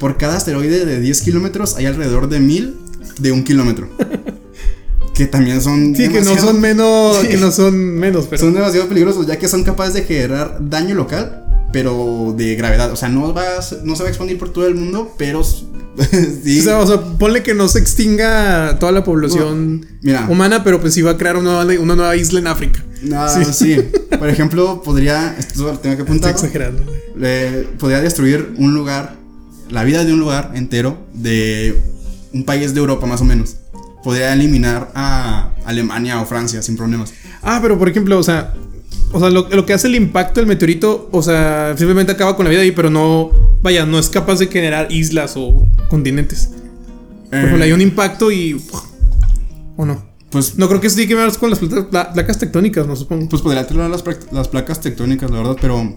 Por 0.00 0.16
cada 0.16 0.36
asteroide 0.36 0.84
de 0.84 1.00
10 1.00 1.22
kilómetros 1.22 1.76
hay 1.76 1.86
alrededor 1.86 2.28
de 2.28 2.40
1000 2.40 2.74
de 3.20 3.32
un 3.32 3.44
kilómetro. 3.44 3.88
que 5.14 5.26
también 5.26 5.60
son. 5.60 5.94
Sí, 5.94 6.08
que 6.08 6.22
no 6.22 6.36
son 6.36 6.60
menos. 6.60 7.18
Que 7.30 7.36
no 7.36 7.52
son 7.52 7.76
menos, 7.76 8.26
pero. 8.28 8.40
Son 8.40 8.54
demasiado 8.54 8.88
peligrosos, 8.88 9.26
ya 9.26 9.38
que 9.38 9.48
son 9.48 9.62
capaces 9.64 9.94
de 9.94 10.02
generar 10.02 10.56
daño 10.60 10.94
local, 10.94 11.44
pero 11.72 12.34
de 12.36 12.56
gravedad. 12.56 12.90
O 12.90 12.96
sea, 12.96 13.10
no, 13.10 13.34
va 13.34 13.44
no 13.84 13.96
se 13.96 14.02
va 14.02 14.08
a 14.08 14.10
expandir 14.10 14.38
por 14.38 14.50
todo 14.50 14.66
el 14.66 14.74
mundo, 14.74 15.14
pero. 15.18 15.44
sí. 16.42 16.66
o, 16.66 16.86
sea, 16.86 17.00
ponle 17.18 17.42
que 17.42 17.52
no 17.52 17.68
se 17.68 17.80
extinga 17.80 18.78
toda 18.78 18.92
la 18.92 19.04
población 19.04 19.86
humana, 20.28 20.64
pero 20.64 20.80
pues 20.80 20.94
sí 20.94 21.02
va 21.02 21.12
a 21.12 21.16
crear 21.18 21.36
una, 21.36 21.60
una 21.60 21.96
nueva 21.96 22.16
isla 22.16 22.40
en 22.40 22.46
África. 22.46 22.82
No, 23.02 23.28
sí. 23.52 23.76
Por 24.18 24.30
ejemplo, 24.30 24.82
podría. 24.82 25.36
Esto 25.38 25.78
tengo 25.82 25.96
que 25.96 26.02
apuntar. 26.02 26.30
Estoy 26.30 26.48
exagerando. 26.48 26.82
podría 27.78 28.00
destruir 28.00 28.54
un 28.56 28.72
lugar, 28.72 29.16
la 29.70 29.84
vida 29.84 30.04
de 30.04 30.12
un 30.12 30.20
lugar 30.20 30.52
entero 30.54 30.98
de 31.12 31.80
un 32.32 32.44
país 32.44 32.74
de 32.74 32.80
Europa, 32.80 33.06
más 33.06 33.20
o 33.20 33.24
menos. 33.24 33.56
Podría 34.02 34.32
eliminar 34.32 34.90
a 34.94 35.52
Alemania 35.64 36.20
o 36.20 36.26
Francia 36.26 36.62
sin 36.62 36.76
problemas. 36.76 37.12
Ah, 37.42 37.58
pero 37.62 37.78
por 37.78 37.88
ejemplo, 37.88 38.18
o 38.18 38.22
sea. 38.22 38.54
O 39.12 39.18
sea, 39.18 39.28
lo, 39.28 39.66
que 39.66 39.72
hace 39.72 39.88
el 39.88 39.96
impacto 39.96 40.38
del 40.38 40.46
meteorito, 40.46 41.08
o 41.10 41.20
sea, 41.20 41.74
simplemente 41.76 42.12
acaba 42.12 42.36
con 42.36 42.44
la 42.44 42.50
vida 42.50 42.60
ahí, 42.62 42.70
pero 42.70 42.90
no. 42.90 43.30
Vaya, 43.62 43.84
no 43.84 43.98
es 43.98 44.08
capaz 44.08 44.38
de 44.38 44.46
generar 44.46 44.90
islas 44.90 45.34
o 45.36 45.66
continentes. 45.88 46.50
Por 47.28 47.38
ejemplo, 47.38 47.64
hay 47.64 47.72
un 47.72 47.80
impacto 47.80 48.30
y. 48.30 48.60
¿O 49.76 49.84
no? 49.84 50.09
Pues 50.30 50.56
no 50.56 50.68
creo 50.68 50.80
que 50.80 50.86
eso 50.86 50.96
tiene 50.96 51.08
que 51.08 51.14
ver 51.16 51.36
con 51.36 51.50
las 51.50 51.58
placas 51.58 52.38
tectónicas, 52.38 52.86
no 52.86 52.94
supongo. 52.94 53.28
Pues 53.28 53.42
podría 53.42 53.66
tener 53.66 53.90
las, 53.90 54.04
las, 54.30 54.48
placas 54.48 54.80
tectónicas, 54.80 55.28
la 55.30 55.38
verdad, 55.38 55.56
pero 55.60 55.96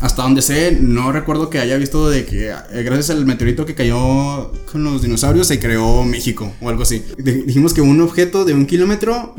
hasta 0.00 0.22
donde 0.22 0.42
sé, 0.42 0.76
no 0.80 1.12
recuerdo 1.12 1.50
que 1.50 1.60
haya 1.60 1.76
visto 1.76 2.10
de 2.10 2.24
que 2.24 2.48
eh, 2.48 2.82
gracias 2.82 3.10
al 3.10 3.24
meteorito 3.26 3.66
que 3.66 3.76
cayó 3.76 4.52
con 4.70 4.82
los 4.82 5.02
dinosaurios 5.02 5.46
se 5.46 5.60
creó 5.60 6.02
México 6.02 6.52
o 6.60 6.68
algo 6.68 6.82
así. 6.82 7.04
dijimos 7.18 7.72
que 7.72 7.80
un 7.80 8.00
objeto 8.00 8.44
de 8.44 8.54
un 8.54 8.66
kilómetro 8.66 9.34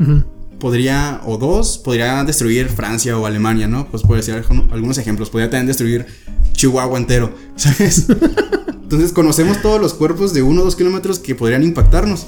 podría, 0.62 1.20
o 1.26 1.36
dos, 1.36 1.76
podría 1.76 2.22
destruir 2.24 2.68
Francia 2.68 3.18
o 3.18 3.26
Alemania, 3.26 3.66
¿no? 3.66 3.88
Pues 3.88 4.04
puede 4.04 4.22
ser 4.22 4.44
algunos 4.70 4.96
ejemplos. 4.96 5.28
Podría 5.28 5.50
también 5.50 5.66
destruir 5.66 6.06
Chihuahua 6.52 6.98
entero, 6.98 7.34
¿sabes? 7.56 8.06
Entonces 8.82 9.12
conocemos 9.12 9.60
todos 9.60 9.80
los 9.80 9.92
cuerpos 9.92 10.32
de 10.32 10.42
uno 10.42 10.62
o 10.62 10.64
dos 10.64 10.76
kilómetros 10.76 11.18
que 11.18 11.34
podrían 11.34 11.64
impactarnos. 11.64 12.26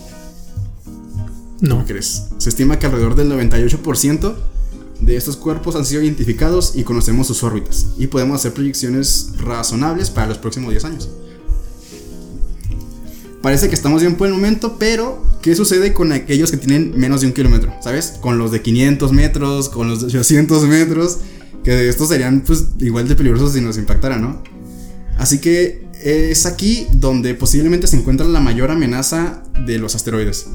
No. 1.60 1.84
crees? 1.86 2.24
Se 2.38 2.48
estima 2.48 2.78
que 2.78 2.86
alrededor 2.86 3.14
del 3.14 3.30
98% 3.30 4.34
de 5.00 5.16
estos 5.16 5.36
cuerpos 5.36 5.76
han 5.76 5.84
sido 5.84 6.02
identificados 6.02 6.72
y 6.74 6.84
conocemos 6.84 7.26
sus 7.26 7.42
órbitas. 7.42 7.86
Y 7.98 8.06
podemos 8.06 8.40
hacer 8.40 8.52
proyecciones 8.54 9.30
razonables 9.38 10.10
para 10.10 10.28
los 10.28 10.38
próximos 10.38 10.70
10 10.70 10.84
años. 10.84 11.08
Parece 13.42 13.68
que 13.68 13.74
estamos 13.74 14.00
bien 14.00 14.16
por 14.16 14.26
el 14.26 14.32
momento, 14.32 14.76
pero 14.78 15.22
¿qué 15.42 15.54
sucede 15.54 15.92
con 15.92 16.12
aquellos 16.12 16.50
que 16.50 16.56
tienen 16.56 16.98
menos 16.98 17.20
de 17.20 17.26
un 17.26 17.34
kilómetro? 17.34 17.74
¿Sabes? 17.82 18.14
Con 18.20 18.38
los 18.38 18.50
de 18.50 18.62
500 18.62 19.12
metros, 19.12 19.68
con 19.68 19.88
los 19.88 20.00
de 20.00 20.06
800 20.06 20.64
metros, 20.64 21.18
que 21.62 21.88
estos 21.88 22.08
serían 22.08 22.40
pues 22.40 22.64
igual 22.80 23.06
de 23.06 23.16
peligrosos 23.16 23.52
si 23.52 23.60
nos 23.60 23.76
impactaran, 23.76 24.22
¿no? 24.22 24.42
Así 25.18 25.38
que 25.38 25.86
es 26.02 26.46
aquí 26.46 26.86
donde 26.92 27.34
posiblemente 27.34 27.86
se 27.86 27.96
encuentra 27.96 28.26
la 28.26 28.40
mayor 28.40 28.70
amenaza 28.70 29.42
de 29.66 29.78
los 29.78 29.94
asteroides. 29.94 30.46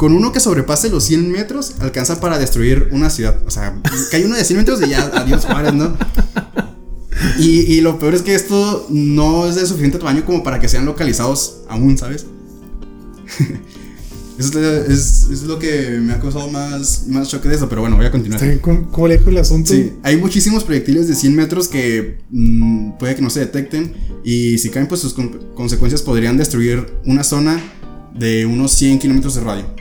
Con 0.00 0.14
uno 0.14 0.32
que 0.32 0.40
sobrepase 0.40 0.88
los 0.88 1.04
100 1.04 1.30
metros, 1.30 1.74
alcanza 1.78 2.22
para 2.22 2.38
destruir 2.38 2.88
una 2.90 3.10
ciudad. 3.10 3.38
O 3.46 3.50
sea, 3.50 3.78
hay 4.14 4.24
uno 4.24 4.34
de 4.34 4.44
100 4.46 4.58
metros 4.58 4.80
y 4.80 4.88
ya, 4.88 5.10
adiós 5.14 5.44
Juárez, 5.44 5.74
¿no? 5.74 5.94
Y, 7.38 7.82
lo 7.82 7.98
peor 7.98 8.14
es 8.14 8.22
que 8.22 8.34
esto 8.34 8.86
no 8.88 9.46
es 9.46 9.56
de 9.56 9.66
suficiente 9.66 9.98
tamaño 9.98 10.24
como 10.24 10.42
para 10.42 10.58
que 10.58 10.70
sean 10.70 10.86
localizados 10.86 11.64
aún, 11.68 11.98
¿sabes? 11.98 12.24
Es, 14.38 14.54
es, 14.54 15.28
es, 15.30 15.42
lo 15.42 15.58
que 15.58 15.98
me 16.00 16.14
ha 16.14 16.18
causado 16.18 16.48
más, 16.48 17.06
más 17.08 17.28
choque 17.28 17.50
de 17.50 17.56
eso, 17.56 17.68
pero 17.68 17.82
bueno, 17.82 17.96
voy 17.96 18.06
a 18.06 18.10
continuar. 18.10 18.40
¿Cómo, 18.62 19.06
le 19.06 19.16
el 19.16 19.36
asunto? 19.36 19.70
Sí, 19.70 19.92
hay 20.02 20.16
muchísimos 20.16 20.64
proyectiles 20.64 21.08
de 21.08 21.14
100 21.14 21.36
metros 21.36 21.68
que 21.68 22.20
mmm, 22.30 22.92
puede 22.92 23.16
que 23.16 23.20
no 23.20 23.28
se 23.28 23.40
detecten 23.40 23.92
y 24.24 24.56
si 24.56 24.70
caen, 24.70 24.88
pues 24.88 25.02
sus 25.02 25.12
con 25.12 25.28
consecuencias 25.54 26.00
podrían 26.00 26.38
destruir 26.38 26.86
una 27.04 27.22
zona 27.22 27.62
de 28.18 28.46
unos 28.46 28.72
100 28.72 28.98
kilómetros 28.98 29.34
de 29.34 29.42
radio. 29.42 29.79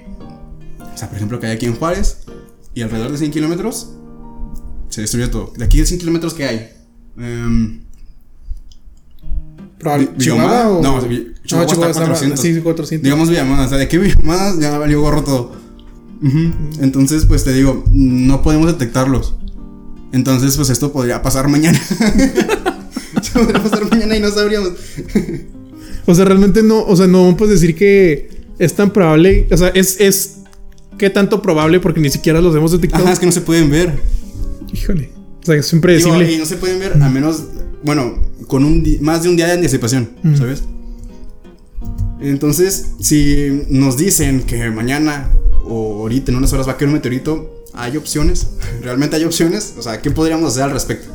O 0.99 1.01
sea, 1.01 1.07
por 1.07 1.15
ejemplo, 1.15 1.39
que 1.39 1.47
hay 1.47 1.53
aquí 1.53 1.65
en 1.65 1.77
Juárez 1.77 2.17
y 2.73 2.81
alrededor 2.81 3.13
de 3.13 3.17
100 3.19 3.31
kilómetros 3.31 3.91
se 4.89 4.99
destruye 4.99 5.29
todo. 5.29 5.53
De 5.55 5.63
aquí 5.63 5.79
a 5.79 5.85
100 5.85 5.97
kilómetros, 5.97 6.33
¿qué 6.33 6.43
hay? 6.43 6.69
Um, 7.15 7.79
¿Chihuahua 10.17 10.67
o...? 10.67 10.83
No, 10.83 10.99
Chihuahua, 10.99 11.07
no, 11.07 11.65
Chihuahua 11.65 11.89
está 11.89 12.05
400. 12.05 12.37
Sí, 12.41 12.59
400. 12.59 13.01
Digamos 13.01 13.29
Villamanas, 13.29 13.67
o 13.67 13.69
sea, 13.69 13.77
de 13.77 13.87
qué 13.87 13.97
Villamanas 13.97 14.59
ya 14.59 14.77
valió 14.77 14.99
gorro 14.99 15.23
todo. 15.23 15.53
Uh 16.21 16.25
-huh. 16.25 16.53
Entonces, 16.81 17.25
pues 17.25 17.45
te 17.45 17.53
digo, 17.53 17.85
no 17.93 18.41
podemos 18.41 18.67
detectarlos. 18.67 19.35
Entonces, 20.11 20.57
pues 20.57 20.69
esto 20.69 20.91
podría 20.91 21.21
pasar 21.21 21.47
mañana. 21.47 21.79
podría 23.33 23.63
pasar 23.63 23.89
mañana 23.89 24.17
y 24.17 24.19
no 24.19 24.31
sabríamos. 24.31 24.73
o 26.05 26.13
sea, 26.13 26.25
realmente 26.25 26.61
no, 26.61 26.83
o 26.83 26.93
sea, 26.97 27.07
no 27.07 27.37
puedes 27.37 27.61
decir 27.61 27.73
que 27.73 28.37
es 28.59 28.73
tan 28.73 28.91
probable, 28.91 29.47
o 29.49 29.55
sea, 29.55 29.69
es, 29.69 30.01
es, 30.01 30.38
¿qué 30.99 31.09
tanto 31.09 31.41
probable? 31.41 31.79
Porque 31.79 31.99
ni 31.99 32.11
siquiera 32.11 32.39
los 32.41 32.55
hemos 32.55 32.71
detectado. 32.71 33.03
Ajá, 33.03 33.13
es 33.13 33.19
que 33.19 33.25
no 33.25 33.31
se 33.31 33.41
pueden 33.41 33.71
ver. 33.71 33.99
Híjole. 34.71 35.09
O 35.41 35.45
sea, 35.45 35.55
es 35.55 35.73
impredecible. 35.73 36.25
Digo, 36.25 36.35
y 36.35 36.37
no 36.37 36.45
se 36.45 36.57
pueden 36.57 36.77
ver 36.77 37.01
a 37.01 37.09
menos, 37.09 37.45
bueno, 37.81 38.19
con 38.45 38.63
un 38.63 38.85
más 39.01 39.23
de 39.23 39.29
un 39.29 39.37
día 39.37 39.47
de 39.47 39.53
anticipación, 39.53 40.11
mm. 40.21 40.35
¿sabes? 40.35 40.63
Entonces, 42.19 42.91
si 42.99 43.65
nos 43.69 43.97
dicen 43.97 44.43
que 44.43 44.69
mañana 44.69 45.31
o 45.65 46.01
ahorita 46.01 46.31
en 46.31 46.37
unas 46.37 46.51
horas 46.53 46.67
va 46.67 46.73
a 46.73 46.77
caer 46.77 46.89
un 46.89 46.95
meteorito, 46.95 47.65
¿hay 47.73 47.97
opciones? 47.97 48.47
¿Realmente 48.83 49.15
hay 49.15 49.23
opciones? 49.23 49.73
O 49.77 49.81
sea, 49.81 50.01
¿qué 50.01 50.11
podríamos 50.11 50.51
hacer 50.51 50.63
al 50.63 50.71
respecto? 50.71 51.09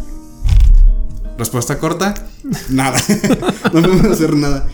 Respuesta 1.39 1.79
corta, 1.79 2.15
nada. 2.71 2.99
no 3.73 3.83
podemos 3.83 4.07
hacer 4.07 4.35
nada. 4.35 4.67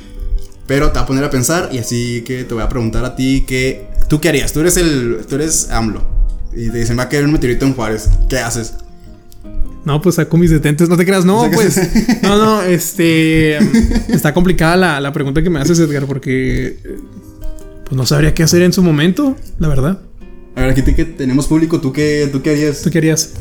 Pero 0.66 0.92
te 0.92 0.98
va 0.98 1.00
a 1.00 1.06
poner 1.06 1.24
a 1.24 1.30
pensar 1.30 1.70
y 1.72 1.78
así 1.78 2.22
que 2.22 2.44
te 2.44 2.54
voy 2.54 2.62
a 2.62 2.68
preguntar 2.68 3.04
a 3.04 3.16
ti 3.16 3.44
que 3.44 3.89
tú 4.10 4.20
qué 4.20 4.28
harías? 4.28 4.52
Tú 4.52 4.60
eres 4.60 4.76
el 4.76 5.20
tú 5.26 5.36
eres 5.36 5.70
AMLO 5.70 6.02
y 6.52 6.68
te 6.68 6.78
dicen 6.78 6.98
va 6.98 7.04
a 7.04 7.08
caer 7.08 7.24
un 7.24 7.32
meteorito 7.32 7.64
en 7.64 7.74
Juárez. 7.74 8.10
¿Qué 8.28 8.38
haces? 8.38 8.74
No, 9.84 10.02
pues 10.02 10.16
saco 10.16 10.36
mis 10.36 10.50
detentes, 10.50 10.90
no 10.90 10.96
te 10.98 11.06
creas, 11.06 11.24
no, 11.24 11.48
pues. 11.54 11.80
No, 12.22 12.36
no, 12.36 12.62
este. 12.62 13.56
Está 14.12 14.34
complicada 14.34 14.76
la, 14.76 15.00
la, 15.00 15.12
pregunta 15.12 15.42
que 15.42 15.48
me 15.48 15.60
haces, 15.60 15.78
Edgar, 15.78 16.04
porque. 16.06 16.76
Pues 17.84 17.96
no 17.96 18.04
sabría 18.04 18.34
qué 18.34 18.42
hacer 18.42 18.62
en 18.62 18.72
su 18.72 18.82
momento, 18.82 19.36
la 19.58 19.68
verdad. 19.68 20.02
A 20.56 20.60
ver, 20.60 20.70
aquí 20.70 20.82
te, 20.82 20.94
que 20.94 21.04
tenemos 21.04 21.46
público, 21.46 21.80
¿tú 21.80 21.92
qué, 21.92 22.28
¿tú 22.30 22.42
qué 22.42 22.50
harías? 22.50 22.82
¿Tú 22.82 22.90
qué 22.90 22.98
harías? 22.98 23.32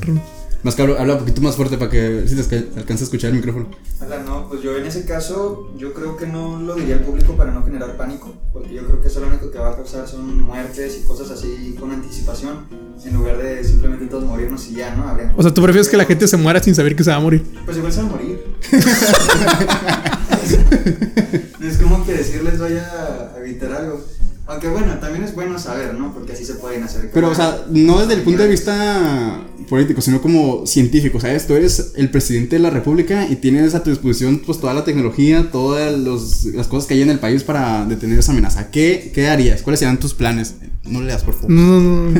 Más 0.62 0.76
caro, 0.76 0.99
habla 0.99 1.14
un 1.14 1.20
poquito 1.20 1.39
más 1.41 1.55
fuerte 1.55 1.78
para 1.78 1.89
que 1.89 2.26
si 2.28 2.36
te 2.36 2.57
alcance 2.78 3.03
a 3.03 3.05
escuchar 3.05 3.30
el 3.30 3.38
micrófono. 3.38 3.70
Hola, 4.01 4.20
no, 4.24 4.49
pues 4.49 4.62
yo 4.62 4.78
en 4.78 4.86
ese 4.86 5.05
caso, 5.05 5.72
yo 5.78 5.93
creo 5.93 6.18
que 6.18 6.28
no 6.28 6.60
lo 6.60 6.76
diría 6.76 6.95
al 6.95 7.01
público 7.01 7.38
para 7.38 7.51
no 7.51 7.64
generar 7.64 7.95
pánico, 7.95 8.34
porque 8.51 8.74
yo 8.74 8.86
creo 8.86 9.01
que 9.01 9.07
eso 9.07 9.22
lo 9.22 9.28
único 9.28 9.51
que 9.51 9.57
va 9.57 9.72
a 9.72 9.76
causar 9.78 10.05
son 10.05 10.41
muertes 10.43 10.99
y 11.01 11.07
cosas 11.07 11.32
así 11.32 11.78
con 11.80 11.91
anticipación, 11.91 12.66
en 13.05 13.14
lugar 13.14 13.38
de 13.38 13.64
simplemente 13.64 14.07
todos 14.07 14.26
morirnos 14.26 14.68
y 14.68 14.76
ya, 14.76 14.93
¿no? 14.95 15.07
Habrían 15.07 15.34
o 15.38 15.41
sea, 15.41 15.53
¿tú 15.53 15.64
prefieres 15.64 15.88
que 15.88 15.95
la 15.95 16.03
gente 16.05 16.28
se 16.28 16.36
muera 16.36 16.62
sin 16.62 16.76
saber 16.76 16.93
que 16.93 17.05
se 17.05 17.12
va 17.12 17.16
a 17.16 17.22
morir? 17.22 17.45
Pues 17.64 17.78
igual 17.78 17.93
se 17.93 18.01
va 18.01 18.07
a 18.07 18.12
morir. 18.12 18.43
no 21.60 21.68
es 21.68 21.78
como 21.78 22.05
que 22.05 22.14
decirles 22.14 22.60
vaya 22.60 22.86
a 23.34 23.39
evitar 23.39 23.72
algo. 23.72 24.03
Aunque 24.50 24.68
bueno, 24.68 24.97
también 24.97 25.24
es 25.24 25.36
bueno 25.36 25.60
saber, 25.60 25.93
¿no? 25.93 26.12
Porque 26.12 26.34
así 26.34 26.43
se 26.43 26.56
pueden 26.56 26.82
hacer. 26.82 27.12
Pero, 27.14 27.30
o 27.30 27.36
sea, 27.36 27.66
no 27.70 28.00
desde 28.00 28.16
el 28.16 28.22
punto 28.22 28.41
de 28.41 28.50
vista 28.50 29.43
político, 29.70 30.02
sino 30.02 30.24
como 30.24 30.66
científico, 30.66 31.20
¿sabes? 31.20 31.45
Tú 31.45 31.54
eres 31.54 31.93
el 31.95 32.10
presidente 32.10 32.56
de 32.56 32.64
la 32.64 32.72
república 32.72 33.28
y 33.30 33.36
tienes 33.36 33.76
a 33.76 33.84
tu 33.84 33.91
disposición 33.91 34.41
pues 34.43 34.60
toda 34.60 34.74
la 34.74 34.84
tecnología, 34.84 35.52
todas 35.52 35.95
los, 35.95 36.45
las 36.45 36.68
cosas 36.68 36.88
que 36.88 36.95
hay 36.95 37.04
en 37.04 37.12
el 37.12 37.20
país 37.20 37.43
para 37.43 37.86
detener 37.86 38.18
esa 38.18 38.32
amenaza. 38.32 38.72
¿Qué, 38.72 39.12
qué 39.14 39.28
harías? 39.28 39.62
¿Cuáles 39.62 39.82
serían 39.82 40.00
tus 40.00 40.16
planes? 40.16 40.56
No 40.84 41.02
leas, 41.02 41.24
por 41.24 41.36
favor. 41.36 41.52
No, 41.52 41.80
no, 41.80 42.10
no. 42.10 42.20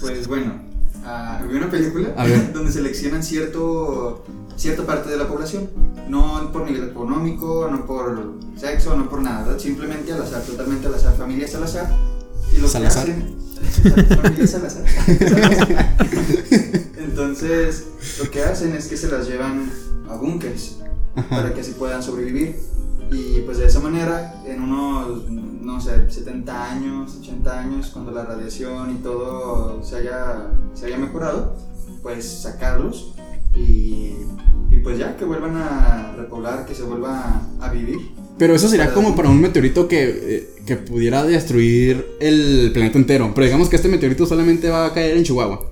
pues 0.00 0.26
bueno, 0.26 0.60
uh, 1.04 1.48
vi 1.48 1.56
una 1.56 1.70
película 1.70 2.08
donde 2.52 2.72
seleccionan 2.72 3.22
cierto 3.22 4.24
cierta 4.56 4.84
parte 4.84 5.10
de 5.10 5.16
la 5.16 5.28
población. 5.28 5.68
No 6.08 6.50
por 6.52 6.66
nivel 6.66 6.90
económico, 6.90 7.68
no 7.70 7.86
por 7.86 8.34
sexo, 8.56 8.96
no 8.96 9.08
por 9.08 9.22
nada. 9.22 9.58
Simplemente 9.58 10.12
al 10.12 10.22
azar, 10.22 10.42
totalmente 10.42 10.86
al 10.86 10.94
azar, 10.94 11.16
familias 11.16 11.54
al 11.54 11.64
azar. 11.64 11.90
Y 12.54 12.60
lo 12.60 12.68
Salazar. 12.68 13.06
que 13.06 13.12
hacen. 13.12 13.36
familias 14.22 14.54
al 14.54 14.66
azar. 14.66 14.84
Entonces, 16.98 17.84
lo 18.22 18.30
que 18.30 18.42
hacen 18.42 18.74
es 18.74 18.86
que 18.86 18.96
se 18.96 19.08
las 19.08 19.26
llevan 19.26 19.70
a 20.08 20.16
búnkers 20.16 20.76
para 21.30 21.54
que 21.54 21.60
así 21.60 21.72
puedan 21.72 22.02
sobrevivir. 22.02 22.56
Y 23.10 23.40
pues 23.42 23.58
de 23.58 23.66
esa 23.66 23.80
manera, 23.80 24.42
en 24.46 24.62
unos, 24.62 25.24
no 25.64 25.80
sé, 25.80 25.92
70 26.08 26.72
años, 26.72 27.18
80 27.20 27.58
años, 27.58 27.90
cuando 27.92 28.12
la 28.12 28.24
radiación 28.24 28.92
y 28.92 29.02
todo 29.02 29.82
se 29.82 29.96
haya, 29.96 30.50
se 30.74 30.86
haya 30.86 30.98
mejorado, 30.98 31.56
pues 32.02 32.24
sacarlos 32.24 33.14
y, 33.56 34.12
y, 34.70 34.76
pues 34.82 34.98
ya 34.98 35.16
que 35.16 35.24
vuelvan 35.24 35.56
a 35.56 36.14
repoblar, 36.16 36.66
que 36.66 36.74
se 36.74 36.82
vuelva 36.82 37.40
a, 37.60 37.70
vivir. 37.70 37.98
Pero 38.36 38.54
eso 38.54 38.68
sería 38.68 38.92
como 38.92 39.16
para 39.16 39.30
un 39.30 39.40
meteorito 39.40 39.88
que, 39.88 40.02
eh, 40.02 40.50
que, 40.66 40.76
pudiera 40.76 41.22
destruir 41.24 42.04
el 42.20 42.70
planeta 42.72 42.98
entero. 42.98 43.32
Pero 43.34 43.44
digamos 43.46 43.68
que 43.68 43.76
este 43.76 43.88
meteorito 43.88 44.26
solamente 44.26 44.68
va 44.68 44.86
a 44.86 44.92
caer 44.92 45.16
en 45.16 45.22
Chihuahua. 45.22 45.70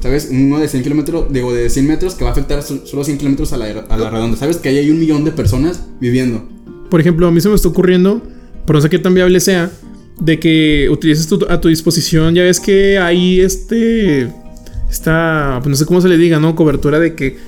¿Sabes? 0.00 0.28
Uno 0.30 0.58
de 0.58 0.68
100 0.68 0.82
kilómetros, 0.82 1.32
digo, 1.32 1.52
de 1.52 1.68
100 1.70 1.86
metros 1.86 2.14
que 2.14 2.24
va 2.24 2.30
a 2.30 2.32
afectar 2.32 2.62
solo 2.62 3.04
100 3.04 3.18
kilómetros 3.18 3.52
a 3.52 3.56
la, 3.56 3.66
a 3.66 3.96
la 3.96 4.10
redonda. 4.10 4.36
¿Sabes? 4.36 4.56
Que 4.56 4.68
ahí 4.68 4.78
hay 4.78 4.90
un 4.90 4.98
millón 4.98 5.24
de 5.24 5.32
personas 5.32 5.84
viviendo. 6.00 6.44
Por 6.88 7.00
ejemplo, 7.00 7.26
a 7.26 7.30
mí 7.32 7.40
se 7.40 7.48
me 7.48 7.54
está 7.54 7.68
ocurriendo, 7.68 8.22
pero 8.66 8.78
no 8.78 8.80
sé 8.82 8.90
qué 8.90 8.98
tan 8.98 9.14
viable 9.14 9.40
sea, 9.40 9.70
de 10.20 10.38
que 10.38 10.88
utilices 10.90 11.26
tu, 11.26 11.46
a 11.48 11.60
tu 11.60 11.68
disposición, 11.68 12.34
ya 12.34 12.42
ves 12.42 12.60
que 12.60 12.98
hay 12.98 13.40
este 13.40 14.30
esta, 14.90 15.58
pues 15.62 15.70
no 15.70 15.76
sé 15.76 15.86
cómo 15.86 16.00
se 16.00 16.08
le 16.08 16.18
diga, 16.18 16.38
¿no? 16.38 16.54
Cobertura 16.54 16.98
de 16.98 17.14
que 17.14 17.38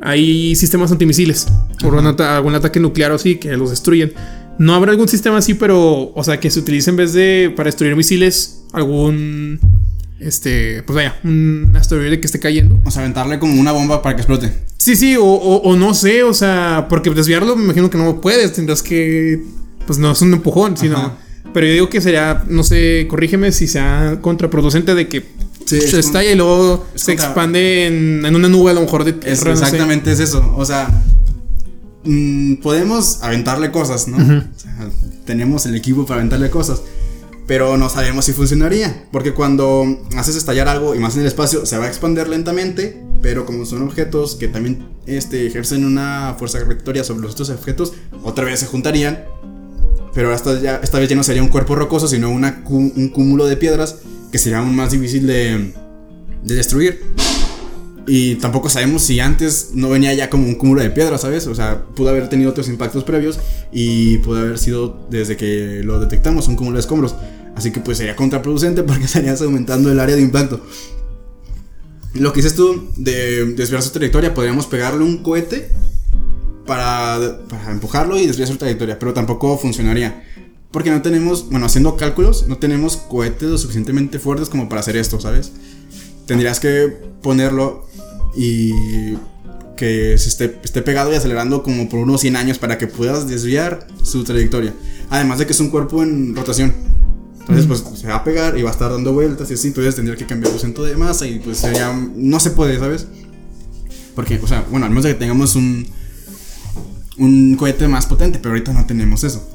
hay 0.00 0.54
sistemas 0.56 0.92
antimisiles 0.92 1.46
por 1.80 1.98
ata 1.98 2.36
algún 2.36 2.54
ataque 2.54 2.80
nuclear 2.80 3.12
o 3.12 3.16
así 3.16 3.36
que 3.36 3.56
los 3.56 3.70
destruyen. 3.70 4.12
No 4.58 4.74
habrá 4.74 4.92
algún 4.92 5.08
sistema 5.08 5.38
así, 5.38 5.54
pero, 5.54 6.12
o 6.14 6.24
sea, 6.24 6.38
que 6.38 6.50
se 6.50 6.60
utilice 6.60 6.90
en 6.90 6.96
vez 6.96 7.12
de 7.12 7.52
para 7.56 7.68
destruir 7.68 7.96
misiles 7.96 8.64
algún, 8.72 9.58
este, 10.20 10.82
pues 10.84 10.94
vaya, 10.94 11.18
un 11.24 11.72
asteroide 11.74 12.20
que 12.20 12.26
esté 12.26 12.38
cayendo. 12.38 12.78
O 12.84 12.90
sea, 12.90 13.02
aventarle 13.02 13.38
como 13.38 13.60
una 13.60 13.72
bomba 13.72 14.02
para 14.02 14.14
que 14.14 14.22
explote. 14.22 14.52
Sí, 14.76 14.94
sí, 14.94 15.16
o, 15.16 15.24
o, 15.24 15.56
o 15.62 15.76
no 15.76 15.94
sé, 15.94 16.22
o 16.22 16.34
sea, 16.34 16.86
porque 16.88 17.10
desviarlo 17.10 17.56
me 17.56 17.64
imagino 17.64 17.90
que 17.90 17.98
no 17.98 18.20
puedes, 18.20 18.52
tendrás 18.52 18.82
que, 18.82 19.42
pues 19.86 19.98
no 19.98 20.12
es 20.12 20.22
un 20.22 20.32
empujón, 20.34 20.76
sino... 20.76 20.96
Ajá. 20.96 21.12
Pero 21.52 21.66
yo 21.66 21.72
digo 21.74 21.88
que 21.90 22.00
sería, 22.00 22.44
no 22.48 22.62
sé, 22.64 23.06
corrígeme 23.10 23.52
si 23.52 23.66
sea 23.66 24.18
contraproducente 24.22 24.94
de 24.94 25.08
que 25.08 25.26
Sí, 25.66 25.80
se 25.80 25.98
estalla 26.00 26.30
y 26.32 26.34
luego 26.34 26.86
se 26.94 27.12
contra- 27.12 27.26
expande 27.26 27.86
en, 27.86 28.24
en 28.26 28.34
una 28.34 28.48
nube 28.48 28.70
a 28.70 28.74
lo 28.74 28.80
mejor 28.80 29.04
de 29.04 29.10
Es, 29.10 29.20
tierra. 29.40 29.50
no 29.50 29.56
sé. 29.56 29.64
exactamente 29.64 30.12
es 30.12 30.20
eso. 30.20 30.54
O 30.56 30.64
sea, 30.64 31.02
mm, 32.04 32.54
podemos 32.56 33.22
aventarle 33.22 33.70
cosas, 33.70 34.08
¿no? 34.08 34.16
Ujú. 34.16 34.32
O 34.54 34.58
sea, 34.58 34.88
tenemos 35.26 35.66
el 35.66 35.76
equipo 35.76 36.06
para 36.06 36.20
aventarle 36.20 36.50
cosas. 36.50 36.82
Pero 37.46 37.76
no 37.76 37.88
sabemos 37.90 38.24
si 38.24 38.32
funcionaría. 38.32 39.04
Porque 39.12 39.34
cuando 39.34 39.84
haces 40.16 40.36
estallar 40.36 40.68
algo 40.68 40.94
y 40.94 40.98
más 41.00 41.14
en 41.16 41.22
el 41.22 41.26
espacio, 41.26 41.66
se 41.66 41.76
va 41.76 41.84
a 41.84 41.88
expandir 41.88 42.28
lentamente. 42.28 43.02
Pero 43.20 43.44
como 43.46 43.66
son 43.66 43.82
objetos 43.82 44.36
que 44.36 44.48
también 44.48 44.86
este, 45.06 45.46
ejercen 45.46 45.84
una 45.84 46.34
fuerza 46.38 46.58
gravitatoria 46.60 47.04
sobre 47.04 47.22
los 47.22 47.32
otros 47.32 47.50
objetos, 47.50 47.92
otra 48.22 48.44
vez 48.44 48.60
se 48.60 48.66
juntarían. 48.66 49.24
Pero 50.14 50.34
esta, 50.34 50.60
ya, 50.60 50.76
esta 50.82 50.98
vez 50.98 51.08
ya 51.08 51.16
no 51.16 51.22
sería 51.22 51.42
un 51.42 51.48
cuerpo 51.48 51.74
rocoso, 51.74 52.06
sino 52.08 52.30
un 52.30 53.10
cúmulo 53.14 53.46
de 53.46 53.56
piedras 53.56 53.98
que 54.30 54.38
sería 54.38 54.58
aún 54.58 54.74
más 54.74 54.90
difícil 54.90 55.26
de, 55.26 55.72
de 56.42 56.54
destruir. 56.54 57.02
Y 58.06 58.34
tampoco 58.36 58.68
sabemos 58.68 59.02
si 59.02 59.20
antes 59.20 59.70
no 59.74 59.88
venía 59.88 60.12
ya 60.12 60.28
como 60.28 60.46
un 60.46 60.56
cúmulo 60.56 60.82
de 60.82 60.90
piedras, 60.90 61.20
¿sabes? 61.20 61.46
O 61.46 61.54
sea, 61.54 61.84
pudo 61.94 62.08
haber 62.08 62.28
tenido 62.28 62.50
otros 62.50 62.68
impactos 62.68 63.04
previos 63.04 63.38
y 63.70 64.18
pudo 64.18 64.40
haber 64.40 64.58
sido 64.58 65.06
desde 65.08 65.36
que 65.36 65.82
lo 65.84 66.00
detectamos 66.00 66.48
un 66.48 66.56
cúmulo 66.56 66.76
de 66.76 66.80
escombros. 66.80 67.14
Así 67.54 67.70
que 67.70 67.80
pues 67.80 67.98
sería 67.98 68.16
contraproducente 68.16 68.82
porque 68.84 69.04
estarías 69.04 69.40
aumentando 69.42 69.92
el 69.92 70.00
área 70.00 70.16
de 70.16 70.22
impacto. 70.22 70.60
Lo 72.14 72.32
que 72.32 72.42
dices 72.42 72.56
tú 72.56 72.90
de 72.96 73.46
desviar 73.54 73.82
su 73.82 73.90
trayectoria, 73.90 74.34
podríamos 74.34 74.66
pegarle 74.66 75.04
un 75.04 75.22
cohete 75.22 75.70
para, 76.66 77.40
para 77.48 77.70
empujarlo 77.70 78.18
y 78.18 78.26
desviar 78.26 78.48
su 78.48 78.56
trayectoria, 78.56 78.98
pero 78.98 79.12
tampoco 79.12 79.56
funcionaría. 79.58 80.24
Porque 80.70 80.90
no 80.90 81.02
tenemos, 81.02 81.50
bueno, 81.50 81.66
haciendo 81.66 81.96
cálculos, 81.96 82.46
no 82.48 82.56
tenemos 82.56 82.96
cohetes 82.96 83.48
lo 83.48 83.58
suficientemente 83.58 84.18
fuertes 84.18 84.48
como 84.48 84.68
para 84.68 84.80
hacer 84.80 84.96
esto, 84.96 85.20
¿sabes? 85.20 85.52
Tendrías 86.26 86.60
que 86.60 86.88
ponerlo 87.20 87.86
y 88.34 88.72
que 89.76 90.16
se 90.16 90.28
esté, 90.28 90.58
esté 90.62 90.80
pegado 90.80 91.12
y 91.12 91.16
acelerando 91.16 91.62
como 91.62 91.88
por 91.88 91.98
unos 91.98 92.20
100 92.20 92.36
años 92.36 92.58
para 92.58 92.78
que 92.78 92.86
puedas 92.86 93.28
desviar 93.28 93.86
su 94.02 94.24
trayectoria. 94.24 94.72
Además 95.10 95.38
de 95.38 95.46
que 95.46 95.52
es 95.52 95.60
un 95.60 95.70
cuerpo 95.70 96.02
en 96.02 96.34
rotación. 96.34 96.72
Entonces, 97.40 97.66
pues 97.66 97.84
se 98.00 98.06
va 98.06 98.16
a 98.16 98.24
pegar 98.24 98.56
y 98.56 98.62
va 98.62 98.70
a 98.70 98.72
estar 98.72 98.90
dando 98.90 99.12
vueltas 99.12 99.50
y 99.50 99.54
así. 99.54 99.68
Entonces 99.68 99.96
tendría 99.96 100.16
que 100.16 100.26
cambiar 100.26 100.52
su 100.52 100.60
centro 100.60 100.84
de 100.84 100.96
masa 100.96 101.26
y 101.26 101.40
pues 101.40 101.58
sería. 101.58 101.92
No 102.14 102.38
se 102.38 102.52
puede, 102.52 102.78
¿sabes? 102.78 103.08
Porque, 104.14 104.38
o 104.40 104.46
sea, 104.46 104.64
bueno, 104.70 104.86
al 104.86 104.90
menos 104.90 105.04
de 105.04 105.14
que 105.14 105.18
tengamos 105.18 105.56
un. 105.56 105.86
Un 107.18 107.56
cohete 107.56 107.88
más 107.88 108.06
potente, 108.06 108.38
pero 108.38 108.54
ahorita 108.54 108.72
no 108.72 108.86
tenemos 108.86 109.22
eso. 109.24 109.46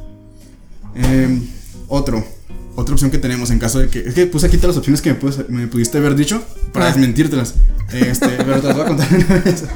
Em, 0.95 1.41
otro. 1.88 2.24
Otra 2.76 2.93
opción 2.93 3.10
que 3.10 3.18
tenemos 3.18 3.49
en 3.49 3.58
caso 3.60 3.80
de 3.80 3.89
que. 3.89 3.99
Es 3.99 4.14
que 4.14 4.28
puse 4.28 4.45
aquí 4.45 4.58
todas 4.58 4.76
las 4.76 4.78
opciones 4.78 5.01
que 5.01 5.16
me, 5.49 5.68
pudiste 5.68 5.97
haber 5.97 6.16
dicho 6.16 6.43
para 6.72 6.86
Ah. 6.86 6.89
desmentírtelas. 6.89 7.55
Este, 7.91 8.28
pero 8.38 8.62
te 8.62 8.68
las 8.68 8.76
voy 8.76 8.86
a 8.86 8.88
contar 8.88 9.08
una 9.14 9.39
vez. 9.41 9.64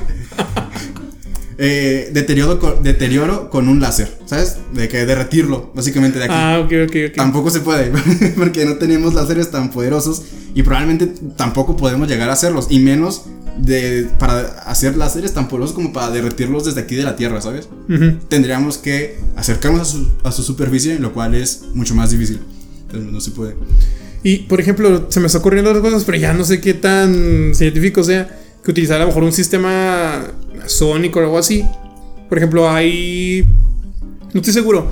Eh, 1.64 2.10
deterioro 2.12 3.52
con 3.52 3.68
un 3.70 3.80
láser, 3.80 4.18
¿sabes? 4.26 4.58
De 4.74 4.88
que 4.88 5.06
derretirlo, 5.06 5.72
básicamente 5.76 6.18
de 6.18 6.26
aquí. 6.26 6.34
Ah, 6.36 6.60
ok, 6.66 6.72
ok, 6.90 6.96
ok. 7.10 7.16
Tampoco 7.16 7.52
se 7.52 7.60
puede, 7.60 7.92
porque 8.36 8.66
no 8.66 8.78
tenemos 8.78 9.14
láseres 9.14 9.52
tan 9.52 9.70
poderosos 9.70 10.24
y 10.56 10.64
probablemente 10.64 11.06
tampoco 11.38 11.78
podemos 11.78 12.08
llegar 12.08 12.32
a 12.32 12.34
hacerlos, 12.34 12.66
y 12.72 12.80
menos 12.80 13.26
de 13.62 14.10
para 14.18 14.42
hacer 14.66 14.98
láseres 14.98 15.34
tan 15.34 15.48
poderosos 15.48 15.76
como 15.76 15.94
para 15.94 16.10
derretirlos 16.10 16.66
desde 16.66 16.82
aquí 16.82 16.96
de 16.96 17.04
la 17.04 17.16
Tierra, 17.16 17.42
¿sabes? 17.42 17.70
Ujú. 17.88 18.18
Tendríamos 18.28 18.78
que 18.78 19.20
acercarnos 19.36 19.82
a 19.82 19.86
su, 19.86 20.12
a 20.24 20.32
su 20.32 20.44
superficie, 20.44 21.00
lo 21.00 21.14
cual 21.14 21.36
es 21.36 21.64
mucho 21.74 21.96
más 21.96 22.12
difícil. 22.12 22.40
Entonces 22.82 23.12
no 23.12 23.22
se 23.22 23.32
puede. 23.32 23.56
Y, 24.24 24.40
por 24.40 24.60
ejemplo, 24.60 25.08
se 25.10 25.20
me 25.20 25.28
está 25.28 25.40
ocurriendo 25.40 25.72
otras 25.72 25.84
cosas, 25.84 26.04
pero 26.04 26.18
ya 26.18 26.34
no 26.34 26.44
sé 26.44 26.62
qué 26.62 26.74
tan 26.74 27.54
científico 27.56 28.04
sea 28.04 28.40
que 28.64 28.72
utilizar 28.72 28.98
a 28.98 29.02
lo 29.02 29.08
mejor 29.08 29.24
un 29.24 29.32
sistema 29.32 30.28
sónico 30.68 31.20
o 31.20 31.24
algo 31.24 31.38
así. 31.38 31.66
Por 32.30 32.38
ejemplo, 32.38 32.70
hay... 32.70 33.46
No 34.34 34.40
estoy 34.40 34.54
seguro. 34.54 34.92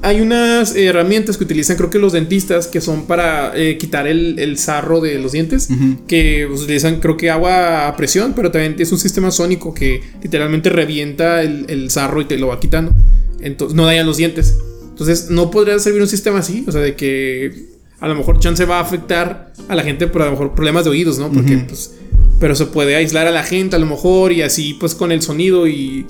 Hay 0.00 0.20
unas 0.20 0.76
herramientas 0.76 1.36
que 1.36 1.44
utilizan, 1.44 1.76
creo 1.76 1.90
que 1.90 1.98
los 1.98 2.12
dentistas, 2.12 2.68
que 2.68 2.80
son 2.80 3.06
para 3.06 3.52
eh, 3.56 3.78
quitar 3.78 4.06
el, 4.06 4.38
el 4.38 4.56
sarro 4.56 5.00
de 5.00 5.18
los 5.18 5.32
dientes. 5.32 5.68
Ujú. 5.70 6.06
Que 6.06 6.46
utilizan, 6.46 7.00
creo 7.00 7.16
que 7.16 7.30
agua 7.30 7.88
a 7.88 7.96
presión, 7.96 8.32
pero 8.34 8.50
también 8.50 8.76
es 8.78 8.92
un 8.92 8.98
sistema 8.98 9.30
sónico 9.30 9.74
que 9.74 10.02
literalmente 10.22 10.70
revienta 10.70 11.42
el, 11.42 11.66
el 11.68 11.90
sarro 11.90 12.20
y 12.20 12.26
te 12.26 12.38
lo 12.38 12.48
va 12.48 12.60
quitando. 12.60 12.92
Entonces, 13.40 13.76
no 13.76 13.86
daña 13.86 14.04
los 14.04 14.16
dientes. 14.16 14.56
Entonces, 14.88 15.30
no 15.30 15.50
podría 15.50 15.78
servir 15.78 16.00
un 16.00 16.08
sistema 16.08 16.38
así, 16.38 16.64
o 16.66 16.72
sea, 16.72 16.80
de 16.80 16.94
que 16.94 17.68
a 18.00 18.06
lo 18.06 18.14
mejor 18.14 18.38
chance 18.38 18.64
va 18.64 18.78
a 18.78 18.82
afectar 18.82 19.52
a 19.68 19.74
la 19.74 19.82
gente 19.82 20.06
por 20.06 20.22
a 20.22 20.26
lo 20.26 20.32
mejor 20.32 20.54
problemas 20.54 20.84
de 20.84 20.90
oídos, 20.90 21.18
¿no? 21.18 21.30
Porque, 21.30 21.56
pues, 21.58 21.94
pero 22.38 22.54
se 22.54 22.66
puede 22.66 22.94
aislar 22.94 23.26
a 23.26 23.32
la 23.32 23.42
gente 23.42 23.76
a 23.76 23.78
lo 23.80 23.86
mejor 23.86 24.32
y 24.32 24.42
así, 24.42 24.74
pues, 24.78 24.94
con 24.94 25.10
el 25.12 25.22
sonido 25.22 25.66
y. 25.66 26.06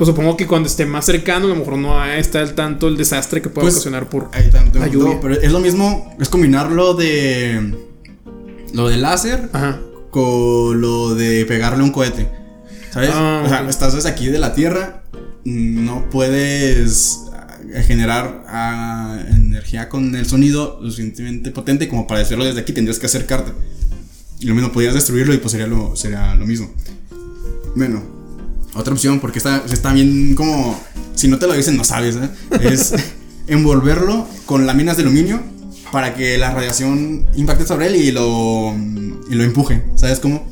Pues 0.00 0.08
supongo 0.08 0.34
que 0.34 0.46
cuando 0.46 0.66
esté 0.66 0.86
más 0.86 1.04
cercano, 1.04 1.44
a 1.44 1.48
lo 1.50 1.56
mejor 1.56 1.76
no 1.76 2.02
está 2.06 2.40
al 2.40 2.54
tanto 2.54 2.88
el 2.88 2.96
desastre 2.96 3.42
que 3.42 3.50
puede 3.50 3.66
Pues, 3.66 3.74
ocasionar 3.74 4.08
por. 4.08 4.30
Ahí 4.32 4.48
tanto. 4.48 4.78
La 4.78 4.86
lluvia. 4.86 5.12
no, 5.16 5.20
pero 5.20 5.34
es 5.34 5.52
lo 5.52 5.60
mismo, 5.60 6.16
es 6.18 6.30
combinar 6.30 6.72
lo 6.72 6.94
de. 6.94 7.74
Lo 8.72 8.88
de 8.88 8.96
láser 8.96 9.50
Ajá. 9.52 9.78
con 10.08 10.80
lo 10.80 11.14
de 11.14 11.44
pegarle 11.44 11.84
un 11.84 11.90
cohete. 11.90 12.30
¿Sabes? 12.90 13.10
Ah, 13.12 13.42
o 13.44 13.48
sea, 13.50 13.60
ok. 13.60 13.68
estás 13.68 13.92
desde 13.92 14.08
aquí 14.08 14.28
de 14.28 14.38
la 14.38 14.54
Tierra, 14.54 15.02
no 15.44 16.08
puedes 16.08 17.20
generar 17.86 18.46
ah, 18.48 19.20
energía 19.28 19.90
con 19.90 20.16
el 20.16 20.24
sonido 20.24 20.78
lo 20.80 20.88
suficientemente 20.90 21.50
potente 21.50 21.90
como 21.90 22.06
para 22.06 22.22
hacerlo 22.22 22.46
desde 22.46 22.60
aquí, 22.60 22.72
tendrías 22.72 22.98
que 22.98 23.04
acercarte. 23.04 23.52
Y 24.38 24.46
lo 24.46 24.54
mismo, 24.54 24.72
podrías 24.72 24.94
destruirlo 24.94 25.34
y 25.34 25.36
pues 25.36 25.52
sería 25.52 25.66
lo, 25.66 25.94
sería 25.94 26.34
lo 26.36 26.46
mismo. 26.46 26.70
Bueno, 27.76 28.19
otra 28.74 28.92
opción, 28.92 29.20
porque 29.20 29.38
está, 29.38 29.62
está 29.70 29.92
bien 29.92 30.34
como... 30.34 30.80
Si 31.14 31.28
no 31.28 31.38
te 31.38 31.46
lo 31.46 31.54
dicen, 31.54 31.76
no 31.76 31.84
sabes, 31.84 32.16
¿eh? 32.16 32.30
Es 32.60 32.94
envolverlo 33.46 34.26
con 34.46 34.66
láminas 34.66 34.96
de 34.96 35.02
aluminio 35.02 35.42
para 35.92 36.14
que 36.14 36.38
la 36.38 36.52
radiación 36.52 37.28
impacte 37.34 37.66
sobre 37.66 37.88
él 37.88 37.96
y 37.96 38.12
lo, 38.12 38.74
y 39.30 39.34
lo 39.34 39.44
empuje. 39.44 39.82
¿Sabes 39.96 40.20
cómo? 40.20 40.48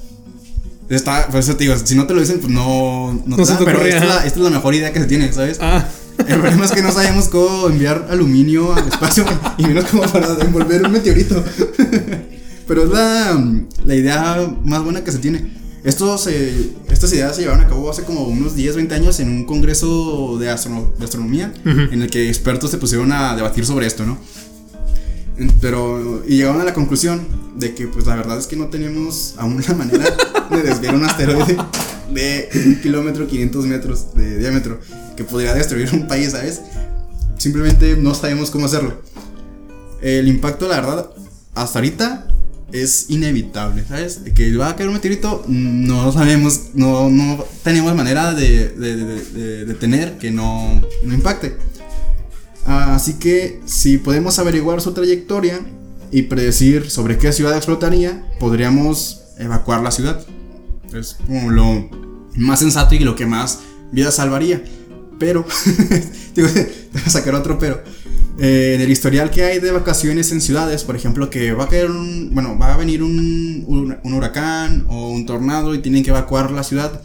Está, 0.88 1.28
por 1.28 1.40
eso 1.40 1.54
te 1.54 1.64
digo, 1.64 1.76
si 1.76 1.94
no 1.94 2.06
te 2.06 2.14
lo 2.14 2.20
dicen, 2.20 2.40
pues 2.40 2.50
no, 2.50 3.12
no, 3.12 3.22
No 3.26 3.36
te 3.36 3.44
se 3.44 3.52
da, 3.52 3.58
te 3.58 3.64
pero 3.64 3.82
esta 3.82 3.98
es, 3.98 4.08
la, 4.08 4.16
esta 4.26 4.38
es 4.38 4.44
la 4.44 4.50
mejor 4.50 4.74
idea 4.74 4.92
que 4.92 5.00
se 5.00 5.06
tiene, 5.06 5.32
¿sabes? 5.32 5.58
Ah. 5.60 5.86
El 6.18 6.40
problema 6.40 6.64
es 6.64 6.72
que 6.72 6.82
no 6.82 6.90
sabemos 6.90 7.28
cómo 7.28 7.68
enviar 7.68 8.08
aluminio 8.10 8.74
al 8.74 8.88
espacio 8.88 9.24
y 9.58 9.64
menos 9.64 9.84
como 9.84 10.02
para 10.02 10.34
envolver 10.40 10.82
un 10.82 10.92
meteorito. 10.92 11.44
Pero 12.66 12.84
es 12.84 12.90
la, 12.90 13.40
la 13.84 13.94
idea 13.94 14.50
más 14.64 14.82
buena 14.82 15.04
que 15.04 15.12
se 15.12 15.18
tiene. 15.18 15.57
Esto 15.84 16.18
se- 16.18 16.70
estas 16.90 17.12
ideas 17.12 17.36
se 17.36 17.42
llevaron 17.42 17.64
a 17.64 17.68
cabo 17.68 17.90
hace 17.90 18.02
como 18.02 18.22
unos 18.24 18.54
10, 18.56 18.76
20 18.76 18.94
años 18.94 19.20
en 19.20 19.28
un 19.30 19.44
congreso 19.44 20.36
de, 20.38 20.50
astrono- 20.50 20.92
de 20.98 21.04
astronomía 21.04 21.52
Ujú. 21.64 21.92
en 21.92 22.02
el 22.02 22.10
que 22.10 22.28
expertos 22.28 22.70
se 22.70 22.78
pusieron 22.78 23.12
a 23.12 23.34
debatir 23.36 23.64
sobre 23.64 23.86
esto, 23.86 24.04
¿no? 24.04 24.18
Pero, 25.60 26.24
y 26.26 26.36
llegaron 26.38 26.60
a 26.60 26.64
la 26.64 26.74
conclusión 26.74 27.20
de 27.56 27.72
que, 27.74 27.86
pues 27.86 28.06
la 28.06 28.16
verdad 28.16 28.38
es 28.38 28.48
que 28.48 28.56
no 28.56 28.66
tenemos 28.66 29.34
aún 29.38 29.62
la 29.66 29.74
manera 29.74 30.04
de 30.50 30.62
desviar 30.62 30.96
un 30.96 31.04
asteroide 31.04 31.56
de 32.12 32.48
un 32.66 32.80
kilómetro 32.80 33.26
500 33.28 33.66
metros 33.66 34.14
de 34.14 34.38
diámetro 34.38 34.80
que 35.16 35.22
podría 35.22 35.54
destruir 35.54 35.90
un 35.92 36.08
país, 36.08 36.32
¿sabes? 36.32 36.60
Simplemente 37.36 37.96
no 37.96 38.14
sabemos 38.14 38.50
cómo 38.50 38.66
hacerlo. 38.66 39.00
El 40.02 40.26
impacto, 40.26 40.66
la 40.68 40.80
verdad, 40.80 41.10
hasta 41.54 41.78
ahorita 41.78 42.27
es 42.72 43.06
inevitable, 43.08 43.84
¿sabes? 43.88 44.20
Que 44.34 44.54
va 44.56 44.68
a 44.70 44.76
caer 44.76 44.88
un 44.88 44.94
meteorito, 44.94 45.44
no 45.48 46.12
sabemos, 46.12 46.70
no, 46.74 47.08
no 47.08 47.44
tenemos 47.62 47.94
manera 47.94 48.34
de, 48.34 48.68
de, 48.70 48.96
de- 48.96 49.24
de- 49.24 49.64
de 49.64 49.74
tener 49.74 50.18
que 50.18 50.30
no, 50.30 50.82
no 51.04 51.14
impacte. 51.14 51.56
Así 52.66 53.14
que 53.14 53.60
si 53.64 53.96
podemos 53.98 54.38
averiguar 54.38 54.80
su 54.80 54.92
trayectoria 54.92 55.60
y 56.10 56.22
predecir 56.22 56.90
sobre 56.90 57.16
qué 57.18 57.32
ciudad 57.32 57.56
explotaría, 57.56 58.26
podríamos 58.38 59.22
evacuar 59.38 59.82
la 59.82 59.90
ciudad. 59.90 60.24
Es 60.94 61.16
como 61.26 61.50
lo 61.50 61.88
más 62.36 62.60
sensato 62.60 62.94
y 62.94 62.98
lo 63.00 63.14
que 63.16 63.26
más 63.26 63.60
vida 63.92 64.10
salvaría. 64.10 64.62
Pero, 65.18 65.46
digo, 66.34 66.48
te 66.54 66.62
voy 66.92 67.02
a 67.06 67.10
sacar 67.10 67.34
otro 67.34 67.58
pero. 67.58 67.82
Eh, 68.41 68.74
en 68.76 68.80
el 68.80 68.91
historial 68.91 69.30
que 69.30 69.43
hay 69.43 69.59
de 69.59 69.72
vacaciones 69.72 70.30
en 70.30 70.41
ciudades, 70.41 70.84
por 70.84 70.95
ejemplo, 70.95 71.28
que 71.28 71.53
va 71.53 71.64
a 71.64 71.68
caer 71.68 71.91
un, 71.91 72.30
bueno, 72.32 72.57
va 72.57 72.74
a 72.74 72.76
venir 72.76 73.03
un, 73.03 73.64
un- 73.66 73.97
un 74.03 74.12
huracán 74.14 74.84
o 74.89 75.11
un 75.11 75.26
tornado 75.26 75.74
y 75.74 75.78
tienen 75.78 76.05
que 76.05 76.11
evacuar 76.11 76.53
la 76.53 76.62
ciudad. 76.62 77.03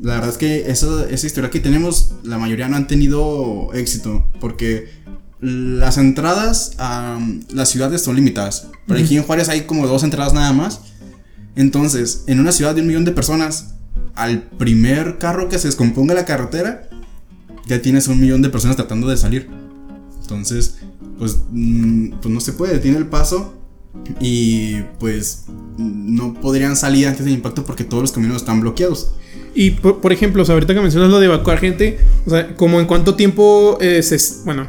La 0.00 0.14
verdad 0.14 0.30
es 0.30 0.38
que 0.38 0.70
esa, 0.70 0.86
esa 1.10 1.26
historia 1.26 1.50
que 1.50 1.58
tenemos, 1.58 2.12
la 2.22 2.38
mayoría 2.38 2.68
no 2.68 2.76
han 2.76 2.86
tenido 2.86 3.70
éxito, 3.74 4.30
porque 4.38 4.86
las 5.40 5.98
entradas 5.98 6.72
a 6.78 7.18
las 7.50 7.68
ciudades 7.70 8.02
son 8.02 8.14
limitadas. 8.14 8.68
Por 8.86 8.96
aquí 8.96 9.16
en 9.16 9.24
Juárez 9.24 9.48
hay 9.48 9.62
como 9.62 9.86
dos 9.88 10.04
entradas 10.04 10.32
nada 10.32 10.52
más. 10.52 10.80
Entonces, 11.56 12.22
en 12.28 12.38
una 12.38 12.52
ciudad 12.52 12.76
de 12.76 12.82
un 12.82 12.86
millón 12.86 13.04
de 13.04 13.10
personas, 13.10 13.74
al 14.14 14.42
primer 14.42 15.18
carro 15.18 15.48
que 15.48 15.58
se 15.58 15.66
descomponga 15.66 16.14
la 16.14 16.24
carretera, 16.24 16.88
ya 17.66 17.82
tienes 17.82 18.06
un 18.06 18.20
millón 18.20 18.42
de 18.42 18.48
personas 18.50 18.76
tratando 18.76 19.08
de 19.08 19.16
salir. 19.16 19.48
Entonces, 20.28 20.76
pues, 21.18 21.38
mm, 21.50 22.18
pues 22.20 22.34
no 22.34 22.40
se 22.40 22.52
puede, 22.52 22.74
detiene 22.74 22.98
el 22.98 23.06
paso 23.06 23.54
y 24.20 24.82
pues 24.98 25.46
no 25.78 26.34
podrían 26.34 26.76
salir 26.76 27.06
antes 27.06 27.24
del 27.24 27.32
impacto 27.32 27.64
porque 27.64 27.82
todos 27.82 28.02
los 28.02 28.12
caminos 28.12 28.36
están 28.36 28.60
bloqueados. 28.60 29.14
Y 29.54 29.70
por, 29.70 30.02
por 30.02 30.12
ejemplo, 30.12 30.44
ahorita 30.46 30.74
que 30.74 30.80
mencionas 30.80 31.08
lo 31.08 31.18
de 31.18 31.26
evacuar 31.26 31.60
gente, 31.60 31.98
o 32.26 32.30
sea, 32.30 32.54
como 32.56 32.78
en 32.78 32.86
cuánto 32.86 33.14
tiempo 33.14 33.78
eh, 33.80 34.02
Bueno, 34.44 34.68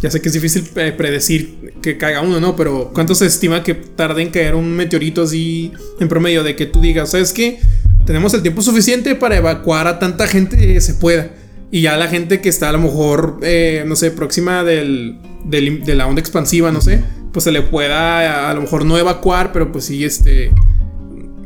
ya 0.00 0.10
sé 0.10 0.22
que 0.22 0.28
es 0.28 0.34
difícil 0.34 0.66
eh, 0.76 0.94
predecir 0.96 1.74
que 1.82 1.98
caiga 1.98 2.22
uno, 2.22 2.40
¿no? 2.40 2.56
Pero 2.56 2.92
¿cuánto 2.94 3.14
se 3.14 3.26
estima 3.26 3.62
que 3.62 3.74
tarde 3.74 4.22
en 4.22 4.30
caer 4.30 4.54
un 4.54 4.74
meteorito 4.74 5.22
así 5.22 5.70
en 6.00 6.08
promedio? 6.08 6.42
De 6.42 6.56
que 6.56 6.64
tú 6.64 6.80
digas, 6.80 7.10
¿sabes 7.10 7.34
qué? 7.34 7.60
Tenemos 8.06 8.32
el 8.32 8.40
tiempo 8.40 8.62
suficiente 8.62 9.14
para 9.16 9.36
evacuar 9.36 9.86
a 9.86 9.98
tanta 9.98 10.26
gente 10.26 10.56
que 10.56 10.80
se 10.80 10.94
pueda. 10.94 11.30
Y 11.72 11.80
ya 11.80 11.96
la 11.96 12.06
gente 12.06 12.40
que 12.40 12.48
está 12.50 12.68
a 12.68 12.72
lo 12.72 12.78
mejor, 12.78 13.38
eh, 13.42 13.82
no 13.86 13.96
sé, 13.96 14.10
próxima 14.12 14.62
del, 14.62 15.18
del- 15.44 15.82
de 15.82 15.94
la 15.94 16.06
onda 16.06 16.20
expansiva, 16.20 16.70
no 16.70 16.80
sé, 16.82 17.02
pues 17.32 17.44
se 17.44 17.50
le 17.50 17.62
pueda 17.62 18.50
a, 18.50 18.54
lo 18.54 18.60
mejor 18.60 18.84
no 18.84 18.98
evacuar, 18.98 19.52
pero 19.52 19.72
pues 19.72 19.86
sí, 19.86 20.04
este 20.04 20.52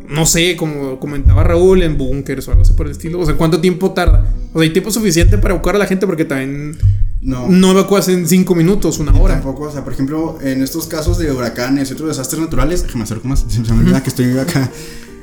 no 0.09 0.25
sé, 0.27 0.57
como 0.57 1.01
comentaba 1.01 1.43
Raúl, 1.43 1.83
en 1.83 1.97
búnkers 1.99 2.47
o 2.47 2.51
algo 2.53 2.63
así 2.63 2.73
por 2.75 2.87
el 2.87 2.93
estilo. 2.93 3.19
O 3.21 3.27
sea, 3.27 3.35
¿cuánto 3.35 3.61
tiempo 3.61 3.91
tarda? 3.93 4.25
O 4.53 4.59
sea, 4.59 4.63
hay 4.63 4.71
tiempo 4.71 4.91
suficiente 4.91 5.37
para 5.39 5.55
evacuar 5.55 5.75
a 5.77 5.79
la 5.79 5.87
gente 5.87 6.07
porque 6.07 6.25
también 6.25 6.77
No. 7.23 7.49
no 7.49 7.71
evacuas 7.73 8.09
en 8.09 8.27
5 8.29 8.55
minutos, 8.55 8.99
una 9.01 9.13
hora. 9.21 9.35
Tampoco, 9.35 9.65
o 9.65 9.73
sea, 9.73 9.83
por 9.83 9.93
ejemplo, 9.93 10.39
en 10.43 10.63
estos 10.63 10.87
casos 10.87 11.19
de 11.19 11.31
huracanes 11.33 11.91
y 11.91 11.95
otros 11.95 12.09
desastres 12.09 12.41
naturales, 12.41 12.83
déjame 12.85 13.03
acerco 13.05 13.27
más, 13.29 13.45
se 13.49 13.61
me 13.61 13.81
olvida 13.81 14.01
que 14.03 14.09
estoy 14.11 14.37
acá, 14.39 14.71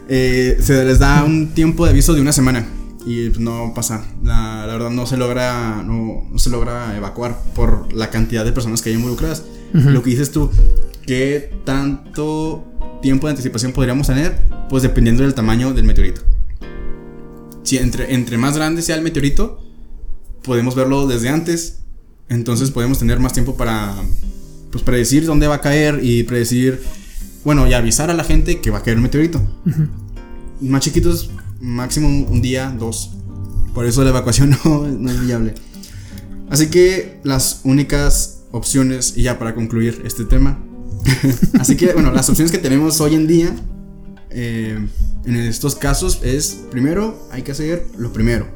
eh, 0.10 0.58
se 0.62 0.84
les 0.84 1.00
da 1.00 1.24
un 1.24 1.54
tiempo 1.54 1.86
de 1.86 1.92
aviso 1.92 2.14
de 2.14 2.20
una 2.22 2.34
semana 2.34 2.66
y 3.06 3.30
pues, 3.30 3.40
no 3.40 3.74
pasa, 3.76 4.06
la, 4.24 4.66
la 4.66 4.74
verdad 4.74 4.90
no 4.90 5.06
se 5.06 5.18
logra, 5.18 5.84
no, 5.84 6.26
no 6.30 6.40
se 6.40 6.50
logra 6.50 6.96
evacuar 6.96 7.38
por 7.56 7.92
la 7.94 8.10
cantidad 8.10 8.46
de 8.46 8.52
personas 8.52 8.82
que 8.82 8.90
hay 8.90 8.96
involucradas. 8.96 9.44
Lo 9.74 10.04
que 10.04 10.12
dices 10.12 10.32
tú, 10.32 10.52
¿qué 11.08 11.52
tanto 11.66 12.64
tiempo 13.02 13.26
de 13.26 13.32
anticipación 13.32 13.74
podríamos 13.74 14.06
tener? 14.06 14.38
Pues 14.70 14.84
dependiendo 14.84 15.24
del 15.24 15.34
tamaño 15.34 15.74
del 15.74 15.84
meteorito. 15.84 16.22
Si 17.64 17.78
entre, 17.78 18.14
entre 18.14 18.38
más 18.38 18.56
grande 18.56 18.84
sea 18.84 18.96
el 18.96 19.02
meteorito, 19.02 19.64
podemos 20.44 20.76
verlo 20.76 21.08
desde 21.08 21.30
antes 21.30 21.80
Entonces 22.30 22.72
podemos 22.72 23.00
tener 23.00 23.20
más 23.20 23.34
tiempo 23.34 23.56
para 23.56 23.96
pues 24.72 24.84
predecir 24.84 25.26
dónde 25.26 25.48
va 25.48 25.56
a 25.56 25.62
caer 25.62 26.00
y 26.02 26.24
predecir, 26.24 26.82
bueno, 27.44 27.68
y 27.68 27.74
avisar 27.74 28.10
a 28.10 28.14
la 28.14 28.24
gente 28.24 28.60
que 28.60 28.72
va 28.72 28.80
a 28.80 28.84
caer 28.84 28.98
un 28.98 29.04
meteorito. 29.04 29.42
Más 30.62 30.82
chiquitos, 30.82 31.30
máximo 31.64 32.08
un 32.08 32.42
día, 32.42 32.76
dos. 32.78 33.12
Por 33.74 33.86
eso 33.86 34.04
la 34.04 34.12
evacuación 34.12 34.52
no, 34.66 34.88
no 34.88 35.10
es 35.10 35.26
viable. 35.26 35.56
Así 36.50 36.68
que 36.68 37.20
las 37.24 37.62
únicas 37.64 38.44
opciones, 38.52 39.18
y 39.18 39.24
ya 39.24 39.40
para 39.40 39.56
concluir 39.56 40.04
este 40.06 40.26
tema, 40.26 40.60
así 41.60 41.76
que 41.76 41.94
bueno, 41.94 42.12
las 42.12 42.30
opciones 42.30 42.52
que 42.52 42.60
tenemos 42.60 43.02
hoy 43.02 43.16
en 43.16 43.28
día 43.28 43.56
eh, 44.30 44.88
en 45.26 45.36
estos 45.36 45.76
casos 45.76 46.20
es, 46.22 46.66
primero, 46.70 47.28
hay 47.32 47.42
que 47.42 47.54
hacer 47.54 47.88
lo 47.98 48.12
primero. 48.12 48.48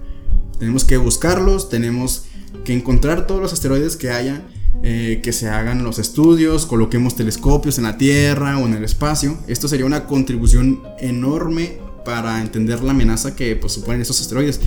Tenemos 0.59 0.83
que 0.83 0.97
buscarlos, 0.97 1.69
tenemos 1.69 2.25
que 2.65 2.73
encontrar 2.73 3.25
todos 3.25 3.41
los 3.41 3.53
asteroides 3.53 3.95
que 3.95 4.11
haya, 4.11 4.45
eh, 4.83 5.21
que 5.23 5.31
se 5.31 5.49
hagan 5.49 5.83
los 5.83 5.97
estudios, 5.97 6.65
coloquemos 6.65 7.15
telescopios 7.15 7.77
en 7.77 7.85
la 7.85 7.97
Tierra 7.97 8.57
o 8.57 8.65
en 8.65 8.73
el 8.73 8.83
espacio. 8.83 9.37
Esto 9.47 9.67
sería 9.67 9.85
una 9.85 10.05
contribución 10.05 10.83
enorme 10.99 11.79
para 12.07 12.41
entender 12.41 12.81
la 12.83 12.91
amenaza 12.91 13.35
que 13.35 13.57
pues, 13.57 13.73
suponen 13.73 14.01
esos 14.01 14.21
asteroides. 14.21 14.61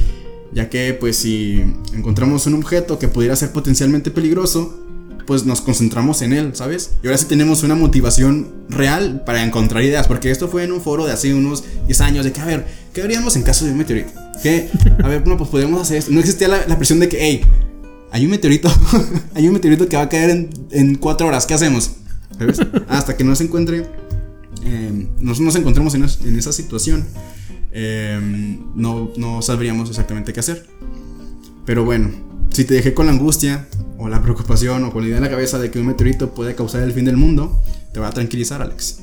Ya 0.52 0.68
que 0.68 0.92
pues 0.92 1.16
si 1.16 1.64
encontramos 1.94 2.44
un 2.46 2.52
objeto 2.54 2.98
que 2.98 3.08
pudiera 3.08 3.34
ser 3.34 3.50
potencialmente 3.50 4.10
peligroso, 4.10 4.78
pues 5.26 5.46
nos 5.46 5.62
concentramos 5.62 6.20
en 6.20 6.34
él, 6.34 6.50
¿sabes? 6.54 6.90
Y 7.02 7.06
ahora 7.06 7.16
sí 7.16 7.24
tenemos 7.24 7.62
una 7.62 7.74
motivación 7.74 8.52
real 8.68 9.22
para 9.24 9.42
encontrar 9.42 9.82
ideas, 9.82 10.06
porque 10.06 10.30
esto 10.30 10.48
fue 10.48 10.64
en 10.64 10.72
un 10.72 10.82
foro 10.82 11.06
de 11.06 11.12
hace 11.12 11.32
unos 11.32 11.64
10 11.86 12.00
años, 12.02 12.24
de 12.26 12.32
que, 12.32 12.40
a 12.42 12.44
ver, 12.44 12.66
¿qué 12.92 13.00
haríamos 13.00 13.36
en 13.36 13.42
caso 13.42 13.64
de 13.64 13.70
un 13.70 13.78
meteorito? 13.78 14.10
Que, 14.42 14.68
a 15.02 15.08
ver, 15.08 15.26
no, 15.26 15.38
pues 15.38 15.48
podemos 15.48 15.80
hacer 15.80 15.96
esto. 15.96 16.10
No 16.10 16.20
existía 16.20 16.48
la, 16.48 16.76
presión 16.76 17.00
de 17.00 17.08
que, 17.08 17.16
hey, 17.20 17.40
hay 18.10 18.26
un 18.26 18.32
meteorito, 18.32 18.70
hay 19.34 19.46
un 19.46 19.54
meteorito 19.54 19.88
que 19.88 19.96
va 19.96 20.02
a 20.02 20.08
caer 20.10 20.28
en, 20.28 20.50
en 20.72 20.96
4 20.96 21.26
horas, 21.26 21.46
¿qué 21.46 21.54
hacemos? 21.54 21.92
¿Sabes? 22.36 22.58
Hasta 22.88 23.16
que 23.16 23.24
no 23.24 23.34
se 23.34 23.44
encuentre, 23.44 23.86
eh, 24.64 25.08
nos, 25.20 25.40
nos 25.40 25.54
encontremos 25.56 25.94
en, 25.94 26.04
en 26.04 26.38
esa 26.38 26.52
situación, 26.52 27.06
eh, 27.72 28.58
no, 28.74 29.10
no 29.16 29.42
sabríamos 29.42 29.88
exactamente 29.88 30.32
qué 30.32 30.40
hacer. 30.40 30.66
Pero 31.64 31.84
bueno, 31.84 32.10
si 32.50 32.64
te 32.64 32.74
dejé 32.74 32.94
con 32.94 33.06
la 33.06 33.12
angustia 33.12 33.68
o 33.98 34.08
la 34.08 34.22
preocupación 34.22 34.84
o 34.84 34.92
con 34.92 35.02
la 35.02 35.08
idea 35.08 35.18
en 35.18 35.24
la 35.24 35.30
cabeza 35.30 35.58
de 35.58 35.70
que 35.70 35.78
un 35.78 35.86
meteorito 35.86 36.34
puede 36.34 36.54
causar 36.54 36.82
el 36.82 36.92
fin 36.92 37.04
del 37.04 37.16
mundo, 37.16 37.62
te 37.92 38.00
va 38.00 38.08
a 38.08 38.12
tranquilizar, 38.12 38.62
Alex. 38.62 39.00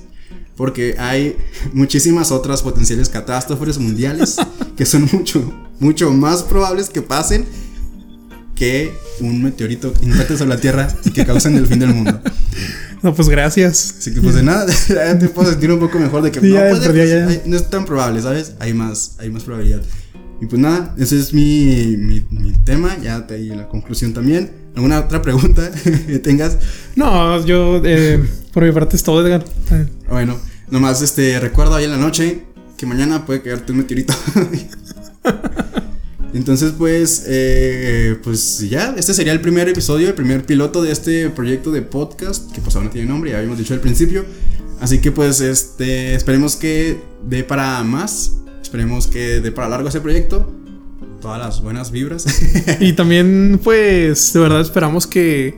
Porque 0.55 0.95
hay 0.97 1.37
muchísimas 1.73 2.31
otras 2.31 2.63
potenciales 2.63 3.09
catástrofes 3.09 3.77
mundiales 3.77 4.37
que 4.75 4.85
son 4.85 5.07
mucho, 5.11 5.53
mucho 5.79 6.11
más 6.11 6.43
probables 6.43 6.89
que 6.89 7.01
pasen 7.01 7.45
que 8.57 8.93
un 9.19 9.43
meteorito 9.43 9.93
impacte 10.01 10.37
sobre 10.37 10.49
la 10.49 10.59
Tierra 10.59 10.87
y 11.05 11.11
que 11.11 11.25
causen 11.25 11.55
el 11.55 11.67
fin 11.67 11.79
del 11.79 11.93
mundo. 11.93 12.19
No, 13.03 13.13
pues 13.13 13.29
gracias. 13.29 13.95
Así 13.99 14.13
que 14.13 14.21
pues 14.21 14.35
de 14.35 14.43
nada, 14.43 14.65
ya 14.89 15.17
te 15.17 15.29
puedo 15.29 15.49
sentir 15.49 15.71
un 15.71 15.79
poco 15.79 15.99
mejor 15.99 16.23
de 16.23 16.31
que 16.31 16.41
no, 16.41 16.55
pues, 16.55 17.45
no 17.45 17.55
es 17.55 17.69
tan 17.69 17.85
probable, 17.85 18.21
¿sabes? 18.21 18.53
Hay 18.59 18.73
más, 18.73 19.15
hay 19.19 19.29
más 19.29 19.43
probabilidad. 19.43 19.81
Y 20.41 20.45
pues 20.45 20.61
nada, 20.61 20.93
ese 20.97 21.19
es 21.19 21.33
mi, 21.33 21.97
mi, 21.97 22.21
tema, 22.63 22.95
ya 23.01 23.25
te 23.25 23.37
di 23.37 23.49
la 23.49 23.67
conclusión 23.67 24.13
también. 24.13 24.51
¿Alguna 24.75 24.99
otra 24.99 25.21
pregunta 25.21 25.71
que 26.07 26.19
tengas? 26.19 26.57
No, 26.95 27.43
yo 27.45 27.81
eh, 27.83 28.23
por 28.53 28.63
mi 28.63 28.71
parte 28.71 28.95
es 28.95 29.03
todo, 29.03 29.25
Edgar. 29.25 29.43
Bueno, 30.09 30.37
nomás 30.69 31.01
este, 31.01 31.39
recuerda 31.39 31.75
hoy 31.75 31.85
en 31.85 31.91
la 31.91 31.97
noche 31.97 32.43
que 32.77 32.85
mañana 32.85 33.25
puede 33.25 33.41
caerte 33.41 33.71
un 33.71 33.79
meteorito. 33.79 34.13
Entonces, 36.33 36.73
pues, 36.77 37.23
eh, 37.27 38.17
pues 38.23 38.59
ya, 38.69 38.93
este 38.97 39.13
sería 39.13 39.33
el 39.33 39.41
primer 39.41 39.69
episodio, 39.69 40.09
el 40.09 40.13
primer 40.13 40.45
piloto 40.45 40.81
de 40.81 40.91
este 40.91 41.29
proyecto 41.29 41.71
de 41.71 41.81
podcast, 41.81 42.51
que 42.51 42.61
pues 42.61 42.75
aún 42.75 42.85
no 42.85 42.91
tiene 42.91 43.07
nombre, 43.07 43.31
ya 43.31 43.37
habíamos 43.37 43.57
dicho 43.57 43.73
al 43.73 43.79
principio. 43.79 44.25
Así 44.79 44.99
que 44.99 45.11
pues, 45.11 45.41
este, 45.41 46.15
esperemos 46.15 46.55
que 46.55 46.97
dé 47.27 47.43
para 47.43 47.83
más. 47.83 48.33
Esperemos 48.61 49.07
que 49.07 49.39
dé 49.39 49.51
para 49.51 49.69
largo 49.69 49.89
ese 49.89 50.01
proyecto. 50.01 50.51
Todas 51.21 51.39
las 51.39 51.61
buenas 51.61 51.91
vibras. 51.91 52.25
y 52.79 52.93
también, 52.93 53.59
pues, 53.63 54.33
de 54.33 54.39
verdad 54.39 54.61
esperamos 54.61 55.07
que, 55.07 55.55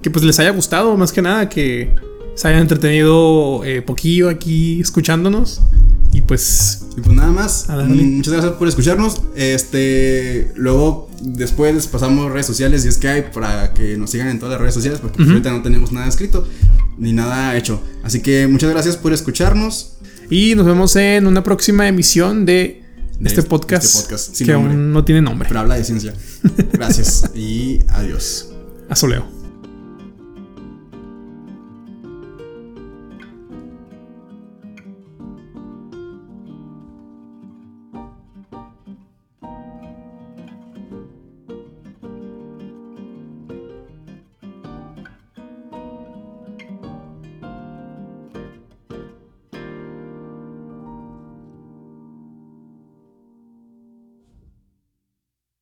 que 0.00 0.10
pues 0.10 0.24
les 0.24 0.38
haya 0.38 0.50
gustado, 0.50 0.96
más 0.96 1.12
que 1.12 1.22
nada, 1.22 1.48
que 1.48 1.94
se 2.34 2.48
hayan 2.48 2.62
entretenido 2.62 3.64
eh, 3.64 3.82
poquillo 3.82 4.28
aquí 4.28 4.80
escuchándonos. 4.80 5.60
Y 6.12 6.20
pues. 6.20 6.82
Y 6.96 7.00
pues 7.00 7.16
nada 7.16 7.32
más. 7.32 7.66
Muchas 7.68 8.32
gracias 8.32 8.52
por 8.54 8.68
escucharnos. 8.68 9.22
Este. 9.34 10.52
Luego, 10.56 11.10
después 11.22 11.74
les 11.74 11.86
pasamos 11.86 12.30
redes 12.30 12.46
sociales 12.46 12.84
y 12.84 12.92
Skype 12.92 13.30
para 13.32 13.72
que 13.72 13.96
nos 13.96 14.10
sigan 14.10 14.28
en 14.28 14.38
todas 14.38 14.52
las 14.52 14.60
redes 14.60 14.74
sociales. 14.74 15.00
Porque 15.00 15.22
ahorita 15.22 15.50
no 15.50 15.62
tenemos 15.62 15.90
nada 15.92 16.06
escrito 16.06 16.46
ni 16.98 17.12
nada 17.12 17.56
hecho. 17.56 17.82
Así 18.02 18.20
que 18.20 18.46
muchas 18.46 18.70
gracias 18.70 18.96
por 18.96 19.12
escucharnos. 19.12 19.96
Y 20.30 20.54
nos 20.54 20.66
vemos 20.66 20.96
en 20.96 21.26
una 21.26 21.42
próxima 21.42 21.88
emisión 21.88 22.46
de, 22.46 22.82
este, 23.12 23.40
este, 23.40 23.42
podcast, 23.42 23.84
este 23.84 24.02
podcast 24.02 24.38
que 24.38 24.52
aún 24.52 24.92
no 24.92 25.04
tiene 25.04 25.20
nombre. 25.20 25.48
Pero 25.48 25.60
habla 25.60 25.76
de 25.76 25.84
ciencia. 25.84 26.14
Gracias 26.72 27.30
y 27.34 27.80
adiós. 27.88 28.50
A 28.88 28.96
soleo. 28.96 29.41